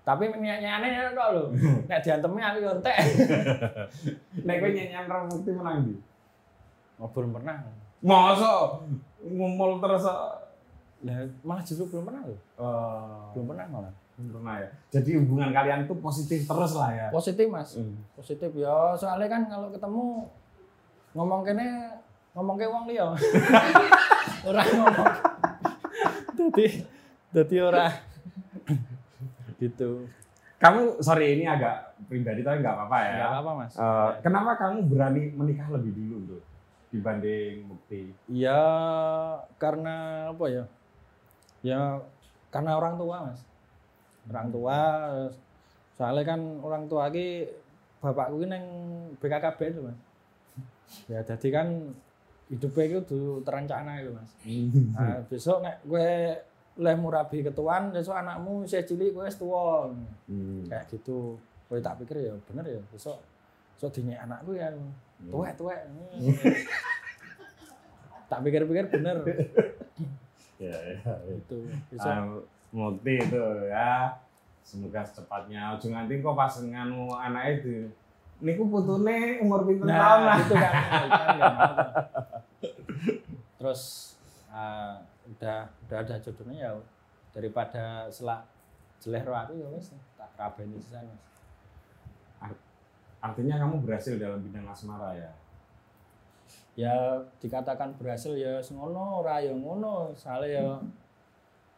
Tapi 0.00 0.32
nyanyiannya 0.32 0.88
enak 0.96 1.12
kok 1.12 1.28
lho. 1.36 1.44
Nek 1.92 2.00
diantemnya 2.00 2.44
aku 2.54 2.58
yo 2.64 2.70
entek. 2.78 2.96
Nek 4.48 4.56
kowe 4.64 4.70
nyanyian 4.72 5.04
ra 5.12 5.28
bukti 5.28 5.50
menang 5.52 5.78
di. 5.84 5.94
Belum 6.96 7.36
pernah. 7.36 7.68
Masa 8.00 8.80
ngumul 9.20 9.76
terus 9.76 10.08
Lah, 11.00 11.16
malah 11.40 11.62
justru 11.62 11.84
belum 11.86 12.04
pernah 12.04 12.22
loh. 12.22 12.36
Eh, 12.36 13.24
Belum 13.32 13.46
pernah 13.48 13.66
malah. 13.70 13.92
belum 14.14 14.36
pernah 14.36 14.60
ya. 14.60 14.68
Jadi 14.90 15.10
hubungan 15.16 15.48
kalian 15.48 15.80
tuh 15.84 15.96
positif 15.96 16.44
terus 16.44 16.72
lah 16.74 16.92
ya. 16.92 17.06
Positif 17.08 17.48
mas, 17.48 17.72
Hmm. 17.72 17.96
positif 18.12 18.52
ya. 18.52 18.92
Soalnya 18.92 19.26
kan 19.26 19.42
kalau 19.46 19.68
ketemu 19.70 20.04
ngomong 21.10 21.40
kene 21.40 21.66
ngomong 22.30 22.54
ke 22.54 22.68
wong 22.68 22.84
liya. 22.84 23.16
ora 24.48 24.60
ngomong. 24.60 25.08
Dadi 26.36 26.66
dadi 27.30 27.56
ora 27.58 27.88
gitu. 29.56 30.04
Kamu 30.56 31.00
sorry 31.00 31.40
ini 31.40 31.48
agak 31.48 31.96
pribadi 32.04 32.44
tapi 32.44 32.60
nggak 32.60 32.76
apa-apa 32.76 32.96
ya. 33.00 33.12
Enggak 33.16 33.30
apa-apa 33.32 33.50
mas. 33.56 33.72
Eh, 33.74 34.10
kenapa 34.20 34.50
kamu 34.54 34.76
berani 34.84 35.22
menikah 35.32 35.68
lebih 35.72 35.96
dulu 35.96 36.16
tuh 36.28 36.42
dibanding 36.90 37.64
Mukti? 37.64 38.12
Ya 38.28 38.60
karena 39.56 39.96
apa 40.28 40.44
ya? 40.46 40.64
Ya 41.60 42.00
karena 42.48 42.76
orang 42.76 42.96
tua 42.96 43.16
mas. 43.30 43.40
Orang 44.28 44.48
tua 44.52 44.78
soalnya 45.96 46.24
kan 46.24 46.40
orang 46.64 46.88
tua 46.88 47.12
ki 47.12 47.44
bapakku 48.00 48.40
ki 48.40 48.46
neng 48.48 48.64
BKKB 49.20 49.60
itu 49.76 49.80
mas. 49.84 49.98
Ya 51.06 51.20
jadi 51.22 51.48
kan 51.52 51.68
hidupnya 52.50 52.84
itu 52.84 52.98
kudu 53.06 53.20
terencana 53.46 54.02
itu 54.02 54.10
mas. 54.16 54.30
Nah, 54.96 55.22
besok 55.30 55.62
nek 55.62 55.78
gue 55.86 56.34
leh 56.80 56.96
murabi 56.96 57.44
ketuaan, 57.44 57.92
besok 57.92 58.16
anakmu 58.16 58.64
saya 58.64 58.82
cilik 58.82 59.12
gue 59.12 59.26
tuwa. 59.36 59.92
Hmm. 60.26 60.64
Kayak 60.66 60.96
gitu. 60.96 61.38
Gue 61.70 61.78
tak 61.78 62.02
pikir 62.02 62.26
ya 62.26 62.34
bener 62.50 62.66
ya 62.66 62.82
besok 62.90 63.22
sok 63.80 63.96
dinyek 63.96 64.20
anakku 64.28 64.52
ya 64.52 64.68
tuwek 65.32 65.56
tuwek 65.56 65.80
tak 68.30 68.40
pikir-pikir 68.44 68.92
bener 68.92 69.24
Ya, 70.60 70.76
ya, 70.76 70.96
ya. 71.00 71.14
itu 71.32 71.56
besok 71.88 72.04
Ah, 72.12 72.20
Mukti 72.70 73.16
itu 73.16 73.42
ya. 73.72 74.12
Semoga 74.60 75.00
secepatnya. 75.00 75.72
Ujung 75.74 75.96
nanti 75.96 76.20
kok 76.20 76.36
pas 76.36 76.52
nganu 76.60 77.08
anak 77.16 77.58
itu 77.58 77.88
niku 78.40 78.68
putune 78.68 79.40
umur 79.40 79.64
pinten 79.68 79.84
tahun 79.88 80.20
nah 80.20 80.32
lah. 80.32 80.36
itu 80.40 80.54
kan. 80.54 80.72
Kan 80.72 81.52
mau 81.56 81.72
terus 83.60 83.82
ah, 84.52 85.00
udah 85.28 85.64
udah 85.88 85.96
ada 86.04 86.14
jodohnya 86.20 86.68
ya. 86.68 86.70
Daripada 87.32 88.04
selak 88.12 88.44
jeleh 89.00 89.24
roh 89.24 89.32
aku 89.32 89.56
ya 89.56 89.68
wis 89.72 89.96
tak 90.20 90.28
kabeni 90.36 90.76
sisan 90.76 91.08
Mas. 91.08 91.24
artinya 93.20 93.56
kamu 93.64 93.80
berhasil 93.84 94.20
dalam 94.20 94.44
bidang 94.44 94.68
asmara 94.68 95.16
ya 95.16 95.32
ya 96.80 97.20
dikatakan 97.36 97.92
berhasil 98.00 98.32
ya 98.32 98.56
ngono 98.72 99.20
ora 99.20 99.44
ya 99.44 99.52
ngono. 99.52 100.16
Soalnya 100.16 100.48
ya 100.48 100.66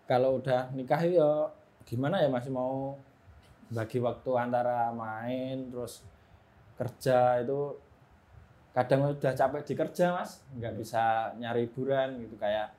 kalau 0.06 0.38
udah 0.38 0.70
nikah 0.78 1.02
ya 1.02 1.50
gimana 1.82 2.22
ya 2.22 2.30
masih 2.30 2.54
mau 2.54 2.94
bagi 3.72 3.98
waktu 3.98 4.30
antara 4.38 4.94
main 4.94 5.72
terus 5.72 6.06
kerja 6.78 7.42
itu 7.42 7.74
kadang 8.70 9.10
udah 9.10 9.32
capek 9.34 9.62
di 9.66 9.74
kerja 9.74 10.14
mas. 10.14 10.38
Nggak 10.54 10.74
bisa 10.78 11.34
nyari 11.42 11.66
hiburan 11.66 12.22
gitu 12.22 12.38
kayak 12.38 12.70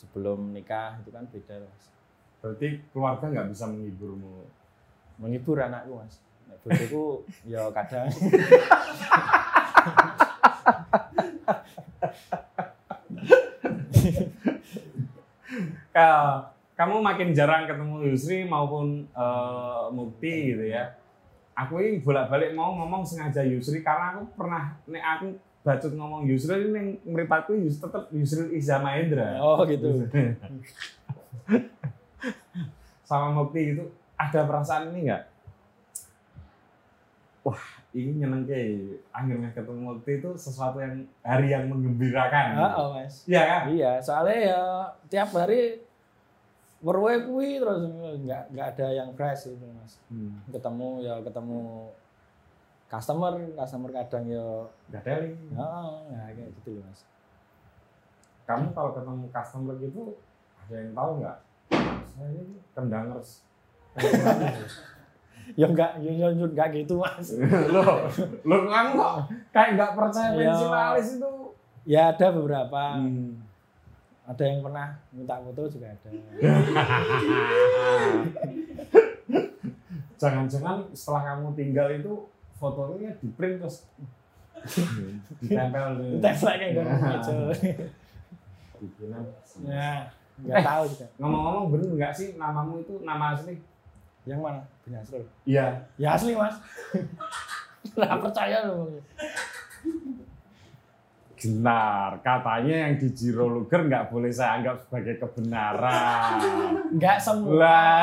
sebelum 0.00 0.56
nikah 0.56 0.96
itu 1.04 1.12
kan 1.12 1.28
beda 1.28 1.60
mas. 1.60 1.84
Berarti 2.40 2.80
keluarga 2.96 3.28
nggak 3.28 3.48
bisa 3.52 3.68
menghiburmu? 3.68 4.48
Menghibur 5.20 5.60
anakku 5.60 6.00
mas. 6.00 6.24
Bojoku 6.58 7.22
ya 7.46 7.70
kadang 7.70 8.10
Ka- 15.90 16.52
kamu 16.78 17.02
makin 17.02 17.34
jarang 17.34 17.66
ketemu 17.66 18.06
Yusri 18.06 18.46
maupun 18.46 19.02
eh, 19.10 19.84
Mukti 19.90 20.54
gitu 20.54 20.62
ya. 20.62 20.94
Aku 21.58 21.82
ini 21.82 21.98
bolak-balik 21.98 22.54
mau 22.54 22.70
ngomong 22.78 23.02
sengaja 23.02 23.42
Yusri 23.42 23.82
karena 23.82 24.14
aku 24.14 24.30
pernah 24.38 24.78
nek 24.86 25.02
aku 25.02 25.26
bacot 25.66 25.90
ngomong 25.90 26.22
Yusri 26.30 26.70
ini 26.70 27.02
meripatku 27.02 27.50
Yus 27.58 27.82
tetap 27.82 28.06
Yusri 28.14 28.54
Iza 28.54 28.78
Mahendra. 28.78 29.42
oh 29.42 29.66
gitu 29.66 30.06
Sama 33.08 33.34
Mukti 33.34 33.74
itu 33.74 33.84
ada 34.14 34.46
perasaan 34.46 34.94
ini 34.94 35.10
enggak? 35.10 35.22
Wah, 37.42 37.58
ini 37.90 38.20
nyenengke. 38.20 38.60
Akhirnya 39.08 39.48
ketemu 39.50 39.80
Mukti 39.90 40.12
itu 40.16 40.30
sesuatu 40.34 40.76
yang 40.78 41.02
hari 41.20 41.48
yang 41.48 41.66
menggembirakan. 41.66 42.46
Ah, 42.54 42.72
oh 42.76 42.88
mas 42.92 43.24
Iya 43.24 43.42
kan? 43.42 43.62
Iya, 43.68 43.92
soalnya 43.98 44.38
ya 44.44 44.60
tiap 45.06 45.32
hari 45.32 45.80
berwe 46.78 47.26
kuwi 47.26 47.58
terus 47.58 47.82
nggak 48.22 48.54
nggak 48.54 48.66
ada 48.76 48.86
yang 48.92 49.10
fresh 49.12 49.50
itu 49.50 49.66
mas. 49.72 49.98
Hmm. 50.06 50.36
Ketemu 50.48 50.88
ya 51.02 51.14
ketemu 51.20 51.90
customer, 52.86 53.32
customer 53.52 53.90
kadang 53.92 54.24
ya, 54.24 54.46
Gak 54.88 55.02
teli. 55.04 55.36
oh, 55.52 56.08
ya 56.08 56.32
kayak 56.32 56.48
gitu 56.56 56.78
loh 56.78 56.84
mas. 56.86 57.04
kamu 58.44 58.72
kalau 58.72 58.96
ketemu 58.96 59.24
customer 59.28 59.74
gitu 59.76 60.16
ada 60.56 60.74
yang 60.74 60.96
tahu 60.96 61.10
nggak 61.20 61.36
saya 62.08 62.28
ini 62.32 62.56
kendangers 62.72 63.44
Ya 65.54 65.66
nggak, 65.66 65.92
ya 65.98 66.12
ya 66.12 66.28
ya 66.30 66.46
nggak 66.46 66.68
gitu 66.74 66.98
mas. 66.98 67.32
lo 67.68 67.84
lo 68.42 68.56
kamu 68.64 68.90
kok 68.94 69.14
kayak 69.48 69.70
nggak 69.74 69.90
percaya 69.94 70.30
pensiunalis 70.34 71.08
itu 71.14 71.30
Ya 71.84 72.12
ada 72.12 72.26
beberapa, 72.30 72.82
Hmm. 72.94 73.40
ada 74.22 74.44
yang 74.44 74.60
pernah 74.60 74.92
minta 75.08 75.36
foto 75.38 75.64
juga 75.66 75.88
ada. 75.88 76.10
jangan-jangan 80.16 80.82
setelah 80.92 81.22
kamu 81.26 81.46
tinggal 81.54 81.88
itu 81.90 82.12
fotonya 82.54 83.14
di 83.16 83.28
print 83.30 83.62
terus 83.62 83.86
ditempel 85.40 85.86
di 85.96 86.06
Kita 86.18 86.30
kayak 86.34 86.70
gitu 86.74 86.82
aja. 86.82 87.32
bikinan. 88.78 89.22
Ya, 89.64 89.90
nggak 90.36 90.54
Eh. 90.54 90.64
tahu 90.64 90.82
juga. 90.88 91.06
ngomong-ngomong 91.16 91.64
bener 91.72 91.88
nggak 91.96 92.12
sih 92.12 92.28
namamu 92.34 92.78
itu 92.78 92.94
nama 93.00 93.32
asli 93.32 93.58
Yang 94.28 94.40
mana? 94.44 94.60
Binasrul. 94.84 95.24
iya 95.42 95.66
Ya 95.96 96.12
asli 96.12 96.36
mas. 96.36 96.52
Nggak 97.96 98.16
percaya 98.20 98.68
loh. 98.68 98.92
benar 101.38 102.18
katanya 102.18 102.90
yang 102.90 102.98
di 102.98 103.14
Jiro 103.14 103.46
Luger 103.46 103.86
nggak 103.86 104.10
boleh 104.10 104.26
saya 104.26 104.58
anggap 104.58 104.82
sebagai 104.82 105.22
kebenaran 105.22 106.34
Nggak 106.98 107.18
semua. 107.22 107.62
Lah, 107.62 108.02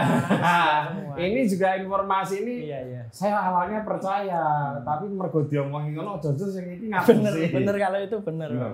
ini 1.19 1.43
juga 1.43 1.75
informasi 1.75 2.47
ini 2.47 2.71
Iya 2.71 2.79
iya. 2.87 3.01
saya 3.11 3.35
awalnya 3.35 3.83
percaya, 3.83 4.39
tapi 4.79 5.11
mergo 5.11 5.43
diomongi 5.43 5.91
ngono 5.91 6.15
aja 6.15 6.31
sing 6.31 6.63
iki 6.79 6.87
ngapa 6.87 7.11
Bener 7.11 7.33
sih? 7.35 7.51
bener 7.51 7.75
kalau 7.75 7.99
itu 7.99 8.17
bener. 8.23 8.49
Bener. 8.55 8.73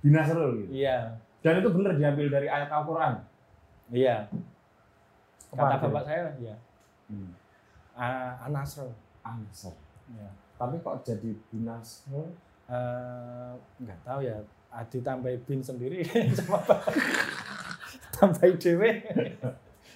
Binasrul 0.00 0.50
gitu. 0.56 0.70
Iya 0.72 0.98
Dan 1.38 1.60
itu 1.60 1.68
bener 1.68 1.92
diambil 1.94 2.26
dari 2.32 2.48
ayat 2.48 2.70
Al-Qur'an. 2.72 3.12
iya. 3.92 4.24
Kata 5.52 5.84
bapak 5.84 6.02
saya 6.08 6.32
ya. 6.40 6.56
Hmm. 7.08 7.32
Uh, 7.98 8.32
Anasro. 8.46 8.92
Ansor. 9.24 9.74
Ya. 10.12 10.28
Tapi 10.56 10.80
kok 10.80 11.04
jadi 11.04 11.30
binasrul? 11.52 12.28
Eh, 12.68 13.52
nggak 13.80 13.98
tahu 14.04 14.20
ya. 14.24 14.36
Adi 14.68 15.00
tambah 15.00 15.32
bin 15.48 15.64
sendiri 15.64 16.04
sama 16.36 16.60
tambah 18.12 18.44
dewe. 18.60 19.00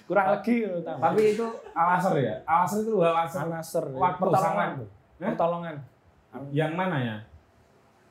Kurang 0.09 0.27
lagi 0.33 0.65
tambah. 0.81 1.13
Tapi 1.13 1.21
itu 1.37 1.45
alasar 1.77 2.17
ya? 2.17 2.35
Alasar 2.49 2.77
itu 2.81 2.93
alasar. 2.97 3.41
Anasr. 3.45 3.85
Waktu 3.93 4.21
pertolongan. 4.25 4.69
Eh? 5.21 5.29
Pertolongan. 5.29 5.75
Yang 6.49 6.71
mana 6.73 6.97
ya? 6.97 7.17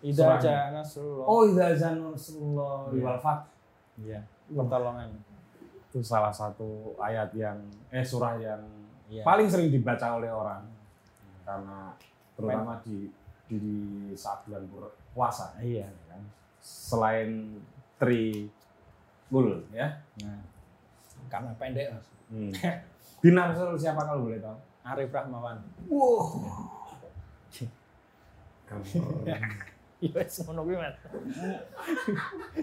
Ida 0.02 0.34
aja 0.38 0.54
Nasrullah. 0.74 1.26
Oh, 1.26 1.46
Idza 1.46 1.78
Janurullah 1.78 2.90
Iya. 2.90 3.02
wal 3.06 3.18
Fath. 3.22 3.42
Iya. 3.98 4.20
Pertolongan. 4.50 5.10
Itu 5.90 5.98
salah 6.02 6.30
satu 6.34 6.94
ayat 6.98 7.30
yang 7.34 7.58
eh 7.90 8.02
surah 8.02 8.38
yang 8.38 8.62
Iya. 9.12 9.22
paling 9.22 9.44
sering 9.44 9.68
dibaca 9.68 10.16
oleh 10.16 10.32
orang 10.32 10.64
karena 11.44 11.92
terutama 12.32 12.80
di 12.80 13.12
di, 13.44 13.56
di 13.60 13.76
saat 14.16 14.48
bulan 14.48 14.64
puasa 15.12 15.52
Iya. 15.60 15.84
ya 15.84 16.04
kan. 16.08 16.22
selain 16.58 17.60
tri 18.00 18.48
bul 19.28 19.60
ya 19.68 20.00
Nah, 20.24 20.40
karena 21.28 21.52
pendek 21.56 21.92
mas. 21.92 22.06
hmm. 22.32 22.52
Binarsul 23.22 23.76
siapa 23.76 24.02
kalau 24.02 24.26
boleh 24.26 24.40
tahu 24.40 24.56
Arif 24.82 25.12
Rahmawan. 25.12 25.60
wow 25.86 26.24
Iya, 30.02 30.18
ngono 30.42 30.66
kuwi 30.66 30.74
mas. 30.74 30.96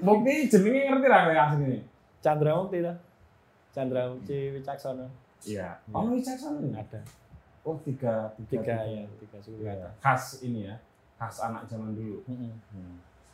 Bukti 0.04 0.52
jenenge 0.52 0.92
ngerti 0.92 1.08
lah 1.08 1.22
kayak 1.24 1.44
asli 1.48 1.64
ini. 1.64 1.80
Chandra 2.20 2.52
Mukti 2.52 2.84
ta. 2.84 2.92
Chandra 3.72 4.12
Mukti 4.12 4.52
Wicaksono. 4.52 5.08
Iya. 5.44 5.68
Oh, 5.92 6.12
Wicaksono 6.12 6.60
ini. 6.62 6.76
Ada. 6.76 7.00
Oh, 7.64 7.76
tiga, 7.84 8.32
Tiga 8.50 8.76
ya, 8.84 9.04
tiga 9.20 9.38
suku 9.40 9.62
Iya. 9.64 9.76
kata. 9.76 9.88
Khas 10.00 10.24
ini 10.42 10.68
ya. 10.68 10.76
Khas 11.20 11.44
anak 11.44 11.68
zaman 11.68 11.96
dulu. 11.96 12.24
Mm-mm. 12.28 12.56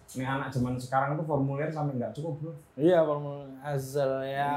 Ini 0.05 0.21
anak 0.23 0.53
zaman 0.53 0.77
sekarang 0.77 1.17
tuh 1.17 1.25
formulir 1.25 1.69
sampai 1.69 1.97
nggak 1.97 2.13
cukup, 2.13 2.33
Bro. 2.41 2.53
Iya, 2.77 3.01
formula 3.01 3.45
azal 3.61 4.21
ya, 4.21 4.53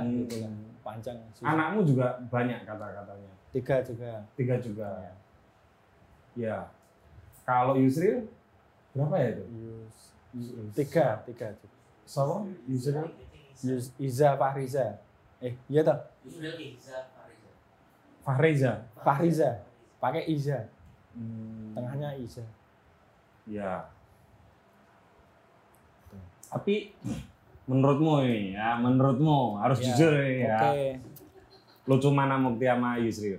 Hmm. 0.00 0.24
gitu 0.24 0.44
kan. 0.44 0.52
Panjang. 0.84 1.16
susah. 1.32 1.48
Anakmu 1.48 1.80
juga 1.88 2.20
banyak 2.28 2.68
kata-katanya. 2.68 3.32
Tiga 3.48 3.76
juga. 3.80 4.12
Tiga 4.36 4.56
juga. 4.60 4.90
Ya. 6.36 6.68
Kalau 7.48 7.76
Yusril 7.80 8.28
berapa 8.92 9.16
ya 9.16 9.28
itu? 9.32 9.44
Yus, 9.48 9.96
Yus- 10.36 10.74
tiga, 10.76 11.24
tiga. 11.24 11.48
Sama 12.04 12.44
Yusril 12.68 13.08
Yus, 13.64 13.92
Iza 13.96 14.36
Fahriza. 14.36 15.00
Eh, 15.44 15.52
iya 15.68 15.84
toh? 15.84 15.98
Yusril 16.24 16.56
Ihza 16.56 17.04
Fariza. 17.12 17.50
Fahreza. 18.24 18.72
Fahriza. 18.96 19.50
Pakai 20.00 20.24
Iza. 20.26 20.64
Hmm, 21.12 21.76
Tengahnya 21.76 22.16
Iza. 22.16 22.40
Ya. 23.44 23.84
Tapi 26.48 26.96
menurutmu 27.64 28.24
ini 28.24 28.54
ya, 28.54 28.76
menurutmu 28.76 29.58
harus 29.58 29.80
Ya, 29.80 29.92
jujur 29.92 30.12
ini 30.16 30.44
ya. 30.44 30.58
Oke. 30.60 30.84
Lucu 31.84 32.08
mana 32.08 32.40
Mukti 32.40 32.64
sama 32.64 32.96
Yusril? 32.96 33.38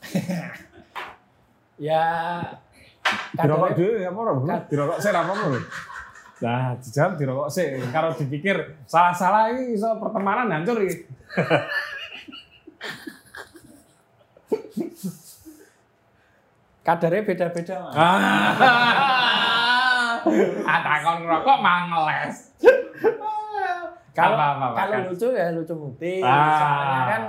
Ya. 1.76 2.40
Dirokok 3.36 3.76
dulu 3.76 4.00
ya 4.00 4.08
apa 4.08 4.16
bro? 4.18 4.34
Kad- 4.48 4.66
Dirokok 4.72 4.96
sih 4.96 5.12
apa 5.12 5.28
bro? 5.28 5.60
Nah, 6.36 6.72
dijawab 6.80 7.12
dirokok 7.20 7.48
sih. 7.52 7.68
Kalau 7.92 8.16
dipikir 8.16 8.56
salah-salah 8.88 9.52
ini 9.52 9.76
so 9.76 9.92
pertemanan 10.00 10.48
hancur 10.48 10.80
ini. 10.80 11.04
Kadarnya 16.86 17.22
beda-beda 17.26 17.74
mas. 17.82 17.94
Ah, 20.66 20.78
takon 20.82 21.26
rokok 21.26 21.58
mangeles. 21.62 22.54
Kalau 24.16 24.38
kalau 24.72 24.74
kan? 24.74 25.10
lucu 25.12 25.28
ya 25.34 25.52
lucu 25.52 25.74
mukti. 25.76 26.22
Ah. 26.24 26.56
Soalnya 26.56 27.02
kan 27.04 27.22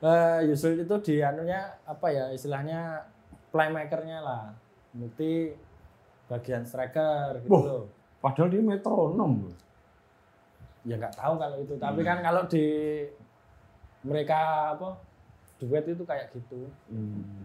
eh 0.00 0.38
Yusril 0.50 0.82
itu 0.84 0.96
di 1.04 1.20
anunya 1.22 1.72
apa 1.86 2.10
ya 2.10 2.28
istilahnya 2.34 3.06
playmakernya 3.54 4.18
lah. 4.20 4.52
Mukti 4.92 5.54
bagian 6.26 6.66
striker 6.66 7.38
gitu 7.42 7.54
Wah. 7.54 7.62
loh. 7.62 7.84
Padahal 8.20 8.52
dia 8.52 8.60
metronom. 8.60 9.48
loh. 9.48 9.54
Ya 10.84 10.96
nggak 10.96 11.12
tahu 11.12 11.34
kalau 11.36 11.56
itu. 11.60 11.74
Tapi 11.76 12.00
Hmm. 12.00 12.08
kan 12.08 12.18
kalau 12.24 12.42
di 12.48 12.64
mereka 14.00 14.38
apa 14.72 14.96
duet 15.60 15.84
itu 15.84 16.04
kayak 16.08 16.32
gitu. 16.32 16.68
Hmm. 16.88 17.44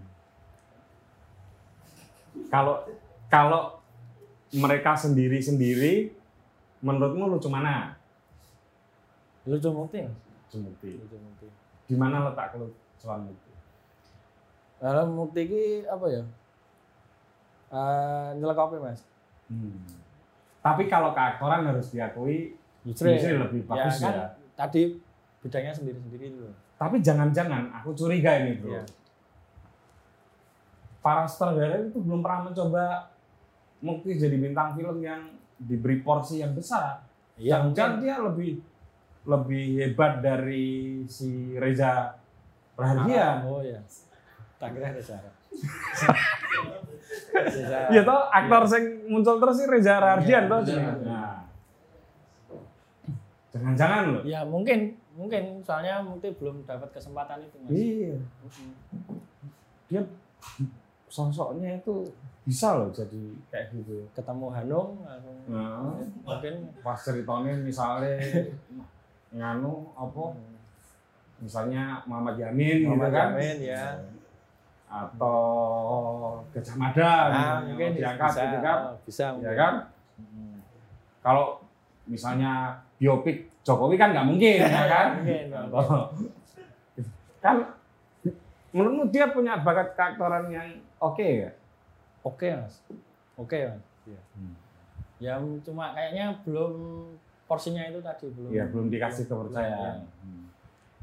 Kalau 2.51 2.83
kalau 3.27 3.79
mereka 4.55 4.95
sendiri-sendiri 4.95 6.15
menurutmu 6.79 7.27
lucu 7.27 7.51
mana? 7.51 7.95
Lucu 9.43 9.67
mukti. 9.71 9.99
Lucu 10.03 10.57
Mukti. 10.63 10.91
Lucu 10.95 11.17
mukti. 11.19 11.47
Di 11.85 11.95
mana 11.99 12.31
letak 12.31 12.55
kelucuan 12.55 13.27
Mukti? 13.27 13.51
Kalau 14.79 15.03
mukti 15.11 15.41
ini 15.43 15.63
apa 15.83 16.05
ya? 16.07 16.23
Eh 17.75 18.27
nyelekopi 18.39 18.79
mas. 18.79 19.03
Hmm. 19.51 19.83
Tapi 20.63 20.87
kalau 20.87 21.11
keaktoran 21.13 21.67
harus 21.67 21.91
diakui 21.91 22.55
Yusril. 22.85 23.17
Yusril 23.17 23.37
lebih 23.41 23.61
bagus 23.65 23.97
kan, 23.99 24.13
ya. 24.13 24.27
Tadi 24.55 24.81
bidangnya 25.41 25.73
sendiri-sendiri 25.73 26.25
itu. 26.31 26.47
Tapi 26.75 26.99
jangan-jangan 26.99 27.71
aku 27.73 27.91
curiga 27.93 28.37
ini 28.39 28.57
bro. 28.57 28.71
Iya. 28.71 28.83
Para 30.99 31.25
sutradara 31.25 31.83
itu 31.83 31.97
belum 31.97 32.19
pernah 32.19 32.49
mencoba 32.49 32.85
Mukti 33.77 34.17
jadi 34.17 34.33
bintang 34.35 34.73
film 34.73 34.97
yang 34.99 35.29
diberi 35.55 36.01
porsi 36.01 36.41
yang 36.41 36.57
besar. 36.57 37.05
Iya, 37.37 37.61
Jangan-jangan 37.61 37.91
mungkin. 37.91 38.01
dia 38.01 38.15
lebih 38.17 38.51
lebih 39.25 39.65
hebat 39.77 40.13
dari 40.19 40.65
si 41.05 41.53
Reza 41.53 42.17
Rahardian. 42.73 43.45
Oh 43.45 43.61
iya. 43.61 43.81
Tak 44.57 44.73
kira 44.73 44.93
Reza. 44.93 45.19
Reza. 47.31 47.79
Iya 47.91 48.01
toh 48.09 48.19
aktor 48.27 48.63
sing 48.65 48.83
muncul 49.05 49.37
terus 49.37 49.55
sih 49.55 49.67
Reza 49.67 49.93
Rahardian 49.95 50.43
Iya, 50.43 50.49
toh. 50.49 50.59
iya. 50.65 50.91
Nah. 51.03 51.24
Jangan-jangan 53.55 54.03
loh. 54.11 54.21
Ya 54.27 54.43
mungkin 54.43 54.99
mungkin 55.15 55.63
soalnya 55.63 56.03
mungkin 56.03 56.35
belum 56.35 56.67
dapat 56.67 56.91
kesempatan 56.91 57.39
itu 57.39 57.55
mas. 57.63 57.71
Iya. 57.71 58.15
Dia 59.87 60.01
sosoknya 61.07 61.79
itu 61.79 62.03
bisa 62.43 62.75
loh 62.75 62.91
jadi 62.91 63.23
kayak 63.47 63.71
gitu. 63.79 64.03
Ketemu 64.11 64.47
Hanung 64.51 64.99
langsung 65.07 65.35
Nah, 65.47 65.95
mungkin 66.25 66.67
pas 66.83 66.99
ceritanya 66.99 67.53
misalnya 67.63 68.19
nganu 69.31 69.93
apa 69.95 70.35
misalnya 71.39 72.01
Muhammad 72.09 72.35
Yamin 72.39 72.87
Muhammad 72.87 73.11
gitu 73.11 73.17
kan 73.17 73.27
Yamin, 73.35 73.57
ya. 73.61 73.83
atau 74.89 75.39
Gajah 76.49 76.75
Mada 76.75 77.11
Nah, 77.31 77.55
mungkin 77.67 77.93
diangkat 77.95 78.29
bisa, 78.31 78.41
gitu 78.43 78.59
kan 78.59 78.77
bisa 79.05 79.23
ya 79.23 79.31
mungkin. 79.37 79.55
kan 79.55 79.73
kalau 81.23 81.59
misalnya 82.05 82.83
biopik 82.95 83.37
Jokowi 83.61 83.95
kan 83.95 84.11
nggak 84.11 84.25
mungkin 84.25 84.61
ya 84.61 84.85
kan 84.85 85.07
Mungkin. 85.19 85.45
Atau- 85.49 86.09
kan 87.43 87.55
menurutmu 88.69 89.07
dia 89.07 89.29
punya 89.29 89.57
bakat 89.57 89.93
keaktoran 89.93 90.49
yang 90.49 90.67
oke 90.97 91.23
ya 91.23 91.51
Oke 92.21 92.49
mas. 92.49 92.81
Oke 93.37 93.57
mas. 93.61 93.83
Iya. 94.03 94.21
Ya 95.15 95.33
cuma 95.61 95.93
kayaknya 95.93 96.33
belum 96.41 96.73
porsinya 97.45 97.85
itu 97.85 98.01
tadi 98.01 98.25
belum. 98.27 98.49
ya 98.49 98.65
belum 98.65 98.89
dikasih 98.89 99.25
kepercayaan 99.25 100.01
Iya. 100.01 100.09
Hmm. 100.19 100.45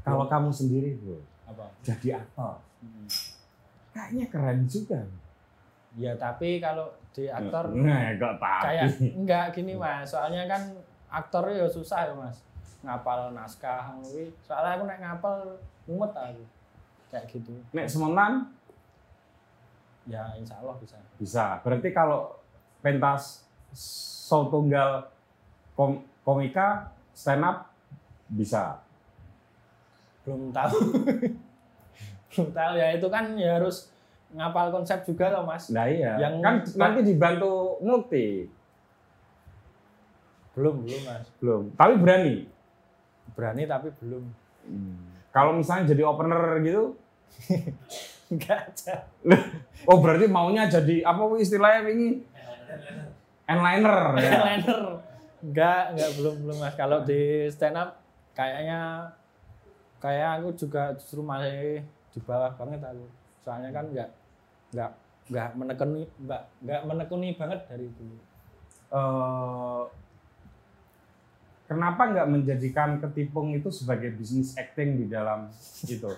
kalau 0.03 0.27
kamu 0.27 0.51
sendiri 0.51 0.99
bro 0.99 1.23
Apa? 1.45 1.71
jadi 1.79 2.19
aktor 2.19 2.59
Mm. 2.83 3.07
kayaknya 3.89 4.25
keren 4.27 4.59
juga 4.67 4.99
Ya 5.93 6.11
tapi 6.13 6.59
kalau 6.59 6.91
di 7.09 7.31
aktor 7.31 7.71
nah 7.71 8.11
kayak 8.59 8.91
enggak 8.99 9.55
gini 9.55 9.71
mas 9.73 10.03
soalnya 10.03 10.43
kan 10.45 10.59
aktor 11.13 11.53
ya 11.53 11.69
susah 11.69 12.09
ya 12.09 12.13
mas. 12.17 12.41
Ngapal 12.81 13.31
naskah 13.31 13.93
kuwi. 14.01 14.33
Soalnya 14.41 14.81
aku 14.81 14.83
nek 14.89 14.99
ngapal 14.99 15.37
mumet 15.85 16.11
aku. 16.11 16.43
Kayak 17.13 17.25
gitu. 17.29 17.53
Nek 17.69 17.85
semontan 17.85 18.49
ya 20.09 20.33
insya 20.35 20.57
Allah 20.59 20.75
bisa. 20.81 20.97
Bisa. 21.21 21.45
Berarti 21.61 21.93
kalau 21.93 22.33
pentas 22.81 23.45
show 24.25 24.49
tunggal 24.51 25.07
kom- 25.77 26.03
komika 26.25 26.91
stand 27.13 27.45
up 27.45 27.69
bisa. 28.27 28.81
Belum 30.25 30.49
tahu. 30.51 30.77
Belum 32.33 32.49
tahu. 32.51 32.73
Ya 32.75 32.87
itu 32.97 33.07
kan 33.07 33.37
ya 33.37 33.61
harus 33.61 33.93
ngapal 34.33 34.73
konsep 34.73 35.05
juga 35.05 35.29
loh 35.29 35.45
mas. 35.45 35.69
Nah 35.69 35.85
iya. 35.85 36.17
Yang- 36.17 36.41
kan 36.41 36.55
nanti 36.75 36.99
dibantu 37.05 37.77
multi 37.79 38.49
belum 40.53 40.75
belum 40.85 41.01
mas. 41.05 41.27
Belum. 41.41 41.63
Tapi 41.73 41.93
berani? 41.97 42.35
Berani 43.33 43.63
tapi 43.65 43.89
belum. 44.01 44.23
Kalau 45.33 45.57
misalnya 45.57 45.89
jadi 45.93 46.03
opener 46.05 46.61
gitu? 46.61 46.83
Enggak 48.33 48.59
aja. 48.69 48.95
Oh 49.89 49.99
berarti 49.99 50.25
maunya 50.29 50.65
jadi 50.69 51.05
apa 51.05 51.21
istilahnya 51.37 51.89
ini 51.91 52.21
enliner. 53.49 53.99
Ya 54.17 54.31
liner 54.41 54.81
enggak 55.43 55.81
enggak 55.93 56.09
belum 56.17 56.35
belum 56.47 56.57
mas. 56.63 56.75
Kalau 56.79 57.03
di 57.03 57.51
stand 57.51 57.75
up 57.75 57.99
kayaknya 58.31 59.11
kayak 59.99 60.39
aku 60.39 60.55
juga 60.55 60.95
justru 60.95 61.19
masih 61.19 61.83
di 62.15 62.19
bawah 62.23 62.55
banget 62.55 62.79
aku. 62.79 63.05
Soalnya 63.43 63.69
kan 63.75 63.85
enggak 63.91 64.09
enggak 64.71 64.91
enggak 65.29 65.49
menekuni 65.59 66.01
enggak 66.23 66.41
enggak 66.63 66.81
menekuni 66.87 67.29
banget 67.35 67.59
dari 67.67 67.87
dulu. 67.91 68.17
Eh, 68.93 69.81
kenapa 71.65 72.01
nggak 72.07 72.27
menjadikan 72.27 72.97
ketipung 72.97 73.51
itu 73.51 73.69
sebagai 73.69 74.11
bisnis 74.11 74.53
acting 74.53 74.97
di 74.97 75.05
dalam 75.07 75.47
itu 75.81 76.11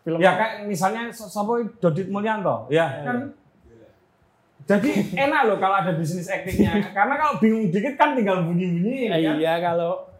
film 0.00 0.18
ya 0.18 0.34
kayak 0.34 0.54
misalnya 0.64 1.08
siapa 1.08 1.52
Dodit 1.78 2.08
Mulyanto 2.08 2.66
ya 2.68 2.86
Ya, 2.92 3.04
kan 3.04 3.18
jadi 4.62 4.90
enak 5.26 5.40
loh 5.44 5.58
kalau 5.58 5.76
ada 5.76 5.92
bisnis 5.92 6.26
actingnya 6.26 6.78
karena 6.90 7.14
kalau 7.16 7.34
bingung 7.36 7.66
dikit 7.68 7.94
kan 7.94 8.14
tinggal 8.14 8.42
bunyi-bunyi 8.42 9.08
Eh, 9.08 9.20
kan? 9.20 9.34
iya 9.36 9.58
kalau 9.58 10.10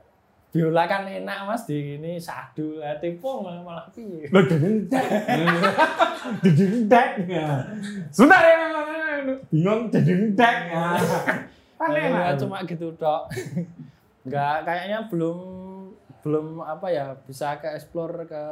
biola 0.50 0.84
kan 0.84 1.02
enak 1.02 1.38
mas 1.44 1.64
di 1.64 1.96
ini 1.96 2.20
sadu 2.20 2.76
lah 2.76 2.98
tipu 2.98 3.40
malah 3.40 3.62
malah 3.62 3.86
piye 3.88 4.28
Loh, 4.28 4.44
dedendek. 4.44 5.00
Dedendek. 6.44 7.08
Sebentar 8.10 8.42
ya. 8.42 8.58
Bingung 9.48 9.88
dedendek. 9.88 10.56
Kan 11.74 11.88
Ya, 11.88 12.04
enak. 12.04 12.36
cuma 12.36 12.62
gitu 12.62 12.92
dok 12.94 13.26
nggak 14.22 14.56
kayaknya 14.62 14.98
belum 15.06 15.38
belum 16.22 16.62
apa 16.62 16.86
ya 16.88 17.10
bisa 17.22 17.58
ke 17.58 17.66
explore 17.68 18.22
ke 18.24 18.42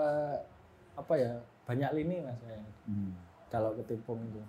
apa 0.94 1.14
ya 1.14 1.32
banyak 1.62 1.90
lini 1.94 2.18
mas 2.20 2.34
kayaknya. 2.40 2.72
Hmm. 2.84 3.12
kalau 3.46 3.70
ketipung 3.74 4.18
itu 4.24 4.42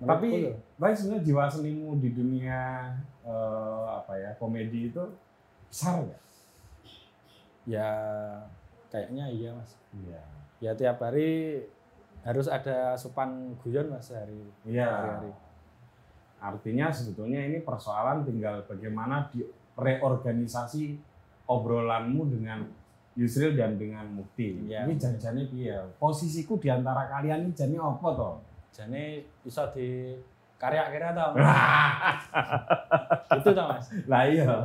Menurutku 0.00 0.18
Tapi 0.18 0.28
baik 0.76 0.96
sebenarnya 0.96 1.22
jiwa 1.22 1.44
senimu 1.46 1.88
di 1.96 2.10
dunia 2.10 2.90
eh, 3.22 3.84
apa 3.92 4.12
ya 4.16 4.30
komedi 4.34 4.88
itu 4.88 5.04
besar 5.68 6.02
ya? 6.02 6.18
ya 7.62 7.88
kayaknya 8.88 9.24
iya 9.28 9.50
mas 9.52 9.78
Iya. 9.94 10.22
ya 10.58 10.72
tiap 10.72 10.98
hari 10.98 11.60
harus 12.24 12.48
ada 12.48 12.94
asupan 12.94 13.52
guyon 13.60 13.92
mas 13.92 14.08
sehari 14.08 14.42
Iya. 14.64 14.88
hari-hari 14.88 15.32
Artinya 16.42 16.90
sebetulnya 16.90 17.38
ini 17.38 17.62
persoalan 17.62 18.26
tinggal 18.26 18.66
bagaimana 18.66 19.30
di 19.30 19.46
reorganisasi 19.76 20.96
obrolanmu 21.48 22.28
dengan 22.28 22.64
Yusril 23.12 23.52
dan 23.52 23.76
dengan 23.76 24.08
Mukti. 24.08 24.56
Iya. 24.68 24.88
Ini 24.88 24.96
janjane 24.96 25.44
piye? 25.52 25.76
Posisiku 26.00 26.56
di 26.56 26.72
antara 26.72 27.04
kalian 27.08 27.48
ini 27.48 27.52
jane 27.52 27.76
apa 27.76 28.08
toh? 28.16 28.36
jadi 28.72 29.20
bisa 29.44 29.68
di 29.76 30.16
karya 30.56 30.88
kira 30.88 31.12
tau 31.12 31.36
itu 33.36 33.50
tau 33.52 33.68
mas 33.68 33.84
Lah 34.08 34.24
iya. 34.24 34.48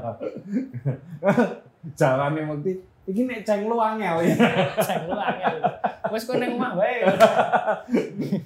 Jalannya 1.99 2.47
Mukti, 2.47 2.72
iki 3.03 3.28
nek 3.28 3.43
ceng 3.43 3.68
lu 3.68 3.76
angel 3.76 4.16
ya. 4.28 4.32
Ceng 4.80 5.12
lu 5.12 5.20
angel 5.20 5.60
wes 6.08 6.24
kau 6.24 6.39
neng 6.39 6.55
omah 6.55 6.80
wae 6.80 7.03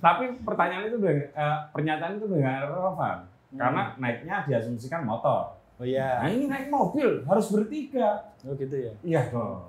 Tapi 0.01 0.33
pertanyaan 0.41 0.89
itu 0.89 0.97
eh, 1.05 1.57
pernyataan 1.69 2.17
itu 2.17 2.25
nggak 2.25 2.73
relevan. 2.73 3.17
Karena 3.53 3.93
naiknya 4.01 4.49
diasumsikan 4.49 5.05
motor. 5.05 5.60
Oh 5.81 5.85
iya 5.87 6.21
Nah 6.21 6.29
ini 6.29 6.45
naik 6.45 6.69
mobil 6.69 7.25
harus 7.25 7.49
bertiga. 7.49 8.29
oh 8.45 8.53
gitu 8.53 8.75
ya 8.77 8.93
Iya 9.01 9.21
dong. 9.27 9.65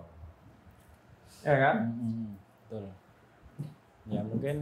Ya 1.40 1.54
kan? 1.56 1.76
Mm-mm, 1.88 2.36
betul 2.62 2.84
ya 4.02 4.18
mungkin 4.20 4.56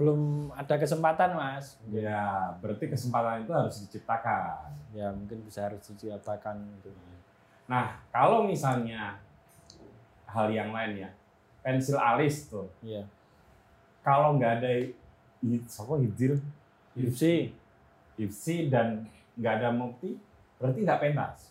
belum 0.00 0.48
ada 0.56 0.80
kesempatan 0.80 1.36
mas. 1.36 1.76
Ya, 1.92 2.48
berarti 2.64 2.88
kesempatan 2.88 3.44
itu 3.44 3.52
harus 3.52 3.84
diciptakan. 3.84 4.72
Ya 4.96 5.12
mungkin 5.12 5.44
bisa 5.44 5.68
harus 5.68 5.84
diciptakan 5.84 6.56
gitu. 6.80 6.88
Nah, 7.68 8.00
kalau 8.08 8.48
misalnya 8.48 9.20
hal 10.24 10.48
yang 10.48 10.72
lain 10.72 11.04
ya, 11.04 11.10
pensil 11.60 12.00
alis 12.00 12.48
tuh, 12.48 12.64
Iya. 12.80 13.04
kalau 14.00 14.40
nggak 14.40 14.64
ada 14.64 14.72
siapa 15.68 16.00
hijil, 16.00 16.40
Ipsi. 16.96 17.52
Ipsi 18.16 18.72
dan 18.72 19.04
nggak 19.36 19.54
ada 19.60 19.68
mukti, 19.68 20.16
berarti 20.60 20.78
nggak 20.84 21.00
pentas. 21.00 21.50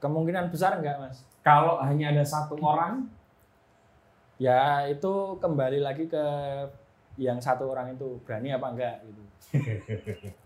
Kemungkinan 0.00 0.48
besar 0.48 0.80
enggak 0.80 0.96
mas? 0.98 1.20
Kalau 1.40 1.78
hanya 1.78 2.10
ada 2.10 2.24
satu 2.24 2.56
orang, 2.58 3.06
Ya 4.36 4.84
itu 4.84 5.40
kembali 5.40 5.80
lagi 5.80 6.04
ke 6.04 6.24
yang 7.16 7.40
satu 7.40 7.72
orang 7.72 7.96
itu 7.96 8.20
berani 8.20 8.52
apa 8.52 8.68
enggak 8.68 8.96
gitu. 9.00 9.22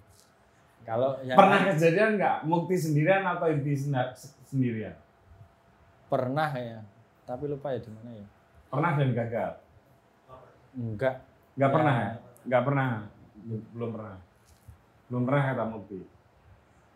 Kalau 0.87 1.19
yang 1.23 1.35
pernah 1.35 1.67
kejadian 1.67 2.15
nggak 2.15 2.37
mukti 2.47 2.79
sendirian 2.79 3.27
atau 3.27 3.51
inti 3.51 3.75
sendirian? 4.47 4.95
pernah 6.07 6.51
ya, 6.51 6.83
tapi 7.23 7.47
lupa 7.47 7.71
ya 7.71 7.79
di 7.79 7.91
mana 7.95 8.11
ya. 8.11 8.27
Pernah 8.67 8.91
dan 8.99 9.11
gagal. 9.15 9.53
Enggak. 10.75 11.15
Nggak 11.55 11.71
Ya. 11.71 11.75
pernah 11.75 11.95
ya? 11.95 12.11
Nggak 12.47 12.63
pernah. 12.67 12.89
Belum 13.75 13.91
pernah. 13.95 14.17
Belum 15.07 15.23
pernah 15.23 15.43
kata 15.51 15.65
mukti. 15.67 15.99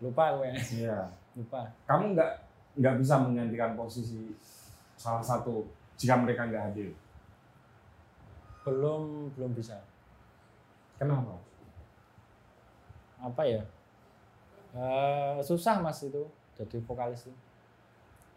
Lupa 0.03 0.35
gue. 0.39 0.51
Iya. 0.75 1.11
Lupa. 1.39 1.67
Kamu 1.87 2.15
nggak 2.15 2.33
nggak 2.75 2.95
bisa 2.99 3.15
menggantikan 3.23 3.79
posisi 3.79 4.35
salah 4.99 5.23
satu 5.23 5.67
jika 5.99 6.15
mereka 6.19 6.47
nggak 6.47 6.65
hadir. 6.73 6.91
Belum 8.65 9.31
belum 9.35 9.53
bisa. 9.55 9.79
Kenapa? 10.99 11.37
Apa 13.21 13.43
ya? 13.45 13.63
Eh, 14.75 15.39
susah 15.43 15.79
mas 15.79 16.03
itu 16.03 16.27
jadi 16.59 16.79
vokalis 16.83 17.27
itu. 17.27 17.35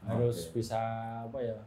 Harus 0.05 0.49
Oke. 0.49 0.61
bisa 0.61 0.77
apa 1.25 1.39
ya? 1.41 1.57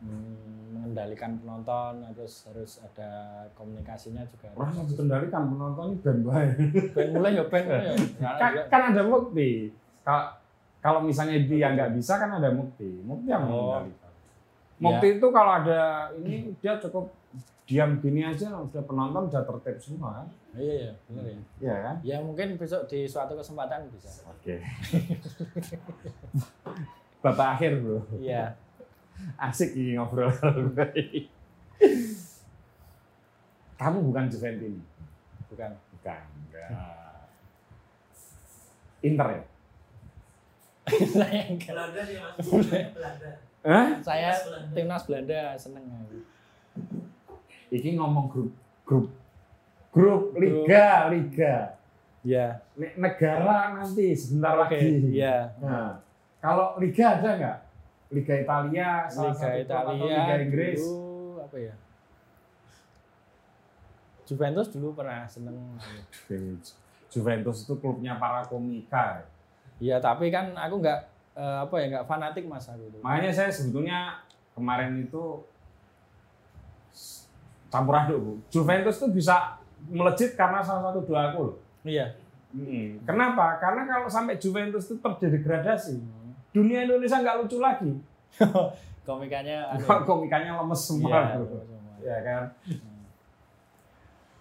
Mengendalikan 0.00 1.38
penonton, 1.38 2.02
harus 2.02 2.32
harus 2.50 2.72
ada 2.82 3.10
komunikasinya 3.54 4.22
juga. 4.28 4.52
Orang 4.54 4.74
yang 4.76 4.86
dikendalikan 4.86 5.42
penonton 5.48 5.84
ini 5.90 5.96
band 6.02 6.20
bae. 6.22 6.46
Ben 6.92 7.06
mulai 7.12 7.30
ya 7.34 7.44
ben 7.46 7.62
mulai 7.64 7.84
ya. 7.88 7.94
Karena 8.20 8.38
kan, 8.38 8.52
kan 8.68 8.82
ada 8.94 9.02
mukti. 9.06 9.50
Kalau 10.02 10.24
kalau 10.78 11.00
misalnya 11.00 11.40
dia 11.40 11.72
nggak 11.72 11.96
bisa 11.96 12.18
kan 12.18 12.30
ada 12.36 12.50
mukti. 12.52 12.90
Mukti 13.02 13.28
yang 13.30 13.48
Oh. 13.48 13.80
mengendalikan. 13.80 14.12
Mukti 14.82 15.06
itu 15.16 15.26
kalau 15.30 15.52
ada 15.62 15.80
ini 16.18 16.52
dia 16.58 16.76
cukup 16.76 17.14
diam 17.64 17.96
gini 17.96 18.20
aja 18.20 18.60
udah 18.60 18.82
penonton 18.84 19.32
udah 19.32 19.40
tertib 19.40 19.76
semua 19.80 20.20
kan. 20.20 20.28
Iya 20.54 20.74
iya 20.76 20.92
benar 21.08 21.24
ya. 21.24 21.38
Iya 21.58 21.74
kan? 21.80 21.96
Ya 22.04 22.16
mungkin 22.20 22.48
besok 22.60 22.84
di 22.86 23.08
suatu 23.08 23.32
kesempatan 23.34 23.88
bisa. 23.88 24.20
Oke. 24.28 24.60
Bapak 27.24 27.56
akhir 27.56 27.80
bro. 27.80 28.04
Iya. 28.20 28.52
Asik 29.38 29.76
ini 29.76 29.96
ngobrol. 29.98 30.30
Kamu 33.74 33.98
bukan 34.06 34.30
Juventini? 34.30 34.80
Bukan. 35.50 35.70
Bukan. 35.98 36.22
Enggak. 36.48 36.70
Inter 39.04 39.28
ya? 39.28 39.42
saya 40.84 41.42
enggak. 41.52 41.72
Belanda 41.72 42.00
sih 42.04 42.16
mas. 42.20 42.36
Belanda. 42.94 43.30
Hah? 43.64 43.88
Saya 44.04 44.30
Timnas 44.76 45.04
Belanda. 45.08 45.56
seneng 45.56 45.84
aku. 45.88 46.18
Iki 47.72 47.96
ngomong 47.96 48.28
grup 48.30 48.52
grup 48.84 49.06
grup 49.90 50.22
liga 50.36 51.08
liga. 51.10 51.54
Ne- 52.76 52.96
negara 52.96 53.76
nanti 53.76 54.16
sebentar 54.16 54.56
lagi. 54.56 54.80
Iya. 55.12 55.52
Nah, 55.60 56.00
kalau 56.40 56.76
liga 56.80 57.20
ada 57.20 57.30
nggak? 57.36 57.58
Liga 58.14 58.34
Italia, 58.38 59.10
salah 59.10 59.34
Liga 59.34 59.42
satu 59.42 59.58
klub 59.58 59.74
atau 59.74 59.94
Italia 59.98 60.16
Liga 60.22 60.36
Inggris. 60.46 60.80
dulu 60.80 61.42
apa 61.42 61.56
ya? 61.58 61.74
Juventus 64.24 64.68
dulu 64.72 64.88
pernah 64.96 65.26
seneng. 65.26 65.58
Juventus 67.12 67.56
itu 67.66 67.74
klubnya 67.76 68.16
para 68.16 68.46
komika. 68.46 69.26
Iya, 69.82 69.98
tapi 69.98 70.30
kan 70.30 70.54
aku 70.54 70.80
nggak 70.80 71.00
eh, 71.36 71.58
apa 71.66 71.74
ya 71.82 71.86
nggak 71.92 72.06
fanatik 72.06 72.44
mas 72.46 72.70
aku 72.70 72.88
tuh. 72.88 73.00
Makanya 73.02 73.30
saya 73.34 73.50
sebetulnya 73.50 74.22
kemarin 74.54 75.02
itu 75.02 75.42
campur 77.68 77.94
aduk 77.98 78.18
bu. 78.22 78.32
Juventus 78.48 79.02
itu 79.02 79.08
bisa 79.10 79.58
melejit 79.90 80.38
karena 80.38 80.62
salah 80.62 80.88
satu 80.90 81.02
dua 81.04 81.34
gol. 81.34 81.58
Iya. 81.84 82.14
Mm-mm. 82.54 83.02
Kenapa? 83.02 83.58
Karena 83.58 83.82
kalau 83.82 84.06
sampai 84.06 84.38
Juventus 84.38 84.86
itu 84.86 84.94
terjadi 85.02 85.42
degradasi, 85.42 85.98
dunia 86.54 86.86
Indonesia 86.86 87.18
nggak 87.18 87.38
lucu 87.42 87.58
lagi. 87.58 87.90
Komikanya 89.04 89.74
anu, 89.74 89.84
Komikanya 90.06 90.56
lemes 90.62 90.80
semua. 90.80 91.34
iya. 92.00 92.14
Ya 92.14 92.18
kan? 92.22 92.42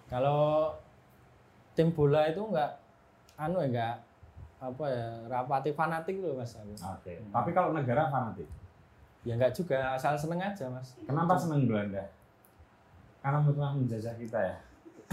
Kalau 0.07 0.69
tim 1.73 1.89
bola 1.89 2.29
itu 2.29 2.39
nggak 2.39 2.71
anu 3.33 3.57
ya 3.65 3.67
nggak 3.73 3.95
apa 4.63 4.85
ya 4.87 5.07
rapati 5.27 5.73
fanatik 5.73 6.21
loh 6.21 6.37
mas 6.37 6.53
aku. 6.55 6.71
Oke. 6.71 7.13
Tapi 7.33 7.49
kalau 7.51 7.73
negara 7.73 8.07
fanatik. 8.07 8.47
Ya 9.25 9.33
nggak 9.35 9.51
juga 9.51 9.97
asal 9.97 10.13
seneng 10.15 10.39
aja 10.39 10.69
mas. 10.69 10.95
Kenapa 11.03 11.33
senang 11.35 11.65
Belanda? 11.65 12.05
Karena 13.19 13.41
pernah 13.41 13.71
menjajah 13.73 14.15
kita 14.15 14.39
ya. 14.39 14.55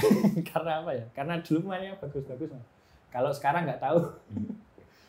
Karena 0.53 0.84
apa 0.84 0.90
ya? 0.94 1.05
Karena 1.16 1.40
dulu 1.40 1.72
mainnya 1.72 1.96
bagus-bagus 1.98 2.53
mas. 2.53 2.66
Kalau 3.11 3.32
sekarang 3.34 3.66
nggak 3.66 3.82
tahu. 3.82 3.98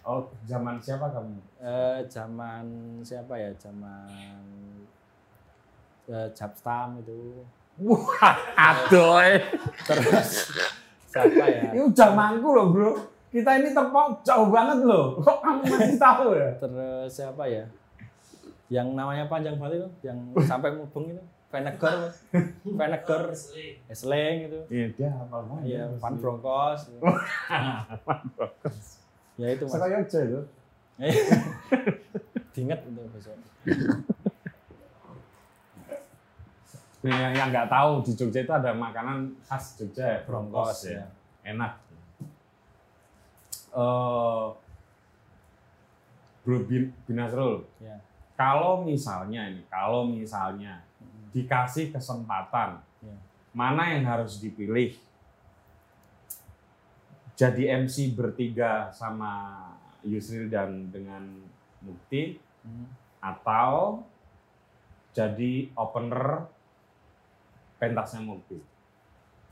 Oh, 0.02 0.26
zaman 0.50 0.82
siapa 0.82 1.14
kamu? 1.14 1.38
Eh, 1.62 2.00
zaman 2.10 2.66
siapa 3.06 3.38
ya? 3.38 3.54
Zaman 3.62 4.10
eh, 6.10 6.28
Japstam 6.34 6.98
itu. 7.06 7.46
Wah, 7.86 8.36
adoy. 8.58 9.38
Terus 9.86 10.50
siapa 11.06 11.46
ya? 11.46 11.70
Itu 11.78 11.94
zamanku 11.94 12.50
loh, 12.50 12.74
Bro. 12.74 12.92
Kita 13.32 13.62
ini 13.62 13.72
terpaut 13.72 14.26
jauh 14.26 14.50
banget 14.50 14.84
loh. 14.84 15.22
Kok 15.22 15.40
kamu 15.40 15.62
masih 15.70 15.98
tahu 16.02 16.28
ya? 16.36 16.50
Terus 16.58 17.10
siapa 17.14 17.44
ya? 17.48 17.64
Yang 18.68 18.88
namanya 18.98 19.26
panjang 19.30 19.56
banget 19.56 19.86
itu, 19.86 19.90
yang 20.04 20.18
sampai 20.44 20.74
mubeng 20.76 21.16
itu. 21.16 21.24
Venegor, 21.52 22.08
Mas. 22.08 22.18
Venegor, 22.80 23.22
Asli. 23.36 23.76
Slang 23.92 24.38
itu. 24.48 24.60
Iya, 24.72 24.86
dia 24.96 25.10
hafal 25.12 25.44
banget. 25.52 25.64
Iya, 25.68 25.84
Van 26.00 26.16
Broncos. 26.16 26.82
Ya 29.40 29.48
itu 29.52 29.64
mas. 29.68 29.72
Sekali 29.76 29.94
aja 29.96 30.20
itu. 30.24 30.42
Diinget 32.54 32.80
itu 32.84 33.02
besok. 33.16 33.36
Yang 37.02 37.34
yang 37.34 37.50
nggak 37.50 37.66
tahu 37.66 38.06
di 38.06 38.14
Jogja 38.14 38.46
itu 38.46 38.54
ada 38.54 38.78
makanan 38.78 39.34
khas 39.42 39.74
Jogja 39.74 40.06
ya, 40.06 40.20
Broncos, 40.22 40.86
ya. 40.86 41.02
ya. 41.02 41.06
Enak. 41.50 41.74
Eh 43.74 44.46
Bro 46.42 46.66
Bin, 46.66 46.90
Binasrul, 47.06 47.62
Ya. 47.78 48.02
kalau 48.34 48.82
misalnya 48.82 49.46
ini, 49.46 49.62
kalau 49.70 50.10
misalnya 50.10 50.82
dikasih 51.30 51.94
kesempatan, 51.94 52.82
Ya. 53.02 53.14
mana 53.54 53.94
yang 53.94 54.06
harus 54.10 54.42
dipilih? 54.42 54.98
Jadi 57.36 57.66
MC 57.66 58.14
bertiga 58.14 58.92
sama 58.94 59.64
Yusril 60.06 60.50
dan 60.50 60.90
dengan 60.90 61.24
Mukti 61.82 62.38
Hmm. 62.62 62.86
atau 63.18 64.06
jadi 65.18 65.74
opener 65.74 66.46
pentasnya 67.82 68.22
Mukti. 68.22 68.62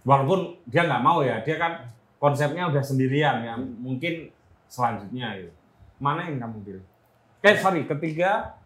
Walaupun 0.06 0.62
dia 0.70 0.86
nggak 0.86 1.02
mau 1.02 1.26
ya, 1.26 1.42
dia 1.42 1.58
kan 1.58 1.90
konsepnya 2.22 2.70
udah 2.70 2.86
sendirian 2.86 3.42
ya, 3.42 3.58
mungkin 3.58 4.30
selanjutnya 4.70 5.42
gitu. 5.42 5.54
Mana 5.98 6.30
yang 6.30 6.38
kamu 6.38 6.58
pilih? 6.62 6.86
Eh 7.42 7.58
sorry, 7.58 7.90
ketiga 7.90 8.62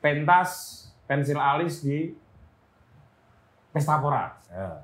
pentas 0.00 0.88
pensil 1.04 1.36
alis 1.36 1.84
di 1.84 2.16
Pesta 3.76 4.00
Pora. 4.00 4.40
Ya. 4.48 4.82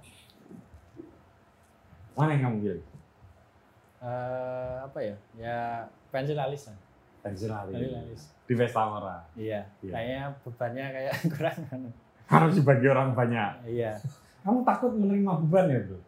Mana 2.12 2.36
yang 2.36 2.52
kamu 2.52 2.56
pilih? 2.60 2.84
Eh, 3.96 4.74
apa 4.82 4.98
ya? 5.00 5.16
Ya 5.34 5.58
pensil 6.10 6.36
alis 6.36 6.68
lah. 6.68 6.78
Pensil 7.22 7.48
Pensil 7.50 7.90
alis 7.90 7.96
alis. 7.96 8.22
di 8.46 8.54
Pesta 8.54 8.82
Pora. 8.84 9.18
Iya. 9.34 9.60
Iya. 9.80 9.92
Kayaknya 9.92 10.22
bebannya 10.44 10.86
kayak 10.92 11.14
kurang. 11.34 11.58
anu. 11.70 11.90
Harus 12.26 12.52
dibagi 12.54 12.86
orang 12.86 13.10
banyak. 13.12 13.50
Iya. 13.66 13.92
Kamu 14.42 14.62
takut 14.62 14.92
menerima 14.94 15.32
beban 15.42 15.66
ya 15.66 15.80
bro? 15.82 16.00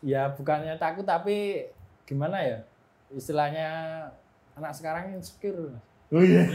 Ya 0.00 0.22
bukannya 0.32 0.74
takut 0.76 1.04
tapi 1.04 1.68
gimana 2.04 2.40
ya? 2.40 2.58
Istilahnya 3.12 3.68
anak 4.54 4.72
sekarang 4.72 5.12
insecure. 5.12 5.76
Oh 6.08 6.22
iya. 6.24 6.46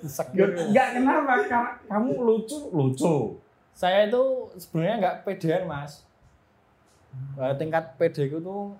Insecure. 0.00 0.56
Enggak 0.56 0.88
kenapa? 0.96 1.32
Karena 1.46 1.70
kamu 1.86 2.10
lucu, 2.18 2.58
lucu. 2.72 3.36
saya 3.72 4.04
itu 4.04 4.22
sebenarnya 4.60 4.94
nggak 5.00 5.16
pedean 5.24 5.64
mas 5.64 6.04
Eh, 7.36 7.52
tingkat 7.56 7.96
pede 7.96 8.28
tuh 8.28 8.72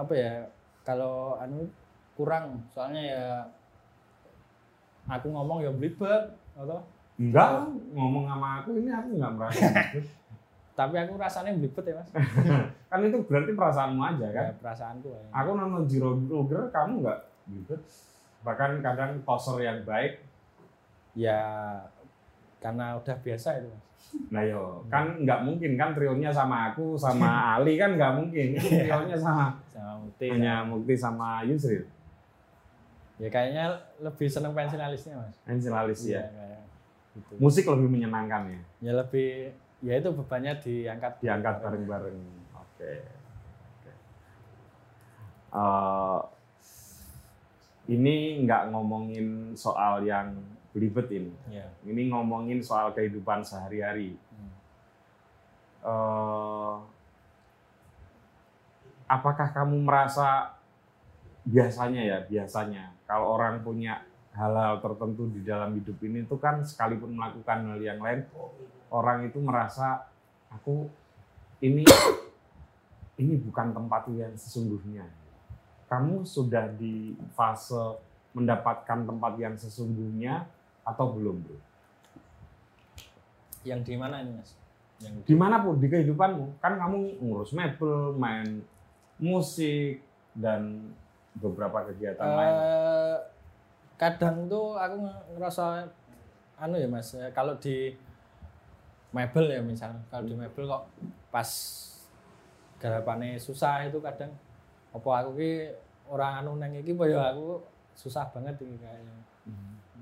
apa 0.00 0.12
ya 0.16 0.34
kalau 0.82 1.36
anu 1.36 1.68
kurang 2.16 2.60
soalnya 2.72 3.02
ya 3.04 3.26
aku 5.08 5.28
ngomong 5.28 5.60
ya 5.64 5.70
belibet 5.72 6.24
atau 6.56 6.80
Enggak, 7.20 7.68
ngomong 7.92 8.24
sama 8.24 8.64
aku 8.64 8.80
ini 8.80 8.88
aku 8.88 9.20
nggak 9.20 9.32
merasa 9.36 9.68
tapi 10.78 10.96
aku 10.96 11.20
rasanya 11.20 11.52
belibet 11.52 11.84
ya 11.84 11.94
mas 12.00 12.08
kan 12.90 13.04
itu 13.04 13.18
berarti 13.28 13.52
perasaanmu 13.52 14.00
aja 14.00 14.26
kan. 14.32 14.44
ya 14.50 14.54
perasaanku 14.58 15.08
ya. 15.12 15.22
Aku 15.30 15.54
nonton 15.54 15.86
Zero 15.86 16.18
Burger, 16.18 16.74
kamu 16.74 17.06
nggak 17.06 17.18
ribet. 17.46 17.80
Bahkan 18.42 18.70
kadang 18.82 19.22
toser 19.22 19.62
yang 19.62 19.78
baik. 19.86 20.26
ya 21.14 21.42
karena 22.62 22.94
udah 22.94 23.16
biasa 23.18 23.58
itu 23.58 23.66
mas 23.66 23.89
Nah 24.30 24.42
yo, 24.42 24.82
kan 24.86 25.18
nggak 25.18 25.40
mungkin 25.42 25.74
kan 25.74 25.90
trionya 25.90 26.30
sama 26.30 26.70
aku 26.70 26.94
sama 26.94 27.28
Ali 27.54 27.74
kan 27.74 27.94
nggak 27.94 28.12
mungkin. 28.14 28.54
Kan 28.54 28.66
trionya 28.66 29.16
sama 29.16 29.44
sama 29.66 29.92
Muti 30.00 30.26
hanya 30.28 30.62
Mukti 30.62 30.94
sama 30.94 31.42
Yusril. 31.42 31.84
ya 33.16 33.28
kayaknya 33.28 33.68
lebih 34.00 34.26
seneng 34.26 34.56
pensilalisnya 34.56 35.12
mas 35.14 35.36
Iya, 35.44 35.76
ya. 36.16 36.24
kayak 36.24 36.60
gitu. 37.12 37.32
Musik 37.36 37.68
lebih 37.68 37.88
menyenangkan 37.90 38.48
ya. 38.48 38.60
ya 38.80 38.92
lebih 38.96 39.52
ya 39.80 39.92
itu 39.94 40.08
bebannya 40.10 40.56
diangkat 40.56 41.12
Diangkat 41.20 41.54
bareng-bareng. 41.60 42.16
Oke. 42.56 42.92
Oke. 43.76 43.92
Eh, 45.52 46.20
ini 47.90 48.14
nggak 48.40 48.70
ngomongin 48.70 49.52
soal 49.52 50.00
yang 50.00 50.32
belibet 50.70 51.06
ini. 51.10 51.32
ya 51.50 51.66
Ini 51.82 52.10
ngomongin 52.14 52.62
soal 52.62 52.94
kehidupan 52.94 53.42
sehari-hari. 53.42 54.14
Hmm. 54.30 54.52
Eh, 55.80 56.76
apakah 59.10 59.50
kamu 59.50 59.82
merasa 59.82 60.54
biasanya 61.42 62.02
ya 62.04 62.18
biasanya 62.22 62.94
kalau 63.10 63.34
orang 63.34 63.64
punya 63.66 64.06
hal-hal 64.36 64.78
tertentu 64.78 65.26
di 65.34 65.42
dalam 65.42 65.74
hidup 65.74 65.98
ini 66.06 66.22
itu 66.22 66.36
kan 66.38 66.62
sekalipun 66.62 67.18
melakukan 67.18 67.74
hal 67.74 67.80
yang 67.82 67.98
lain 67.98 68.22
orang 68.94 69.26
itu 69.26 69.42
merasa 69.42 70.06
aku 70.52 70.86
ini 71.58 71.82
ini 73.18 73.34
bukan 73.42 73.74
tempat 73.74 74.06
yang 74.14 74.30
sesungguhnya 74.38 75.10
kamu 75.90 76.22
sudah 76.22 76.70
di 76.78 77.18
fase 77.34 77.98
mendapatkan 78.30 79.10
tempat 79.10 79.32
yang 79.42 79.58
sesungguhnya 79.58 80.46
atau 80.84 81.06
belum 81.12 81.36
bro? 81.44 81.58
yang 83.64 83.84
di 83.84 83.94
mana 83.96 84.24
ini 84.24 84.32
mas? 84.40 84.56
Yang 85.00 85.14
di, 85.24 85.26
di 85.32 85.34
mana 85.36 85.60
pun 85.60 85.76
di 85.76 85.88
kehidupanmu. 85.88 86.60
Kan 86.60 86.80
kamu 86.80 87.20
ngurus 87.20 87.52
mebel 87.52 88.16
main 88.16 88.64
musik 89.20 90.00
dan 90.32 90.92
beberapa 91.36 91.84
kegiatan 91.92 92.24
lain. 92.24 92.54
Eh, 92.56 93.16
kadang 94.00 94.48
tuh 94.48 94.80
aku 94.80 94.96
nge- 95.04 95.24
ngerasa 95.36 95.64
anu 96.60 96.76
ya 96.76 96.88
mas 96.88 97.12
eh, 97.16 97.32
kalau 97.36 97.56
di 97.60 97.92
mebel 99.12 99.44
ya 99.52 99.60
misal. 99.60 99.92
Kalau 100.08 100.24
di 100.24 100.36
mebel 100.36 100.64
kok 100.64 100.88
pas 101.28 101.50
garapannya 102.80 103.36
susah 103.36 103.84
itu 103.84 104.00
kadang 104.00 104.32
apa 104.90 105.08
aku 105.20 105.36
ki 105.36 105.52
orang 106.08 106.42
anu 106.42 106.56
neng 106.56 106.72
iki 106.80 106.96
apa 106.96 107.04
ya 107.06 107.20
aku 107.36 107.60
susah 107.92 108.24
banget 108.32 108.56
ini 108.64 108.80
kayaknya 108.80 109.14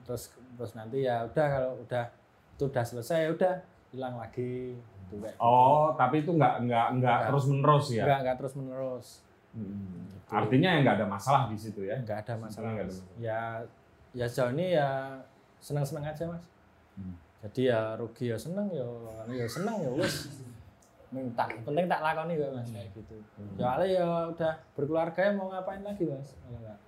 terus 0.08 0.22
terus 0.56 0.72
nanti 0.72 1.04
ya 1.04 1.20
udah 1.22 1.46
kalau 1.46 1.72
udah 1.78 2.04
itu 2.56 2.64
udah 2.64 2.80
selesai 2.82 3.18
ya 3.20 3.30
udah 3.30 3.54
hilang 3.88 4.16
lagi 4.16 4.72
gitu, 5.04 5.14
kayak 5.18 5.36
gitu. 5.36 5.44
oh 5.44 5.92
tapi 5.94 6.20
itu 6.20 6.32
nggak 6.32 6.64
nggak 6.64 6.86
nggak 6.96 7.12
Nggak. 7.14 7.28
terus 7.28 7.44
menerus 7.46 7.86
ya 7.90 8.02
enggak 8.02 8.18
enggak 8.18 8.36
terus 8.36 8.54
menerus 8.56 9.08
Hmm. 9.48 10.04
artinya 10.28 10.68
ya 10.70 10.78
nggak 10.82 10.96
ada 10.98 11.06
masalah 11.08 11.42
di 11.46 11.56
situ 11.56 11.80
ya 11.82 11.96
enggak 11.96 12.20
ada 12.20 12.36
masalah 12.36 12.68
nggak 12.70 12.84
ada 12.84 12.92
masalah. 12.92 13.16
ya 13.16 13.40
ya 14.12 14.24
sejauh 14.24 14.52
ini 14.52 14.66
ya 14.72 14.88
senang 15.58 15.82
senang 15.82 16.04
aja 16.04 16.24
mas 16.24 16.44
Hmm. 16.94 17.16
jadi 17.40 17.62
ya 17.68 17.80
rugi 17.96 18.28
ya 18.28 18.36
seneng 18.36 18.68
ya 18.68 18.84
ya 19.26 19.46
seneng 19.46 19.76
ya 19.78 19.90
wes 19.90 20.28
minta 21.08 21.48
penting 21.64 21.88
tak 21.88 22.00
lakoni 22.02 22.36
ya 22.36 22.48
mas 22.50 22.68
kayak 22.68 22.92
gitu 22.92 23.16
soalnya 23.56 23.86
ya 23.88 24.06
udah 24.28 24.52
berkeluarga 24.76 25.20
ya 25.22 25.32
mau 25.32 25.48
ngapain 25.48 25.80
lagi 25.80 26.04
mas 26.04 26.36
kalau 26.38 26.60
enggak 26.60 26.78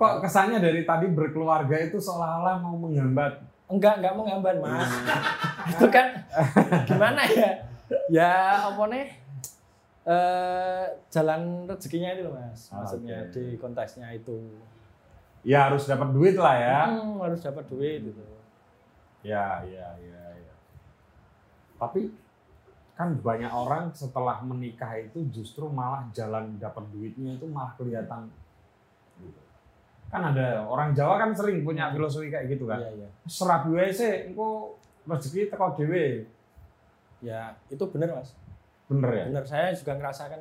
kok 0.00 0.24
kesannya 0.24 0.64
dari 0.64 0.88
tadi 0.88 1.12
berkeluarga 1.12 1.76
itu 1.76 2.00
seolah-olah 2.00 2.56
mau 2.64 2.88
menghambat? 2.88 3.44
Enggak 3.68 4.00
enggak 4.00 4.12
mau 4.16 4.24
ngamban 4.24 4.56
mas. 4.64 4.88
Itu 5.76 5.86
kan 5.92 6.24
gimana 6.88 7.20
ya? 7.28 7.50
Ya 8.08 8.32
apa 8.64 8.80
nih? 8.88 9.12
Eh 10.08 10.84
jalan 11.12 11.68
rezekinya 11.68 12.16
itu 12.16 12.24
loh 12.24 12.32
mas. 12.32 12.72
Maksudnya 12.72 13.28
Oke. 13.28 13.36
di 13.36 13.44
konteksnya 13.60 14.08
itu. 14.16 14.56
Ya 15.44 15.68
harus 15.68 15.84
dapat 15.84 16.16
duit 16.16 16.40
lah 16.40 16.56
ya. 16.56 16.80
Hmm, 16.88 17.20
harus 17.20 17.44
dapat 17.44 17.68
duit 17.68 18.00
gitu. 18.00 18.24
Ya, 19.20 19.60
ya, 19.68 19.92
ya, 20.00 20.24
ya. 20.32 20.54
Tapi 21.76 22.08
kan 22.96 23.20
banyak 23.20 23.52
orang 23.52 23.92
setelah 23.92 24.40
menikah 24.40 24.96
itu 24.96 25.28
justru 25.28 25.68
malah 25.68 26.08
jalan 26.16 26.56
dapat 26.56 26.88
duitnya 26.88 27.36
itu 27.36 27.44
malah 27.44 27.76
kelihatan. 27.76 28.32
Kan 30.10 30.22
ada 30.26 30.60
orang 30.60 30.90
Jawa 30.90 31.16
kan 31.16 31.30
sering 31.30 31.62
punya 31.62 31.88
filosofi 31.88 32.28
kayak 32.28 32.50
gitu 32.50 32.66
kan. 32.66 32.82
iya 32.82 32.90
iya 33.00 33.08
Serabi 33.24 33.78
sih, 33.90 34.28
engko 34.28 34.74
rezeki 35.06 35.48
teko 35.48 35.72
dhewe. 35.74 36.26
ya 37.20 37.52
itu 37.68 37.84
benar 37.92 38.16
mas 38.16 38.32
Bener 38.88 39.10
ya? 39.12 39.24
benar 39.28 39.44
saya 39.44 39.70
juga 39.70 39.92
ngerasakan 39.94 40.40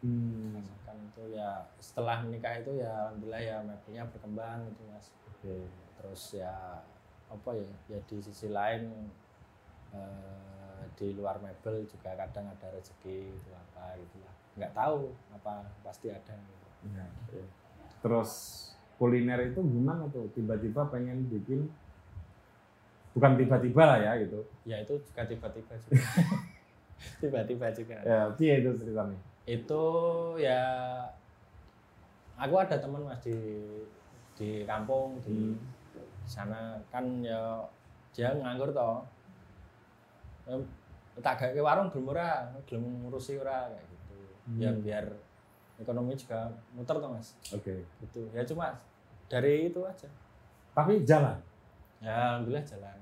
Hmm. 0.00 0.56
merasakan 0.56 0.96
itu 1.04 1.36
ya 1.36 1.60
setelah 1.76 2.24
menikah 2.24 2.56
itu 2.56 2.80
ya 2.80 2.88
alhamdulillah 3.04 3.42
ya 3.42 3.56
mebelnya 3.60 4.08
berkembang 4.08 4.64
gitu 4.64 4.80
mas 4.88 5.12
Oke. 5.28 5.68
terus 6.00 6.22
ya 6.32 6.80
apa 7.28 7.50
ya 7.52 7.68
ya 7.86 7.98
di 8.08 8.16
sisi 8.16 8.48
lain 8.48 8.88
eh, 9.92 10.82
di 10.94 11.12
luar 11.12 11.36
mebel 11.38 11.84
juga 11.84 12.14
kadang 12.14 12.46
ada 12.46 12.72
rezeki 12.72 13.28
itu 13.28 13.50
apa 13.52 13.98
gitu 13.98 14.16
lah 14.22 14.34
nggak 14.56 14.72
tahu 14.72 15.12
apa 15.32 15.52
pasti 15.82 16.08
ada 16.08 16.32
gitu. 16.32 16.66
Ya. 16.96 17.04
Terus 18.00 18.30
kuliner 19.00 19.40
itu 19.40 19.60
gimana 19.64 20.04
tuh? 20.12 20.28
Tiba-tiba 20.36 20.84
pengen 20.92 21.24
bikin 21.26 21.64
bukan 23.10 23.34
tiba-tiba 23.34 23.82
lah 23.82 23.98
ya 23.98 24.12
gitu. 24.20 24.38
ya 24.62 24.76
itu 24.78 24.94
juga 25.02 25.24
tiba-tiba 25.26 25.72
juga 25.74 25.98
tiba-tiba 27.24 27.66
juga 27.72 27.96
Ya, 28.04 28.20
piye 28.36 28.60
itu 28.60 28.70
ceritanya? 28.76 29.18
itu 29.48 29.82
ya 30.38 30.62
aku 32.38 32.54
ada 32.54 32.78
teman 32.78 33.02
mas 33.02 33.18
di 33.18 33.34
di 34.38 34.62
kampung 34.62 35.18
di 35.20 35.58
sana 36.22 36.78
kan 36.88 37.02
ya 37.20 37.58
dia 38.14 38.30
nganggur 38.30 38.70
toh 38.70 39.02
tak 41.20 41.34
gawe 41.36 41.50
ke 41.52 41.60
warung 41.60 41.90
belum 41.90 42.14
ora 42.14 42.48
belum 42.64 43.04
ngurusi 43.04 43.36
ora 43.36 43.68
kayak 43.68 43.84
gitu 43.90 44.14
ya 44.56 44.70
Hmm. 44.70 44.80
biar 44.80 45.04
ekonomi 45.76 46.14
juga 46.14 46.46
muter 46.72 46.96
toh 46.96 47.10
mas 47.10 47.34
Oke. 47.50 47.82
gitu 48.00 48.24
ya 48.30 48.46
cuma 48.46 48.72
dari 49.30 49.68
itu 49.68 49.80
aja 49.80 50.10
Tapi 50.70 51.02
jalan. 51.02 51.38
ya 51.98 52.10
alhamdulillah 52.34 52.66
jalan 52.66 52.98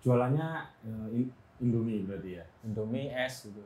Jualannya 0.00 0.48
eh, 0.82 1.08
in- 1.14 1.34
Indomie 1.56 2.02
berarti 2.02 2.30
ya. 2.34 2.44
indomie 2.60 3.08
es 3.08 3.46
gitu 3.46 3.62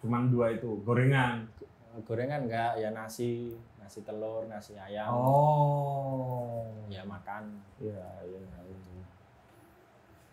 Cuman 0.00 0.26
dua 0.26 0.48
itu, 0.50 0.80
gorengan. 0.80 1.44
gorengan 2.02 2.48
enggak 2.48 2.72
ya 2.74 2.88
nasi 2.90 3.52
nasi 3.76 4.00
telur 4.00 4.46
nasi 4.46 4.72
ayam 4.74 5.12
Oh. 5.12 6.64
ya 6.86 7.04
makan 7.04 7.60
Iya, 7.76 8.00
iya, 8.24 8.40
iya. 8.40 9.06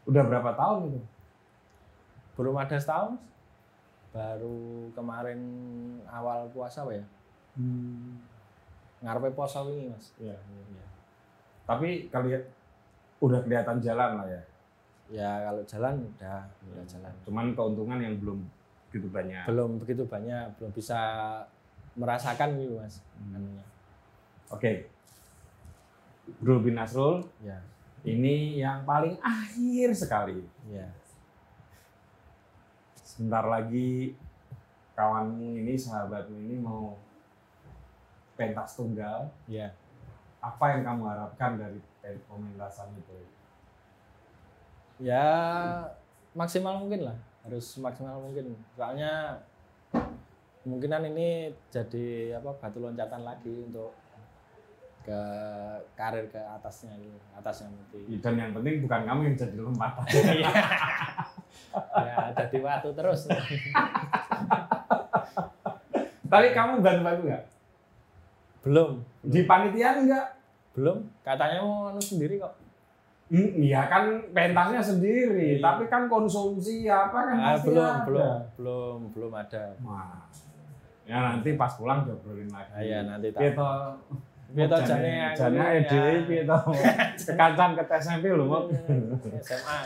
Udah 0.05 0.23
berapa 0.23 0.51
tahun 0.53 0.89
itu? 0.89 1.01
belum 2.33 2.53
ada 2.55 2.77
setahun 2.77 3.17
baru 4.07 4.57
kemarin 4.91 5.41
awal 6.07 6.45
puasa 6.47 6.81
apa 6.81 6.93
ya 6.93 7.05
Hmm. 7.53 8.21
Ngarepe 8.99 9.29
poso 9.31 9.69
ini 9.69 9.87
mas 9.87 10.13
Iya, 10.17 10.33
iya, 10.33 10.63
iya. 10.71 10.85
Tapi 11.63 12.07
kalian 12.07 12.41
udah 13.19 13.39
kelihatan 13.41 13.77
jalan 13.77 14.11
lah 14.17 14.27
ya. 14.27 14.41
ya 15.07 15.29
kalau 15.43 15.63
jalan 15.63 15.93
udah 16.05 16.39
udah 16.67 16.85
jalan 16.85 17.13
Cuman 17.23 17.45
keuntungan 17.51 17.97
yang 17.97 18.15
belum 18.17 18.39
begitu 18.87 19.07
banyak. 19.07 19.43
belum 19.45 19.71
begitu 19.79 20.03
banyak 20.03 20.45
belum 20.55 20.71
bisa 20.71 20.99
merasakan 21.93 22.55
gitu 22.55 22.75
mas 22.75 23.01
Hmm. 23.17 23.59
Oke. 24.47 24.87
Bro 26.37 26.59
bin 26.59 26.75
Nasrul, 26.75 27.23
ya 27.39 27.55
ini 28.03 28.57
yang 28.57 28.83
paling 28.83 29.15
akhir 29.19 29.91
sekali. 29.91 30.43
ya 30.65 30.87
Sebentar 32.97 33.43
lagi 33.43 34.15
kawanmu 34.93 35.57
ini, 35.57 35.73
sahabatmu 35.73 36.37
ini 36.37 36.55
mau 36.57 36.95
pentas 38.37 38.77
tunggal. 38.77 39.27
ya 39.45 39.67
Apa 40.37 40.77
yang 40.77 40.85
kamu 40.85 41.03
harapkan 41.03 41.57
dari 41.57 41.81
pementasan 42.23 42.93
itu? 42.93 43.17
ya 44.97 45.29
maksimal 46.33 46.81
mungkin 46.81 47.05
lah 47.05 47.13
harus 47.45 47.77
maksimal 47.77 48.17
mungkin 48.17 48.49
soalnya 48.73 49.37
kemungkinan 50.65 51.13
ini 51.13 51.53
jadi 51.69 52.37
apa 52.41 52.57
batu 52.57 52.81
loncatan 52.81 53.21
lagi 53.21 53.61
untuk 53.61 53.93
ke 55.05 55.21
karir 55.93 56.25
ke 56.27 56.41
atasnya 56.41 56.97
gitu 56.97 57.13
atasnya 57.31 57.69
nanti 57.69 58.19
Dan 58.19 58.35
yang 58.35 58.51
penting 58.51 58.81
bukan 58.83 59.01
kamu 59.05 59.21
yang 59.23 59.35
jadi 59.37 59.57
lompatan. 59.61 60.03
ya 62.01 62.15
jadi 62.33 62.57
waktu 62.59 62.89
terus 62.91 63.21
Tapi 66.27 66.47
kamu 66.51 66.83
bantu-bantu 66.83 67.21
nggak? 67.31 67.43
Belum 68.67 68.89
Di 69.23 69.41
panitia 69.43 69.95
enggak? 69.95 70.27
belum 70.73 70.97
katanya 71.19 71.57
mau 71.59 71.89
anu 71.89 71.99
sendiri 71.99 72.37
kok 72.37 72.53
Hmm, 73.27 73.59
Iya 73.59 73.83
kan 73.85 74.07
pentasnya 74.31 74.79
sendiri, 74.79 75.35
Iya. 75.49 75.59
tapi 75.59 75.83
kan 75.85 76.07
konsumsi 76.07 76.87
apa 76.87 77.11
kan 77.25 77.35
Ah, 77.35 77.51
pasti 77.53 77.67
belum 77.67 77.83
ada. 77.83 78.03
belum 78.05 78.35
belum 78.55 78.97
belum 79.11 79.31
ada 79.33 79.63
Wah. 79.81 80.23
Ya 81.03 81.17
nanti 81.21 81.49
pas 81.53 81.71
pulang 81.73 82.03
diobrolin 82.03 82.47
lagi. 82.47 82.67
Ah, 82.69 82.79
iya 82.81 82.99
nanti 83.01 83.27
tak 83.29 83.51
Kita 83.51 83.71
Piye 84.47 84.63
to 84.65 84.77
jane 84.79 85.11
jane 85.33 85.59
ya. 85.59 85.65
ede 85.75 85.99
piye 86.23 86.41
to? 86.45 86.55
Kekancan 87.21 87.75
ke 87.75 87.83
SMP 87.93 88.25
lho, 88.29 88.45
Mok. 88.45 88.71
SMA 89.37 89.77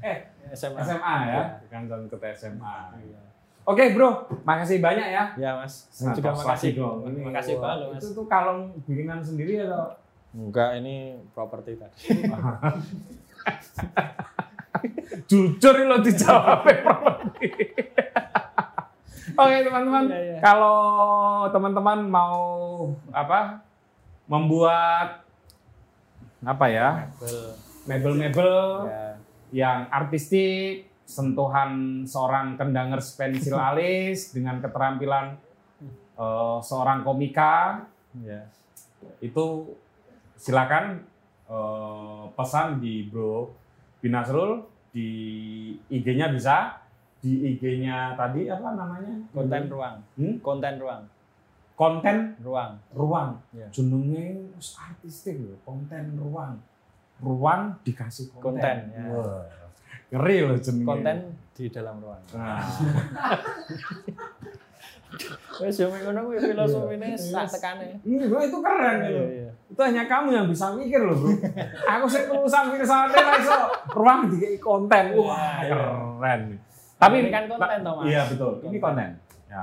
Eh, 0.00 0.16
SMA 0.48 0.78
SMA 0.80 1.14
ya, 1.26 1.42
kekancan 1.60 2.06
ke 2.06 2.16
SMA. 2.30 2.76
Iya. 2.96 3.20
Oke, 3.66 3.90
Bro. 3.90 4.30
Makasih 4.46 4.78
banyak 4.78 5.08
ya. 5.10 5.24
ya 5.34 5.50
mas 5.58 5.90
Nah, 5.98 6.14
juga 6.14 6.30
makasih 6.32 6.70
dong. 6.72 7.02
Ini 7.10 7.18
makasih 7.20 7.54
banget 7.58 7.78
mas 7.90 7.98
Itu 7.98 8.08
tuh 8.14 8.26
kalung 8.26 8.70
bikinan 8.86 9.18
sendiri 9.20 9.66
atau 9.66 9.90
enggak 10.30 10.78
ini 10.78 11.16
properti 11.32 11.74
tadi 11.74 12.12
jujur 15.26 15.74
lo 15.82 15.98
dijawab 15.98 16.62
properti. 16.62 17.48
Oke 19.40 19.56
teman-teman, 19.60 20.04
Iya, 20.08 20.20
iya. 20.22 20.38
kalau 20.40 20.78
teman-teman 21.50 21.98
mau 22.06 22.40
apa 23.10 23.60
membuat 24.24 25.26
apa 26.40 26.66
ya 26.68 27.10
Bel, 27.18 27.52
mebel-mebel 27.84 28.54
ya 28.86 29.04
yang 29.52 29.80
artistik, 29.88 30.88
sentuhan 31.06 32.02
seorang 32.02 32.58
kendangers 32.58 33.14
pensil 33.14 33.56
alis 33.70 34.34
dengan 34.34 34.58
keterampilan 34.58 35.38
eh, 36.18 36.58
seorang 36.60 37.06
komika. 37.06 37.86
Ya 38.20 38.50
itu 39.20 39.76
silakan 40.36 41.04
eh, 41.48 42.24
pesan 42.34 42.82
di 42.82 43.06
Bro 43.08 43.52
Binasrul. 44.02 44.74
Di 44.96 45.08
IG-nya 45.92 46.32
bisa. 46.32 46.80
Di 47.20 47.52
IG-nya 47.52 48.16
tadi 48.16 48.48
apa 48.48 48.72
namanya? 48.72 49.12
Konten 49.32 49.62
ruang. 49.68 49.96
Hmm? 50.16 50.34
konten 50.40 50.74
ruang. 50.80 51.02
Konten 51.76 52.16
ruang. 52.40 52.72
ruang. 52.96 53.30
Ya. 53.52 53.68
jenenge 53.68 54.56
artistik 54.56 55.36
loh 55.36 55.60
konten 55.68 56.16
ruang. 56.16 56.56
Ruang 57.16 57.80
dikasih 57.80 58.28
konten, 58.28 58.60
Konten, 58.60 58.76
ya. 58.92 59.04
Wah, 59.08 59.44
ngeri 60.08 60.36
loh 60.44 60.56
jenenge 60.56 60.86
konten 60.86 61.16
di 61.56 61.64
dalam 61.68 61.96
ruang 61.98 62.22
nah, 62.32 62.62
wes 65.62 65.76
yo 65.80 65.88
ngono 65.88 66.20
kuwi 66.28 66.38
filosofine 66.38 67.16
sak 67.16 67.48
tekane 67.48 67.96
Iya, 68.04 68.24
itu 68.28 68.58
keren 68.60 68.96
gitu. 69.02 69.24
iya 69.24 69.50
Itu 69.66 69.80
hanya 69.82 70.04
kamu 70.04 70.28
yang 70.30 70.46
bisa 70.46 70.70
mikir 70.72 71.02
loh, 71.02 71.16
Bro. 71.18 71.32
Aku 71.90 72.06
sih 72.06 72.22
lulusan 72.30 72.70
filsafat 72.70 73.18
lah 73.18 73.34
iso 73.34 73.56
ruang 73.98 74.30
di 74.30 74.54
konten. 74.62 75.10
Wah, 75.18 75.58
Iya, 75.58 75.66
iya. 75.66 75.74
keren. 75.74 76.40
Tapi 76.96 77.14
Ini 77.18 77.30
kan 77.34 77.44
konten 77.50 77.78
toh, 77.82 77.92
Mas. 77.98 78.04
Iya, 78.06 78.22
betul. 78.30 78.52
Ini 78.62 78.78
konten. 78.78 79.08
Ya, 79.50 79.60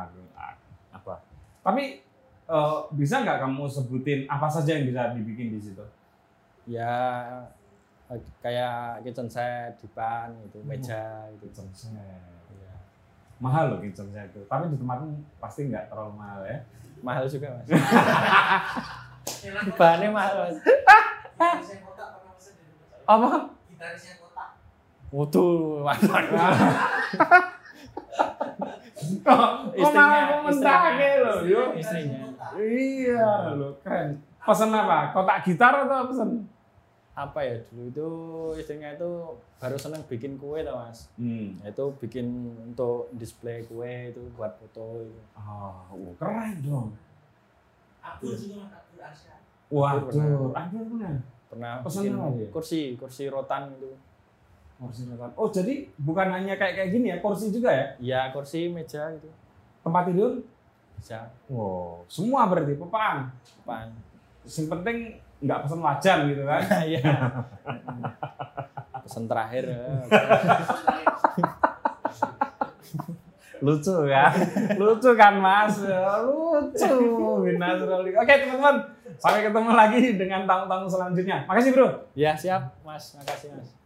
apa? 0.92 1.24
Tapi 1.64 2.04
eh, 2.44 2.78
bisa 2.92 3.16
nggak 3.24 3.48
kamu 3.48 3.64
sebutin 3.64 4.20
apa 4.28 4.48
saja 4.52 4.76
yang 4.76 4.92
bisa 4.92 5.02
dibikin 5.16 5.54
di 5.54 5.62
situ? 5.62 5.86
ya 6.64 6.88
kayak 8.40 9.02
kitchen 9.02 9.26
set 9.26 9.74
dipan 9.82 10.30
gitu 10.46 10.62
meja 10.64 11.26
gitu 11.34 11.50
Kitchen 11.50 11.68
set. 11.74 11.98
Iya. 12.54 12.74
Mahal 13.42 13.74
loh 13.74 13.80
kitchen 13.82 14.06
set 14.12 14.30
itu. 14.32 14.42
Tapi 14.46 14.70
di 14.70 14.78
tempatmu 14.78 15.10
pasti 15.42 15.66
nggak 15.72 15.90
terlalu 15.90 16.14
mahal 16.18 16.42
ya. 16.46 16.60
mahal 17.04 17.28
juga 17.28 17.52
mas 17.52 17.68
bahannya 19.80 20.08
mahal 20.08 20.48
mas 20.48 20.56
pesen. 21.36 21.84
Apa? 23.04 23.52
Gitarisnya 23.68 24.16
kotak. 24.24 24.56
Waduh, 25.12 25.84
waduh. 25.84 26.16
Kok 29.24 29.76
Istrinya, 29.76 30.00
malah 30.00 30.24
komentar 30.32 30.80
istrinya. 30.96 31.24
loh, 31.28 31.38
yuk. 31.44 31.68
Istrinya. 31.76 32.24
Iya, 32.56 33.52
lo 33.60 33.76
keren. 33.84 34.16
Pesan 34.40 34.72
apa? 34.72 35.12
Kotak 35.12 35.44
gitar 35.44 35.76
atau 35.84 36.08
pesan? 36.08 36.48
Apa 37.14 37.46
ya 37.46 37.62
dulu 37.70 37.86
itu 37.94 38.08
istrinya 38.58 38.90
itu 38.98 39.38
baru 39.62 39.78
seneng 39.78 40.02
bikin 40.10 40.42
kue 40.42 40.66
tau 40.66 40.82
mas. 40.82 41.14
Hmm. 41.14 41.62
Itu 41.62 41.94
bikin 42.02 42.26
untuk 42.74 43.14
display 43.14 43.62
kue 43.70 44.10
itu 44.10 44.22
buat 44.34 44.58
foto 44.58 45.06
itu. 45.06 45.22
Oh, 45.38 45.94
wah, 45.94 46.14
keren 46.18 46.58
dong. 46.66 46.90
Abdul 48.02 48.34
juga 48.34 48.66
mas 48.66 48.74
Abdul 48.82 49.02
Arsyad. 49.06 49.42
Waduh, 49.70 50.54
ada 50.54 50.80
benar. 50.82 51.16
Pernah 51.54 51.74
Pesan 51.86 52.02
bikin 52.10 52.50
kursi, 52.50 52.82
kursi 52.98 53.30
rotan 53.30 53.78
itu. 53.78 53.94
Kursi 54.82 55.06
rotan. 55.06 55.30
Oh, 55.38 55.54
jadi 55.54 55.86
bukan 56.02 56.34
hanya 56.34 56.58
kayak 56.58 56.82
kayak 56.82 56.90
gini 56.98 57.14
ya, 57.14 57.18
kursi 57.22 57.54
juga 57.54 57.70
ya? 57.70 57.86
Ya 58.02 58.22
kursi, 58.34 58.74
meja 58.74 59.14
itu 59.14 59.30
Tempat 59.86 60.10
tidur? 60.10 60.42
bisa 60.94 61.28
Wow, 61.52 62.08
semua 62.08 62.48
berarti 62.48 62.80
pepan. 62.80 63.28
pan. 63.68 63.92
Yang 64.48 64.68
penting 64.72 64.98
nggak 65.44 65.60
pesan 65.68 65.80
wajan 65.84 66.18
gitu 66.32 66.44
kan? 66.48 66.62
Iya. 66.90 67.04
Pesan 69.04 69.28
terakhir. 69.28 69.64
ya. 69.68 69.84
Lucu 73.64 73.96
kan? 74.08 74.32
Lucu 74.76 75.10
kan 75.16 75.34
Mas? 75.40 75.76
Ya, 75.84 76.20
Lucu. 76.24 76.96
Oke 78.16 78.34
teman-teman, 78.44 78.76
sampai 79.20 79.40
ketemu 79.48 79.72
lagi 79.72 80.02
dengan 80.20 80.44
tamu-tamu 80.44 80.88
selanjutnya. 80.88 81.48
Makasih 81.48 81.72
bro. 81.72 81.88
Ya 82.16 82.36
siap 82.36 82.76
mas, 82.84 83.16
makasih 83.16 83.56
mas. 83.56 83.83